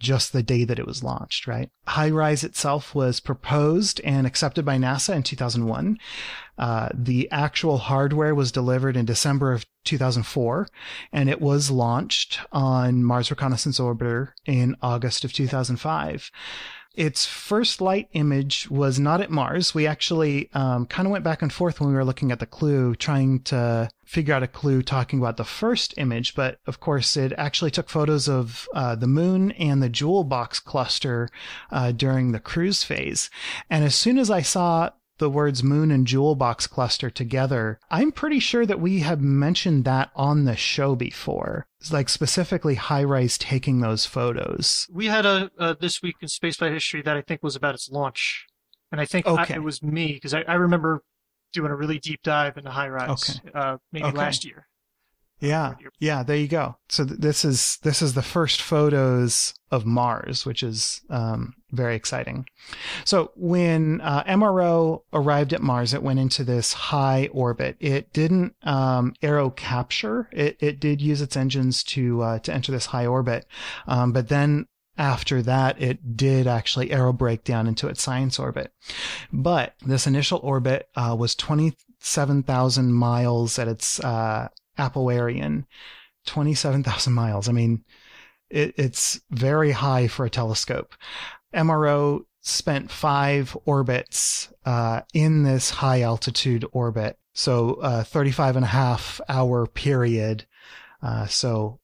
just 0.00 0.32
the 0.32 0.42
day 0.42 0.64
that 0.64 0.78
it 0.78 0.86
was 0.86 1.04
launched, 1.04 1.46
right? 1.46 1.68
HiRISE 1.86 2.42
itself 2.42 2.94
was 2.94 3.20
proposed 3.20 4.00
and 4.02 4.26
accepted 4.26 4.64
by 4.64 4.78
NASA 4.78 5.14
in 5.14 5.22
2001. 5.22 5.98
Uh, 6.58 6.88
the 6.94 7.30
actual 7.30 7.78
hardware 7.78 8.34
was 8.34 8.50
delivered 8.50 8.96
in 8.96 9.04
December 9.04 9.52
of 9.52 9.66
2004, 9.84 10.68
and 11.12 11.28
it 11.28 11.40
was 11.40 11.70
launched 11.70 12.40
on 12.50 13.04
Mars 13.04 13.30
Reconnaissance 13.30 13.78
Orbiter 13.78 14.32
in 14.46 14.74
August 14.82 15.24
of 15.24 15.32
2005. 15.32 16.30
Its 16.94 17.24
first 17.24 17.80
light 17.80 18.08
image 18.12 18.68
was 18.68 18.98
not 18.98 19.20
at 19.20 19.30
Mars. 19.30 19.74
We 19.74 19.86
actually 19.86 20.50
um, 20.54 20.86
kind 20.86 21.06
of 21.06 21.12
went 21.12 21.24
back 21.24 21.40
and 21.40 21.52
forth 21.52 21.80
when 21.80 21.88
we 21.88 21.94
were 21.94 22.04
looking 22.04 22.32
at 22.32 22.40
the 22.40 22.46
clue, 22.46 22.96
trying 22.96 23.40
to 23.44 23.88
figure 24.04 24.34
out 24.34 24.42
a 24.42 24.48
clue 24.48 24.82
talking 24.82 25.20
about 25.20 25.36
the 25.36 25.44
first 25.44 25.94
image. 25.98 26.34
But 26.34 26.58
of 26.66 26.80
course, 26.80 27.16
it 27.16 27.32
actually 27.38 27.70
took 27.70 27.88
photos 27.88 28.28
of 28.28 28.68
uh, 28.74 28.96
the 28.96 29.06
moon 29.06 29.52
and 29.52 29.80
the 29.80 29.88
jewel 29.88 30.24
box 30.24 30.58
cluster 30.58 31.28
uh, 31.70 31.92
during 31.92 32.32
the 32.32 32.40
cruise 32.40 32.82
phase. 32.82 33.30
And 33.70 33.84
as 33.84 33.94
soon 33.94 34.18
as 34.18 34.30
I 34.30 34.42
saw 34.42 34.90
the 35.20 35.30
words 35.30 35.62
moon 35.62 35.92
and 35.92 36.06
jewel 36.06 36.34
box 36.34 36.66
cluster 36.66 37.08
together, 37.10 37.78
I'm 37.90 38.10
pretty 38.10 38.40
sure 38.40 38.66
that 38.66 38.80
we 38.80 38.98
have 39.00 39.20
mentioned 39.20 39.84
that 39.84 40.10
on 40.16 40.44
the 40.46 40.56
show 40.56 40.96
before. 40.96 41.66
It's 41.80 41.92
like 41.92 42.08
specifically 42.08 42.74
HiRISE 42.74 43.38
taking 43.38 43.80
those 43.80 44.04
photos. 44.06 44.88
we 44.92 45.06
had 45.06 45.24
a, 45.24 45.50
a 45.58 45.76
this 45.76 46.02
week 46.02 46.16
in 46.20 46.26
spaceflight 46.28 46.72
history 46.72 47.02
that 47.02 47.16
I 47.16 47.22
think 47.22 47.42
was 47.44 47.54
about 47.54 47.74
its 47.76 47.88
launch, 47.88 48.46
and 48.90 49.00
I 49.00 49.04
think 49.06 49.28
I- 49.28 49.44
it 49.54 49.62
was 49.62 49.80
me 49.82 50.14
because 50.14 50.34
I, 50.34 50.40
I 50.48 50.54
remember 50.54 51.02
doing 51.52 51.70
a 51.70 51.76
really 51.76 51.98
deep 51.98 52.22
dive 52.22 52.56
into 52.56 52.70
HiRISE. 52.70 53.40
Okay. 53.40 53.50
Uh, 53.54 53.76
maybe 53.92 54.06
Okay. 54.06 54.16
last 54.18 54.44
year. 54.44 54.66
Yeah. 55.40 55.74
Yeah, 55.98 56.22
there 56.22 56.36
you 56.36 56.48
go. 56.48 56.76
So 56.88 57.04
th- 57.04 57.18
this 57.18 57.44
is 57.44 57.78
this 57.82 58.02
is 58.02 58.14
the 58.14 58.22
first 58.22 58.60
photos 58.60 59.54
of 59.70 59.86
Mars, 59.86 60.44
which 60.44 60.62
is 60.62 61.00
um, 61.08 61.54
very 61.70 61.96
exciting. 61.96 62.46
So 63.04 63.32
when 63.36 64.00
uh, 64.02 64.22
MRO 64.24 65.02
arrived 65.12 65.52
at 65.52 65.62
Mars, 65.62 65.94
it 65.94 66.02
went 66.02 66.18
into 66.18 66.44
this 66.44 66.72
high 66.74 67.28
orbit. 67.32 67.76
It 67.80 68.12
didn't 68.12 68.54
um, 68.62 69.14
aero 69.22 69.50
capture. 69.50 70.28
It 70.32 70.58
it 70.60 70.78
did 70.78 71.00
use 71.00 71.22
its 71.22 71.36
engines 71.36 71.82
to 71.84 72.22
uh, 72.22 72.38
to 72.40 72.52
enter 72.52 72.70
this 72.70 72.86
high 72.86 73.06
orbit, 73.06 73.46
um, 73.86 74.12
but 74.12 74.28
then 74.28 74.66
after 74.98 75.40
that, 75.40 75.80
it 75.80 76.16
did 76.16 76.46
actually 76.46 76.90
aero 76.90 77.12
brake 77.14 77.44
down 77.44 77.66
into 77.66 77.88
its 77.88 78.02
science 78.02 78.38
orbit. 78.38 78.72
But 79.32 79.74
this 79.80 80.06
initial 80.06 80.40
orbit 80.42 80.90
uh, 80.94 81.16
was 81.18 81.34
twenty 81.34 81.74
seven 81.98 82.42
thousand 82.42 82.92
miles 82.92 83.58
at 83.58 83.68
its 83.68 84.00
uh, 84.00 84.48
apoareion, 84.80 85.64
27,000 86.26 87.12
miles. 87.12 87.48
I 87.48 87.52
mean, 87.52 87.84
it, 88.48 88.74
it's 88.76 89.20
very 89.30 89.70
high 89.70 90.08
for 90.08 90.24
a 90.24 90.30
telescope. 90.30 90.94
MRO 91.54 92.20
spent 92.40 92.90
five 92.90 93.56
orbits 93.64 94.52
uh, 94.64 95.02
in 95.14 95.42
this 95.42 95.70
high 95.70 96.02
altitude 96.02 96.64
orbit. 96.72 97.18
So, 97.32 97.74
uh, 97.74 98.02
35 98.04 98.56
and 98.56 98.64
a 98.64 98.68
half 98.68 99.20
hour 99.28 99.66
period. 99.66 100.46
Uh, 101.02 101.26
so 101.26 101.80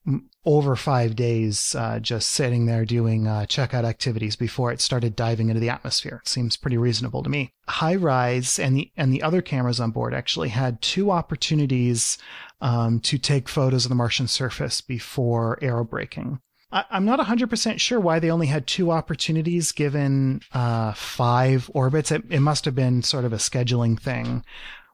over 0.46 0.76
five 0.76 1.16
days, 1.16 1.74
uh, 1.74 1.98
just 1.98 2.30
sitting 2.30 2.66
there 2.66 2.84
doing 2.84 3.26
uh, 3.26 3.40
checkout 3.48 3.84
activities 3.84 4.36
before 4.36 4.72
it 4.72 4.80
started 4.80 5.16
diving 5.16 5.48
into 5.48 5.60
the 5.60 5.68
atmosphere. 5.68 6.22
Seems 6.24 6.56
pretty 6.56 6.78
reasonable 6.78 7.24
to 7.24 7.28
me. 7.28 7.52
HiRISE 7.68 8.58
and 8.64 8.76
the 8.76 8.92
and 8.96 9.12
the 9.12 9.22
other 9.22 9.42
cameras 9.42 9.80
on 9.80 9.90
board 9.90 10.14
actually 10.14 10.50
had 10.50 10.80
two 10.80 11.10
opportunities 11.10 12.16
um, 12.60 13.00
to 13.00 13.18
take 13.18 13.48
photos 13.48 13.84
of 13.84 13.88
the 13.88 13.96
Martian 13.96 14.28
surface 14.28 14.80
before 14.80 15.58
aerobraking. 15.60 16.38
I, 16.70 16.84
I'm 16.90 17.04
not 17.04 17.20
100% 17.20 17.80
sure 17.80 18.00
why 18.00 18.18
they 18.18 18.30
only 18.30 18.46
had 18.46 18.66
two 18.66 18.90
opportunities 18.90 19.72
given 19.72 20.40
uh, 20.52 20.92
five 20.92 21.70
orbits. 21.74 22.12
It, 22.12 22.22
it 22.30 22.40
must 22.40 22.64
have 22.64 22.74
been 22.74 23.02
sort 23.02 23.24
of 23.24 23.32
a 23.32 23.36
scheduling 23.36 23.98
thing 23.98 24.44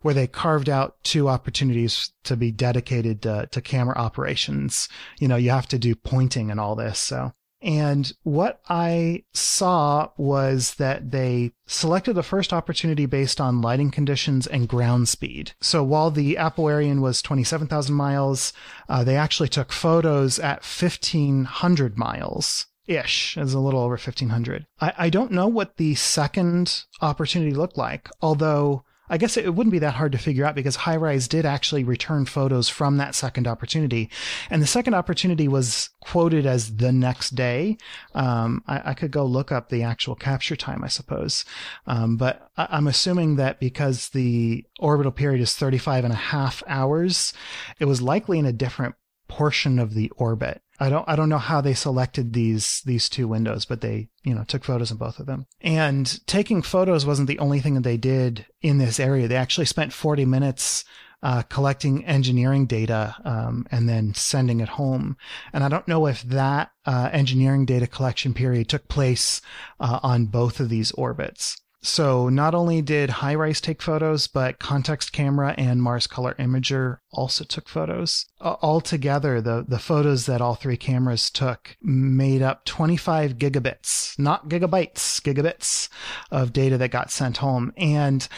where 0.03 0.15
they 0.15 0.27
carved 0.27 0.69
out 0.69 0.97
two 1.03 1.29
opportunities 1.29 2.13
to 2.25 2.37
be 2.37 2.51
dedicated 2.51 3.23
to, 3.23 3.49
to 3.51 3.61
camera 3.61 3.97
operations. 3.97 4.89
You 5.19 5.29
know, 5.29 5.37
you 5.37 5.51
have 5.51 5.69
to 5.69 5.79
do 5.79 5.95
pointing 5.95 6.51
and 6.51 6.61
all 6.61 6.75
this. 6.75 6.99
So, 6.99 7.33
and 7.63 8.13
what 8.25 8.61
I 8.69 9.23
saw 9.33 10.11
was 10.17 10.75
that 10.75 11.13
they 11.13 11.53
selected 11.67 12.15
the 12.15 12.25
first 12.25 12.53
opportunity 12.53 13.07
based 13.07 13.41
on 13.41 13.61
lighting 13.61 13.93
conditions 13.93 14.49
and 14.49 14.69
ground 14.69 15.09
speed. 15.09 15.53
So 15.61 15.85
while 15.85 16.11
the 16.11 16.35
apoareion 16.35 17.01
was 17.01 17.23
27,000 17.23 17.95
miles, 17.95 18.53
uh, 18.89 19.05
they 19.05 19.17
actually 19.17 19.49
took 19.49 19.71
photos 19.71 20.41
at 20.41 20.65
1,500 20.65 21.97
miles. 21.97 22.67
Ish 22.89 23.37
is 23.37 23.55
a 23.55 23.61
little 23.61 23.81
over 23.81 23.93
1500. 23.93 24.67
I, 24.81 24.93
I 24.99 25.11
don't 25.11 25.31
know 25.31 25.47
what 25.47 25.77
the 25.77 25.95
second 25.95 26.83
opportunity 27.01 27.55
looked 27.55 27.79
like, 27.79 28.09
although 28.21 28.85
I 29.13 29.19
guess 29.19 29.37
it 29.37 29.55
wouldn't 29.55 29.73
be 29.73 29.79
that 29.81 29.93
hard 29.93 30.13
to 30.13 30.19
figure 30.19 30.47
out 30.47 30.55
because 30.55 30.75
HiRISE 30.75 31.29
did 31.29 31.45
actually 31.45 31.85
return 31.85 32.25
photos 32.25 32.71
from 32.71 32.97
that 32.97 33.15
second 33.15 33.47
opportunity. 33.47 34.09
And 34.49 34.63
the 34.63 34.67
second 34.67 34.95
opportunity 34.95 35.49
was 35.49 35.91
quoted 36.01 36.47
as 36.47 36.77
the 36.77 36.93
next 36.93 37.35
day. 37.35 37.77
Um, 38.15 38.65
I, 38.67 38.91
I 38.91 38.95
could 38.95 39.11
go 39.11 39.27
look 39.27 39.53
up 39.53 39.69
the 39.69 39.83
actual 39.83 40.15
capture 40.15 40.57
time, 40.57 40.83
I 40.83 40.89
suppose. 40.89 41.45
Um, 41.87 42.17
but 42.17 42.49
I, 42.57 42.69
I'm 42.71 42.87
assuming 42.87 43.37
that 43.37 43.61
because 43.61 44.09
the 44.09 44.65
orbital 44.81 45.13
period 45.13 45.43
is 45.43 45.55
35 45.55 46.05
and 46.05 46.15
a 46.15 46.17
half 46.17 46.63
hours, 46.67 47.35
it 47.79 47.85
was 47.85 48.01
likely 48.01 48.39
in 48.39 48.47
a 48.47 48.53
different 48.53 48.95
portion 49.29 49.79
of 49.79 49.93
the 49.93 50.11
orbit. 50.17 50.63
I 50.83 50.89
don't 50.89 51.09
I 51.09 51.15
don't 51.15 51.29
know 51.29 51.39
how 51.39 51.61
they 51.61 51.75
selected 51.75 52.33
these 52.33 52.83
these 52.85 53.09
two 53.09 53.29
windows, 53.29 53.65
but 53.65 53.83
they, 53.83 54.09
you 54.25 54.35
know, 54.35 54.43
took 54.43 54.65
photos 54.65 54.91
in 54.91 54.97
both 54.97 55.21
of 55.21 55.27
them. 55.27 55.47
And 55.61 56.27
taking 56.27 56.61
photos 56.61 57.07
wasn't 57.07 57.29
the 57.29 57.39
only 57.39 57.61
thing 57.61 57.75
that 57.75 57.85
they 57.85 57.97
did 57.97 58.47
in 58.63 58.79
this 58.79 58.99
area. 58.99 59.29
They 59.29 59.37
actually 59.37 59.67
spent 59.67 59.93
40 59.93 60.25
minutes 60.25 60.85
uh, 61.23 61.43
collecting 61.43 62.05
engineering 62.05 62.67
data 62.67 63.15
um, 63.25 63.65
and 63.71 63.89
then 63.89 64.13
sending 64.15 64.59
it 64.59 64.71
home. 64.71 65.17
And 65.53 65.63
I 65.63 65.69
don't 65.69 65.87
know 65.87 66.07
if 66.07 66.23
that 66.23 66.73
uh, 66.85 67.11
engineering 67.13 67.65
data 67.65 67.87
collection 67.87 68.35
period 68.35 68.69
took 68.69 68.89
place 68.89 69.41
uh, 69.79 70.01
on 70.03 70.27
both 70.27 70.59
of 70.59 70.69
these 70.69 70.91
orbits. 70.93 71.62
So 71.83 72.29
not 72.29 72.55
only 72.55 72.81
did 72.81 73.11
HiRISE 73.11 73.61
take 73.61 73.83
photos, 73.83 74.29
but 74.29 74.61
Context 74.61 75.13
Camera 75.13 75.53
and 75.59 75.83
Mars 75.83 76.07
Color 76.07 76.37
Imager 76.39 76.99
also 77.11 77.43
took 77.43 77.69
photos. 77.69 78.27
Altogether, 78.41 79.41
the, 79.41 79.65
the 79.67 79.81
photos 79.81 80.27
that 80.27 80.41
all 80.41 80.55
three 80.55 80.77
cameras 80.77 81.29
took 81.29 81.77
made 81.83 82.41
up 82.41 82.65
25 82.67 83.37
gigabits, 83.37 84.17
not 84.17 84.49
gigabytes, 84.49 85.21
gigabits 85.23 85.89
of 86.31 86.53
data 86.53 86.79
that 86.79 86.93
got 86.93 87.11
sent 87.11 87.39
home. 87.39 87.73
And 87.77 88.29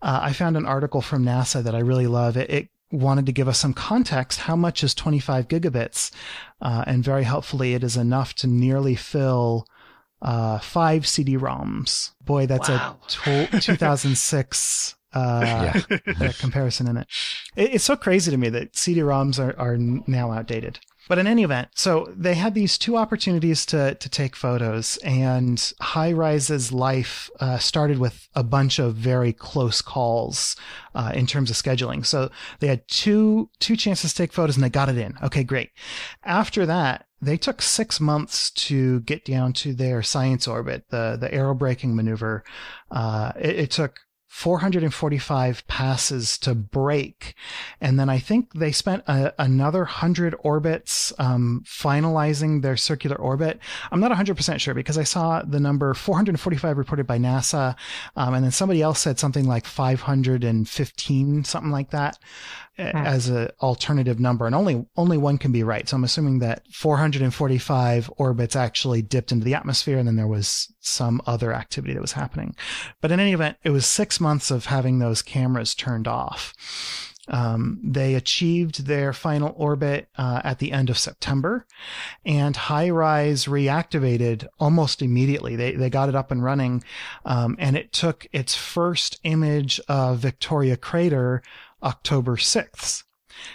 uh, 0.00 0.20
I 0.22 0.32
found 0.32 0.56
an 0.56 0.66
article 0.66 1.02
from 1.02 1.22
NASA 1.22 1.62
that 1.62 1.74
I 1.74 1.80
really 1.80 2.06
love. 2.06 2.38
It, 2.38 2.48
it 2.48 2.68
wanted 2.90 3.26
to 3.26 3.32
give 3.32 3.48
us 3.48 3.58
some 3.58 3.74
context. 3.74 4.40
How 4.40 4.56
much 4.56 4.82
is 4.82 4.94
25 4.94 5.48
gigabits? 5.48 6.10
Uh, 6.62 6.84
and 6.86 7.04
very 7.04 7.24
helpfully, 7.24 7.74
it 7.74 7.84
is 7.84 7.96
enough 7.98 8.32
to 8.36 8.46
nearly 8.46 8.94
fill 8.94 9.66
uh, 10.22 10.58
five 10.58 11.06
CD-ROMs. 11.06 12.12
Boy, 12.24 12.46
that's 12.46 12.68
Wow. 12.68 12.96
a 13.04 13.08
to- 13.50 13.60
2006 13.60 14.94
uh, 15.14 15.18
uh, 16.20 16.32
comparison 16.38 16.86
in 16.88 16.96
it. 16.98 17.06
it. 17.56 17.74
It's 17.74 17.84
so 17.84 17.96
crazy 17.96 18.30
to 18.30 18.36
me 18.36 18.48
that 18.50 18.76
CD-ROMs 18.76 19.38
are, 19.38 19.58
are 19.58 19.76
now 19.78 20.32
outdated. 20.32 20.78
But 21.08 21.18
in 21.18 21.26
any 21.26 21.44
event, 21.44 21.68
so 21.74 22.12
they 22.16 22.34
had 22.34 22.54
these 22.54 22.76
two 22.76 22.96
opportunities 22.96 23.64
to 23.66 23.94
to 23.94 24.08
take 24.08 24.34
photos, 24.34 24.96
and 24.98 25.58
HiRISE's 25.80 26.72
life 26.72 27.30
uh, 27.38 27.58
started 27.58 27.98
with 27.98 28.28
a 28.34 28.42
bunch 28.42 28.78
of 28.78 28.94
very 28.94 29.32
close 29.32 29.80
calls 29.82 30.56
uh, 30.94 31.12
in 31.14 31.26
terms 31.26 31.50
of 31.50 31.56
scheduling. 31.56 32.04
So 32.04 32.30
they 32.58 32.66
had 32.66 32.88
two 32.88 33.50
two 33.60 33.76
chances 33.76 34.12
to 34.12 34.16
take 34.16 34.32
photos, 34.32 34.56
and 34.56 34.64
they 34.64 34.70
got 34.70 34.88
it 34.88 34.98
in. 34.98 35.14
Okay, 35.22 35.44
great. 35.44 35.70
After 36.24 36.66
that, 36.66 37.06
they 37.22 37.36
took 37.36 37.62
six 37.62 38.00
months 38.00 38.50
to 38.50 39.00
get 39.00 39.24
down 39.24 39.52
to 39.54 39.72
their 39.72 40.02
science 40.02 40.48
orbit, 40.48 40.86
the 40.90 41.16
the 41.18 41.28
aerobraking 41.28 41.94
maneuver. 41.94 42.44
Uh, 42.90 43.32
it, 43.38 43.56
it 43.56 43.70
took 43.70 44.00
445 44.36 45.66
passes 45.66 46.36
to 46.36 46.54
break. 46.54 47.34
And 47.80 47.98
then 47.98 48.10
I 48.10 48.18
think 48.18 48.52
they 48.52 48.70
spent 48.70 49.02
a, 49.06 49.32
another 49.38 49.78
100 49.78 50.36
orbits 50.40 51.10
um, 51.18 51.64
finalizing 51.66 52.60
their 52.60 52.76
circular 52.76 53.16
orbit. 53.16 53.58
I'm 53.90 53.98
not 53.98 54.12
100% 54.12 54.60
sure 54.60 54.74
because 54.74 54.98
I 54.98 55.04
saw 55.04 55.40
the 55.40 55.58
number 55.58 55.94
445 55.94 56.76
reported 56.76 57.06
by 57.06 57.16
NASA. 57.16 57.76
Um, 58.14 58.34
and 58.34 58.44
then 58.44 58.52
somebody 58.52 58.82
else 58.82 59.00
said 59.00 59.18
something 59.18 59.46
like 59.46 59.64
515, 59.64 61.44
something 61.44 61.72
like 61.72 61.90
that. 61.92 62.18
As 62.78 63.28
an 63.28 63.48
alternative 63.60 64.20
number, 64.20 64.46
and 64.46 64.54
only 64.54 64.84
only 64.96 65.16
one 65.16 65.38
can 65.38 65.52
be 65.52 65.62
right. 65.62 65.88
So 65.88 65.96
I'm 65.96 66.04
assuming 66.04 66.40
that 66.40 66.62
445 66.72 68.10
orbits 68.16 68.54
actually 68.54 69.02
dipped 69.02 69.32
into 69.32 69.44
the 69.44 69.54
atmosphere, 69.54 69.98
and 69.98 70.06
then 70.06 70.16
there 70.16 70.26
was 70.26 70.72
some 70.80 71.22
other 71.26 71.52
activity 71.52 71.94
that 71.94 72.02
was 72.02 72.12
happening. 72.12 72.54
But 73.00 73.12
in 73.12 73.20
any 73.20 73.32
event, 73.32 73.56
it 73.64 73.70
was 73.70 73.86
six 73.86 74.20
months 74.20 74.50
of 74.50 74.66
having 74.66 74.98
those 74.98 75.22
cameras 75.22 75.74
turned 75.74 76.06
off. 76.06 76.52
Um, 77.28 77.80
they 77.82 78.14
achieved 78.14 78.86
their 78.86 79.12
final 79.12 79.52
orbit 79.56 80.08
uh, 80.16 80.40
at 80.44 80.58
the 80.58 80.72
end 80.72 80.90
of 80.90 80.98
September, 80.98 81.66
and 82.24 82.54
HiRISE 82.54 83.48
reactivated 83.48 84.46
almost 84.60 85.02
immediately. 85.02 85.56
They 85.56 85.72
they 85.72 85.90
got 85.90 86.08
it 86.08 86.14
up 86.14 86.30
and 86.30 86.42
running, 86.42 86.84
um, 87.24 87.56
and 87.58 87.76
it 87.76 87.92
took 87.92 88.26
its 88.32 88.54
first 88.54 89.18
image 89.24 89.80
of 89.88 90.18
Victoria 90.18 90.76
Crater 90.76 91.42
October 91.82 92.36
sixth. 92.36 93.04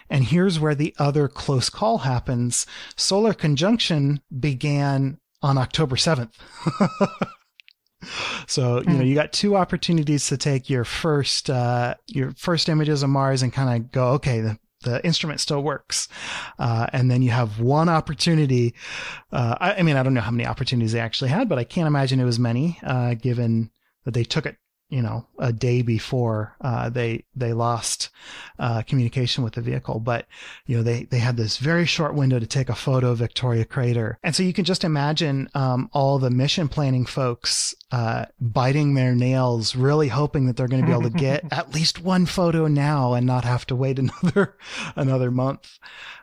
And 0.09 0.25
here's 0.25 0.59
where 0.59 0.75
the 0.75 0.93
other 0.97 1.27
close 1.27 1.69
call 1.69 1.99
happens. 1.99 2.65
Solar 2.95 3.33
conjunction 3.33 4.21
began 4.37 5.19
on 5.41 5.57
October 5.57 5.95
7th. 5.95 6.33
so, 8.47 8.81
you 8.81 8.93
know, 8.93 9.03
you 9.03 9.15
got 9.15 9.33
two 9.33 9.55
opportunities 9.55 10.27
to 10.27 10.37
take 10.37 10.69
your 10.69 10.83
first, 10.83 11.49
uh, 11.49 11.95
your 12.07 12.31
first 12.33 12.69
images 12.69 13.03
of 13.03 13.09
Mars 13.09 13.41
and 13.41 13.51
kind 13.51 13.75
of 13.75 13.91
go, 13.91 14.09
okay, 14.09 14.41
the, 14.41 14.59
the 14.83 15.03
instrument 15.05 15.39
still 15.39 15.61
works. 15.61 16.07
Uh, 16.59 16.87
and 16.93 17.09
then 17.09 17.21
you 17.21 17.31
have 17.31 17.59
one 17.59 17.89
opportunity. 17.89 18.73
Uh, 19.31 19.55
I, 19.59 19.73
I 19.75 19.81
mean, 19.81 19.95
I 19.95 20.03
don't 20.03 20.13
know 20.13 20.21
how 20.21 20.31
many 20.31 20.45
opportunities 20.45 20.91
they 20.91 20.99
actually 20.99 21.29
had, 21.29 21.49
but 21.49 21.59
I 21.59 21.63
can't 21.63 21.87
imagine 21.87 22.19
it 22.19 22.25
was 22.25 22.39
many, 22.39 22.79
uh, 22.83 23.15
given 23.15 23.71
that 24.05 24.13
they 24.13 24.23
took 24.23 24.45
it 24.45 24.57
you 24.91 25.01
know 25.01 25.25
a 25.39 25.51
day 25.51 25.81
before 25.81 26.55
uh, 26.61 26.89
they 26.89 27.23
they 27.35 27.53
lost 27.53 28.09
uh, 28.59 28.83
communication 28.83 29.43
with 29.43 29.53
the 29.53 29.61
vehicle. 29.61 29.99
But 29.99 30.27
you 30.67 30.77
know 30.77 30.83
they 30.83 31.05
they 31.05 31.17
had 31.17 31.37
this 31.37 31.57
very 31.57 31.85
short 31.85 32.13
window 32.13 32.37
to 32.37 32.45
take 32.45 32.69
a 32.69 32.75
photo 32.75 33.09
of 33.11 33.17
victoria 33.17 33.65
crater. 33.65 34.19
And 34.21 34.35
so 34.35 34.43
you 34.43 34.53
can 34.53 34.65
just 34.65 34.83
imagine 34.83 35.49
um, 35.55 35.89
all 35.93 36.19
the 36.19 36.29
mission 36.29 36.67
planning 36.67 37.05
folks 37.05 37.73
uh, 37.91 38.25
biting 38.39 38.93
their 38.93 39.13
nails 39.13 39.75
really 39.75 40.07
hoping 40.07 40.45
that 40.47 40.55
they're 40.57 40.67
going 40.67 40.81
to 40.81 40.87
be 40.87 40.93
able 40.93 41.03
to 41.03 41.09
get 41.09 41.43
at 41.51 41.73
least 41.73 42.01
one 42.01 42.25
photo 42.25 42.67
now 42.67 43.13
and 43.13 43.25
not 43.27 43.43
have 43.43 43.65
to 43.67 43.75
wait 43.75 43.99
another 44.23 44.55
another 44.95 45.29
month 45.31 45.77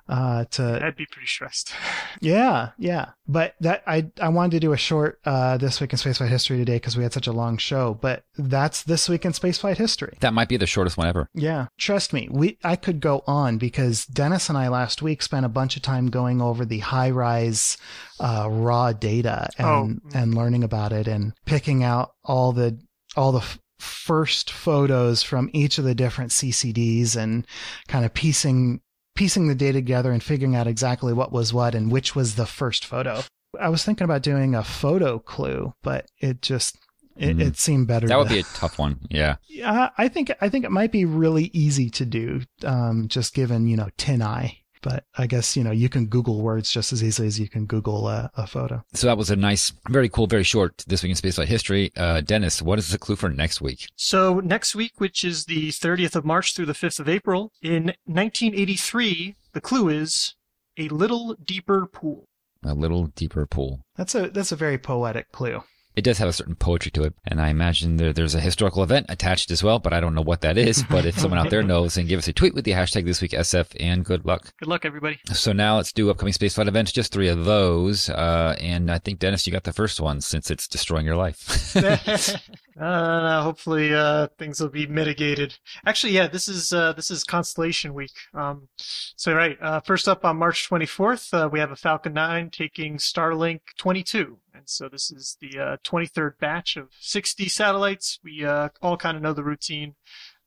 uh, 0.09 0.45
to 0.47 0.81
I'd 0.83 0.97
be 0.97 1.05
pretty 1.05 1.27
stressed. 1.27 1.73
yeah, 2.21 2.71
yeah. 2.79 3.11
But 3.31 3.55
that 3.61 3.83
I 3.87 4.11
I 4.21 4.31
wanted 4.31 4.53
to 4.53 4.61
do 4.61 4.73
a 4.73 4.77
short 4.79 5.21
uh, 5.27 5.59
this 5.59 5.81
week 5.83 5.93
in 5.93 5.99
spaceflight 5.99 6.29
history 6.31 6.57
today 6.57 6.77
because 6.77 6.97
we 6.97 7.03
had 7.03 7.13
such 7.13 7.27
a 7.27 7.33
long 7.33 7.59
show. 7.59 7.93
But 8.01 8.25
that's 8.39 8.83
this 8.85 9.07
week 9.11 9.27
in 9.27 9.33
spaceflight 9.33 9.77
history. 9.77 10.17
That 10.21 10.33
might 10.33 10.49
be 10.49 10.57
the 10.57 10.67
shortest 10.67 10.97
one 10.97 11.09
ever. 11.09 11.29
Yeah, 11.35 11.67
trust 11.77 12.15
me. 12.15 12.29
We 12.31 12.57
I 12.65 12.77
could 12.77 13.01
go 13.01 13.23
on 13.27 13.59
because 13.59 14.07
Dennis 14.07 14.49
and 14.49 14.57
I 14.57 14.69
last 14.69 15.03
week 15.03 15.21
spent 15.21 15.45
a 15.45 15.51
bunch 15.51 15.77
of 15.77 15.83
time 15.83 16.09
going 16.09 16.41
over 16.41 16.65
the 16.65 16.81
HiRISE 16.81 17.77
uh, 18.21 18.49
raw 18.51 18.93
data 18.95 19.51
and 19.59 19.69
Oh. 19.69 20.19
and 20.19 20.35
learning 20.35 20.65
about 20.65 20.93
it 20.93 21.07
and 21.07 21.35
picking 21.45 21.58
out 21.83 22.13
all 22.25 22.53
the 22.53 22.79
all 23.17 23.33
the 23.33 23.39
f- 23.41 23.59
first 23.79 24.51
photos 24.51 25.23
from 25.23 25.51
each 25.53 25.79
of 25.79 25.85
the 25.85 25.95
different 25.95 26.31
CCDs 26.31 27.17
and 27.17 27.47
kind 27.89 28.05
of 28.05 28.15
piecing 28.15 28.81
piecing 29.17 29.49
the 29.49 29.55
data 29.55 29.79
together 29.79 30.13
and 30.13 30.23
figuring 30.23 30.55
out 30.55 30.67
exactly 30.67 31.13
what 31.13 31.33
was 31.33 31.53
what 31.53 31.75
and 31.75 31.91
which 31.91 32.15
was 32.15 32.35
the 32.37 32.47
first 32.47 32.85
photo. 32.85 33.21
I 33.59 33.69
was 33.69 33.83
thinking 33.85 34.05
about 34.05 34.23
doing 34.23 34.55
a 34.55 34.63
photo 34.63 35.19
clue, 35.19 35.73
but 35.83 36.07
it 36.21 36.43
just 36.43 36.77
it, 37.17 37.37
Mhm. 37.37 37.41
it 37.49 37.57
seemed 37.59 37.89
better. 37.89 38.07
That 38.07 38.15
to- 38.15 38.19
would 38.21 38.29
be 38.29 38.39
a 38.39 38.43
tough 38.55 38.79
one. 38.79 39.01
Yeah. 39.11 39.37
yeah, 39.49 39.91
I 39.99 40.07
think 40.09 40.31
I 40.41 40.49
think 40.49 40.65
it 40.65 40.71
might 40.71 40.93
be 40.93 41.05
really 41.05 41.51
easy 41.53 41.91
to 41.91 42.07
do, 42.07 42.43
um, 42.65 43.09
just 43.09 43.35
given 43.35 43.67
you 43.67 43.77
know 43.77 43.89
TinEye. 43.99 44.59
But 44.83 45.05
I 45.17 45.27
guess 45.27 45.57
you 45.57 45.65
know 45.65 45.71
you 45.71 45.89
can 45.89 46.07
Google 46.07 46.41
words 46.41 46.71
just 46.71 46.93
as 46.93 47.03
easily 47.03 47.29
as 47.29 47.39
you 47.39 47.49
can 47.49 47.67
Google 47.67 48.09
a, 48.09 48.31
a 48.37 48.47
photo. 48.47 48.83
So 48.95 49.07
that 49.07 49.19
was 49.19 49.31
a 49.31 49.37
nice, 49.37 49.73
very 49.89 50.09
cool, 50.09 50.27
very 50.27 50.45
short 50.45 50.85
this 50.87 51.03
week 51.03 51.11
in 51.11 51.17
spaceflight 51.17 51.47
history. 51.47 51.93
Uh, 51.97 52.21
Dennis, 52.21 52.63
what 52.63 52.79
is 52.79 52.91
the 52.91 52.99
clue 52.99 53.17
for 53.17 53.29
next 53.29 53.61
week? 53.61 53.89
So 53.97 54.41
next 54.41 54.75
week, 54.75 54.93
which 54.99 55.25
is 55.25 55.45
the 55.45 55.69
30th 55.71 56.17
of 56.17 56.25
March 56.25 56.55
through 56.55 56.67
the 56.67 56.73
5th 56.73 57.01
of 57.01 57.09
April, 57.09 57.53
in 57.63 57.95
1983, 58.05 59.37
the 59.53 59.61
clue 59.61 59.89
is 59.89 60.35
a 60.77 60.89
little 60.89 61.35
deeper 61.35 61.87
pool. 61.87 62.29
A 62.65 62.75
little 62.75 63.07
deeper 63.07 63.47
pool. 63.47 63.85
That's 63.97 64.15
a 64.15 64.31
that's 64.31 64.53
a 64.53 64.57
very 64.57 64.79
poetic 64.79 65.31
clue. 65.31 65.63
It 65.99 66.05
does 66.05 66.19
have 66.19 66.29
a 66.29 66.33
certain 66.33 66.55
poetry 66.55 66.93
to 66.93 67.03
it, 67.03 67.15
and 67.27 67.41
I 67.41 67.49
imagine 67.49 67.97
there, 67.97 68.13
there's 68.13 68.37
a 68.37 68.41
historical 68.41 68.85
event 68.85 69.07
attached 69.09 69.51
as 69.51 69.65
well, 69.65 69.81
but 69.81 69.93
I 69.93 69.99
don't 69.99 70.15
know 70.15 70.23
what 70.23 70.43
that 70.43 70.57
is. 70.57 70.85
But 70.85 71.05
if 71.05 71.19
someone 71.19 71.41
out 71.41 71.51
there 71.51 71.63
knows, 71.65 71.97
then 71.97 72.07
give 72.07 72.19
us 72.19 72.29
a 72.29 72.33
tweet 72.33 72.55
with 72.55 72.65
the 72.65 72.71
hashtag 72.71 73.05
this 73.05 73.21
week 73.21 73.33
SF, 73.33 73.75
and 73.81 74.05
good 74.05 74.25
luck. 74.25 74.55
Good 74.61 74.69
luck, 74.69 74.85
everybody. 74.85 75.19
So 75.33 75.53
now 75.53 75.75
let's 75.75 75.93
do 75.93 76.09
upcoming 76.09 76.35
spaceflight 76.35 76.69
events, 76.69 76.93
just 76.93 77.13
three 77.13 77.27
of 77.27 77.47
those. 77.47 78.11
Uh, 78.11 78.55
and 78.61 78.93
I 78.93 78.99
think 78.99 79.19
Dennis, 79.19 79.45
you 79.45 79.53
got 79.53 79.65
the 79.65 79.73
first 79.73 80.01
one 80.01 80.21
since 80.21 80.53
it's 80.53 80.69
destroying 80.69 81.05
your 81.05 81.17
life. 81.17 81.77
uh, 82.81 83.43
hopefully, 83.43 83.93
uh, 83.93 84.29
things 84.39 84.61
will 84.61 84.69
be 84.69 84.87
mitigated. 84.87 85.59
Actually, 85.85 86.13
yeah, 86.13 86.29
this 86.29 86.47
is 86.47 86.73
uh, 86.73 86.93
this 86.93 87.11
is 87.11 87.25
Constellation 87.25 87.93
Week. 87.93 88.15
Um, 88.35 88.69
so 88.77 89.35
right, 89.35 89.59
uh, 89.61 89.81
first 89.81 90.09
up 90.09 90.25
on 90.25 90.37
March 90.37 90.71
24th, 90.71 91.35
uh, 91.35 91.49
we 91.49 91.59
have 91.59 91.73
a 91.73 91.77
Falcon 91.77 92.13
9 92.13 92.51
taking 92.51 92.99
Starlink 92.99 93.63
22, 93.79 94.39
and 94.59 94.69
so 94.69 94.89
this 94.89 95.11
is 95.11 95.37
the 95.41 95.59
uh, 95.59 95.77
23rd 95.85 96.39
batch 96.39 96.77
of 96.77 96.89
60 97.01 97.49
satellites. 97.49 98.19
We 98.23 98.45
uh, 98.45 98.71
all 98.83 98.97
kind 98.97 99.17
of 99.17 99.23
know 99.23 99.33
the 99.33 99.45
routine. 99.45 99.95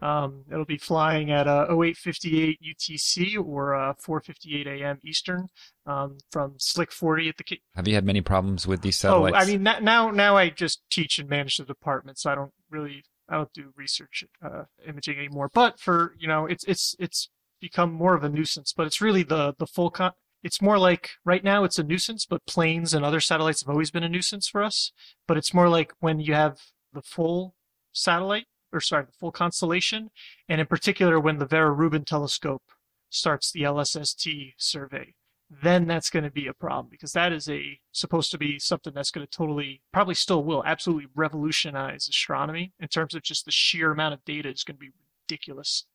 Um, 0.01 0.45
it'll 0.51 0.65
be 0.65 0.77
flying 0.77 1.31
at 1.31 1.47
uh, 1.47 1.67
0858 1.69 2.59
UTC 2.61 3.37
or 3.43 3.75
uh, 3.75 3.93
458 3.99 4.67
AM 4.67 4.99
Eastern 5.05 5.49
um, 5.85 6.17
from 6.31 6.55
Slick 6.57 6.91
40 6.91 7.29
at 7.29 7.37
the 7.37 7.59
have 7.75 7.87
you 7.87 7.93
had 7.93 8.05
many 8.05 8.21
problems 8.21 8.67
with 8.67 8.81
these 8.81 8.97
satellites? 8.97 9.35
Oh, 9.37 9.39
I 9.39 9.45
mean, 9.45 9.63
now 9.63 10.09
now 10.11 10.37
I 10.37 10.49
just 10.49 10.81
teach 10.89 11.19
and 11.19 11.29
manage 11.29 11.57
the 11.57 11.65
department, 11.65 12.17
so 12.17 12.31
I 12.31 12.35
don't 12.35 12.51
really 12.69 13.03
I 13.29 13.35
don't 13.35 13.53
do 13.53 13.73
research 13.75 14.23
uh, 14.43 14.63
imaging 14.87 15.17
anymore. 15.17 15.49
But 15.53 15.79
for 15.79 16.15
you 16.19 16.27
know, 16.27 16.45
it's 16.45 16.63
it's 16.65 16.95
it's 16.99 17.29
become 17.59 17.93
more 17.93 18.15
of 18.15 18.23
a 18.23 18.29
nuisance. 18.29 18.73
But 18.75 18.87
it's 18.87 19.01
really 19.01 19.23
the 19.23 19.53
the 19.57 19.67
full 19.67 19.91
con. 19.91 20.11
It's 20.43 20.61
more 20.61 20.79
like 20.79 21.11
right 21.23 21.43
now 21.43 21.63
it's 21.63 21.79
a 21.79 21.83
nuisance, 21.83 22.25
but 22.25 22.45
planes 22.45 22.93
and 22.93 23.05
other 23.05 23.19
satellites 23.19 23.61
have 23.61 23.69
always 23.69 23.91
been 23.91 24.03
a 24.03 24.09
nuisance 24.09 24.47
for 24.47 24.63
us. 24.63 24.91
But 25.27 25.37
it's 25.37 25.53
more 25.53 25.69
like 25.69 25.93
when 25.99 26.19
you 26.19 26.33
have 26.33 26.59
the 26.93 27.01
full 27.01 27.55
satellite, 27.93 28.47
or 28.73 28.79
sorry, 28.79 29.05
the 29.05 29.11
full 29.11 29.31
constellation, 29.31 30.09
and 30.49 30.61
in 30.61 30.67
particular 30.67 31.19
when 31.19 31.37
the 31.37 31.45
Vera 31.45 31.71
Rubin 31.71 32.05
telescope 32.05 32.63
starts 33.09 33.51
the 33.51 33.61
LSST 33.61 34.53
survey 34.57 35.13
then 35.61 35.85
that's 35.85 36.09
going 36.09 36.23
to 36.23 36.31
be 36.31 36.47
a 36.47 36.53
problem 36.53 36.87
because 36.89 37.11
that 37.11 37.33
is 37.33 37.49
a 37.49 37.79
supposed 37.91 38.31
to 38.31 38.37
be 38.37 38.57
something 38.57 38.93
that's 38.93 39.11
going 39.11 39.25
to 39.25 39.29
totally, 39.29 39.81
probably 39.91 40.15
still 40.15 40.43
will, 40.43 40.63
absolutely 40.65 41.07
revolutionize 41.13 42.07
astronomy 42.07 42.71
in 42.79 42.87
terms 42.87 43.13
of 43.13 43.21
just 43.21 43.43
the 43.43 43.51
sheer 43.51 43.91
amount 43.91 44.13
of 44.13 44.23
data 44.23 44.49
is 44.49 44.63
going 44.63 44.77
to 44.77 44.79
be 44.79 44.91
ridiculous. 45.27 45.85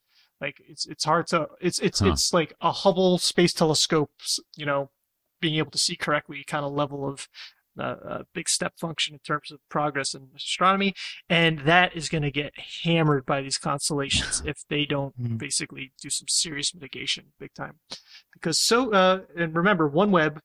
Like 0.40 0.60
it's 0.68 0.86
it's 0.86 1.04
hard 1.04 1.26
to 1.28 1.48
it's 1.60 1.78
it's 1.78 2.00
Huh. 2.00 2.08
it's 2.10 2.32
like 2.32 2.54
a 2.60 2.72
Hubble 2.72 3.18
Space 3.18 3.52
Telescope, 3.54 4.10
you 4.56 4.66
know, 4.66 4.90
being 5.40 5.56
able 5.56 5.70
to 5.70 5.78
see 5.78 5.96
correctly 5.96 6.44
kind 6.46 6.64
of 6.64 6.72
level 6.72 7.08
of 7.08 7.28
uh, 7.78 7.96
a 8.04 8.24
big 8.32 8.48
step 8.48 8.72
function 8.78 9.14
in 9.14 9.18
terms 9.20 9.50
of 9.50 9.58
progress 9.68 10.14
in 10.14 10.28
astronomy, 10.34 10.94
and 11.28 11.58
that 11.60 11.94
is 11.94 12.08
going 12.08 12.22
to 12.22 12.30
get 12.30 12.52
hammered 12.84 13.26
by 13.26 13.42
these 13.42 13.58
constellations 13.58 14.42
if 14.46 14.64
they 14.68 14.86
don't 14.86 15.14
Mm. 15.20 15.36
basically 15.38 15.92
do 16.00 16.08
some 16.10 16.26
serious 16.28 16.74
mitigation, 16.74 17.32
big 17.38 17.52
time. 17.54 17.78
Because 18.32 18.58
so, 18.58 18.92
uh, 18.92 19.20
and 19.36 19.54
remember, 19.54 19.90
OneWeb, 19.90 20.38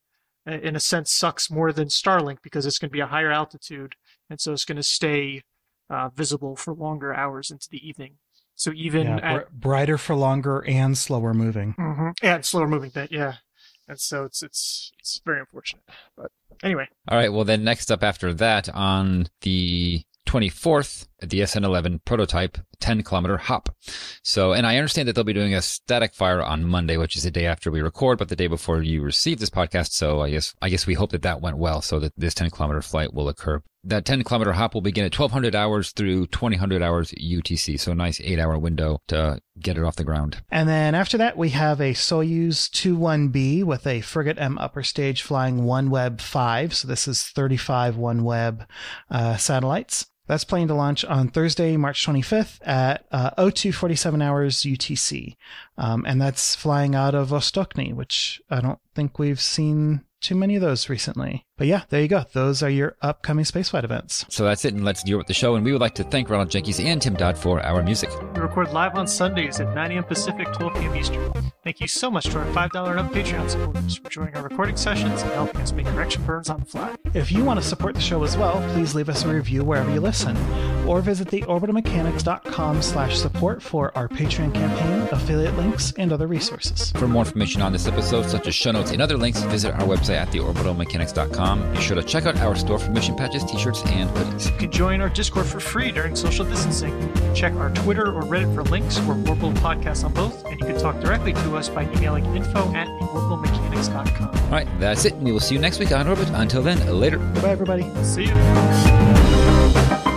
uh, 0.47 0.51
in 0.51 0.75
a 0.75 0.79
sense, 0.81 1.11
sucks 1.13 1.49
more 1.49 1.71
than 1.71 1.87
Starlink 1.87 2.39
because 2.41 2.65
it's 2.65 2.77
going 2.79 2.89
to 2.89 2.93
be 2.93 2.99
a 2.99 3.07
higher 3.07 3.31
altitude, 3.31 3.95
and 4.29 4.39
so 4.41 4.51
it's 4.51 4.65
going 4.65 4.75
to 4.77 4.83
stay 4.83 5.43
uh, 5.89 6.09
visible 6.09 6.55
for 6.57 6.73
longer 6.73 7.13
hours 7.13 7.49
into 7.51 7.67
the 7.69 7.85
evening. 7.87 8.15
So 8.61 8.71
even 8.75 9.07
Yeah, 9.07 9.17
at 9.23 9.49
br- 9.49 9.69
brighter 9.69 9.97
for 9.97 10.13
longer 10.13 10.63
and 10.67 10.95
slower 10.95 11.33
moving. 11.33 11.71
hmm 11.79 12.09
Yeah, 12.21 12.35
it's 12.35 12.49
slower 12.49 12.67
moving 12.67 12.91
than 12.91 13.07
yeah, 13.09 13.37
and 13.87 13.99
so 13.99 14.23
it's 14.23 14.43
it's 14.43 14.91
it's 14.99 15.19
very 15.25 15.39
unfortunate. 15.39 15.81
But 16.15 16.31
anyway, 16.61 16.87
All 17.07 17.17
right. 17.17 17.33
Well, 17.33 17.43
then 17.43 17.63
next 17.63 17.91
up 17.91 18.03
after 18.03 18.35
that 18.35 18.69
on 18.69 19.29
the 19.41 20.03
24th, 20.27 21.07
the 21.21 21.39
SN11 21.39 22.05
prototype 22.05 22.59
10 22.81 23.03
kilometer 23.03 23.37
hop. 23.37 23.75
So, 24.23 24.53
and 24.53 24.67
I 24.67 24.77
understand 24.77 25.07
that 25.07 25.15
they'll 25.15 25.23
be 25.23 25.33
doing 25.33 25.53
a 25.53 25.61
static 25.61 26.13
fire 26.13 26.41
on 26.41 26.65
Monday, 26.65 26.97
which 26.97 27.15
is 27.15 27.23
the 27.23 27.31
day 27.31 27.45
after 27.45 27.71
we 27.71 27.81
record, 27.81 28.17
but 28.17 28.29
the 28.29 28.35
day 28.35 28.47
before 28.47 28.81
you 28.81 29.01
receive 29.01 29.39
this 29.39 29.49
podcast. 29.49 29.91
So 29.91 30.21
I 30.21 30.31
guess, 30.31 30.53
I 30.61 30.69
guess 30.69 30.87
we 30.87 30.95
hope 30.95 31.11
that 31.11 31.21
that 31.21 31.41
went 31.41 31.57
well 31.57 31.81
so 31.81 31.99
that 31.99 32.13
this 32.17 32.33
10 32.33 32.49
kilometer 32.49 32.81
flight 32.81 33.13
will 33.13 33.29
occur. 33.29 33.61
That 33.83 34.05
10 34.05 34.23
kilometer 34.23 34.53
hop 34.53 34.75
will 34.75 34.81
begin 34.81 35.05
at 35.05 35.17
1200 35.17 35.55
hours 35.55 35.91
through 35.91 36.27
2000 36.27 36.83
hours 36.83 37.11
UTC. 37.13 37.79
So 37.79 37.91
a 37.91 37.95
nice 37.95 38.21
eight 38.21 38.37
hour 38.37 38.59
window 38.59 39.01
to 39.07 39.41
get 39.59 39.77
it 39.77 39.83
off 39.83 39.95
the 39.95 40.03
ground. 40.03 40.43
And 40.51 40.69
then 40.69 40.93
after 40.93 41.17
that, 41.17 41.35
we 41.35 41.49
have 41.49 41.81
a 41.81 41.93
Soyuz 41.93 42.69
21B 42.69 43.63
with 43.63 43.87
a 43.87 44.01
Fregat 44.01 44.39
M 44.39 44.59
upper 44.59 44.83
stage 44.83 45.23
flying 45.23 45.61
OneWeb 45.61 46.21
5. 46.21 46.75
So 46.75 46.87
this 46.87 47.07
is 47.07 47.23
35 47.23 47.95
OneWeb 47.95 48.67
uh, 49.09 49.37
satellites. 49.37 50.05
That's 50.31 50.45
planning 50.45 50.69
to 50.69 50.75
launch 50.75 51.03
on 51.03 51.27
Thursday, 51.27 51.75
March 51.75 52.07
25th 52.07 52.65
at 52.65 53.05
uh, 53.11 53.31
0247 53.35 54.21
hours 54.21 54.61
UTC. 54.61 55.35
Um, 55.77 56.05
and 56.07 56.21
that's 56.21 56.55
flying 56.55 56.95
out 56.95 57.13
of 57.13 57.31
Vostochny, 57.31 57.93
which 57.93 58.41
I 58.49 58.61
don't 58.61 58.79
think 58.93 59.19
we've 59.19 59.41
seen 59.41 60.03
too 60.21 60.35
many 60.35 60.55
of 60.55 60.61
those 60.61 60.87
recently. 60.87 61.45
But 61.57 61.67
yeah, 61.67 61.83
there 61.89 62.01
you 62.01 62.07
go. 62.07 62.25
Those 62.33 62.63
are 62.63 62.69
your 62.69 62.95
upcoming 63.01 63.45
spaceflight 63.45 63.83
events. 63.83 64.25
So 64.29 64.43
that's 64.45 64.65
it. 64.65 64.73
And 64.73 64.83
let's 64.85 65.03
deal 65.03 65.17
with 65.17 65.27
the 65.27 65.33
show. 65.33 65.55
And 65.55 65.65
we 65.65 65.71
would 65.71 65.81
like 65.81 65.95
to 65.95 66.03
thank 66.03 66.29
Ronald 66.29 66.49
Jenkees 66.49 66.83
and 66.83 67.01
Tim 67.01 67.15
Dodd 67.15 67.37
for 67.37 67.61
our 67.61 67.83
music. 67.83 68.09
we 68.33 68.39
record 68.39 68.71
live 68.71 68.95
on 68.95 69.07
Sundays 69.07 69.59
at 69.59 69.73
9 69.75 69.91
a.m. 69.91 70.03
Pacific, 70.03 70.51
12 70.53 70.73
p.m. 70.75 70.95
Eastern. 70.95 71.33
Thank 71.63 71.79
you 71.79 71.87
so 71.87 72.09
much 72.09 72.25
to 72.25 72.39
our 72.39 72.45
$5 72.45 72.89
and 72.89 72.99
up 72.99 73.11
Patreon 73.11 73.47
supporters 73.47 73.97
for 73.97 74.09
joining 74.09 74.35
our 74.35 74.41
recording 74.41 74.75
sessions 74.75 75.21
and 75.21 75.31
helping 75.33 75.61
us 75.61 75.71
make 75.71 75.85
correction 75.85 76.23
burns 76.23 76.49
on 76.49 76.61
the 76.61 76.65
fly. 76.65 76.95
If 77.13 77.31
you 77.31 77.43
want 77.43 77.61
to 77.61 77.65
support 77.65 77.93
the 77.93 78.01
show 78.01 78.23
as 78.23 78.35
well, 78.35 78.67
please 78.73 78.95
leave 78.95 79.09
us 79.09 79.23
a 79.23 79.27
review 79.31 79.63
wherever 79.63 79.91
you 79.91 80.01
listen, 80.01 80.35
or 80.87 81.01
visit 81.01 81.27
the 81.29 81.43
orbitalmechanics.com 81.43 82.81
slash 82.81 83.19
support 83.19 83.61
for 83.61 83.95
our 83.95 84.07
Patreon 84.07 84.55
campaign, 84.55 85.07
affiliate 85.11 85.55
links, 85.55 85.93
and 85.99 86.11
other 86.11 86.25
resources. 86.25 86.91
For 86.93 87.07
more 87.07 87.25
information 87.25 87.61
on 87.61 87.71
this 87.71 87.87
episode, 87.87 88.27
such 88.27 88.47
as 88.47 88.55
show 88.55 88.71
notes 88.81 88.91
and 88.91 89.01
other 89.01 89.17
links, 89.17 89.41
visit 89.43 89.73
our 89.73 89.81
website 89.87 90.17
at 90.17 90.29
theorbitalmechanics.com. 90.29 91.73
Be 91.73 91.81
sure 91.81 91.95
to 91.95 92.03
check 92.03 92.25
out 92.25 92.37
our 92.37 92.55
store 92.55 92.79
for 92.79 92.91
mission 92.91 93.15
patches, 93.15 93.43
t-shirts, 93.43 93.83
and 93.85 94.09
hoodies. 94.09 94.51
You 94.51 94.57
can 94.57 94.71
join 94.71 95.01
our 95.01 95.09
Discord 95.09 95.45
for 95.45 95.59
free 95.59 95.91
during 95.91 96.15
social 96.15 96.45
distancing. 96.45 96.93
Check 97.33 97.53
our 97.53 97.69
Twitter 97.71 98.07
or 98.07 98.23
Reddit 98.23 98.53
for 98.55 98.63
links 98.63 98.99
or 98.99 99.11
Orbital 99.11 99.51
Podcasts 99.53 100.03
on 100.03 100.13
both, 100.13 100.43
and 100.45 100.59
you 100.59 100.65
can 100.65 100.77
talk 100.79 100.99
directly 100.99 101.33
to 101.33 101.55
us 101.55 101.69
by 101.69 101.83
emailing 101.95 102.25
info 102.35 102.73
at 102.73 102.87
theorbitalmechanics.com. 102.87 104.29
All 104.45 104.51
right, 104.51 104.67
that's 104.79 105.05
it. 105.05 105.15
We 105.17 105.31
will 105.31 105.39
see 105.39 105.55
you 105.55 105.61
next 105.61 105.79
week 105.79 105.91
on 105.91 106.07
Orbit. 106.07 106.29
Until 106.33 106.61
then, 106.63 106.79
later. 106.99 107.19
Bye, 107.19 107.51
everybody. 107.51 107.83
See 108.03 108.25
you. 108.25 110.10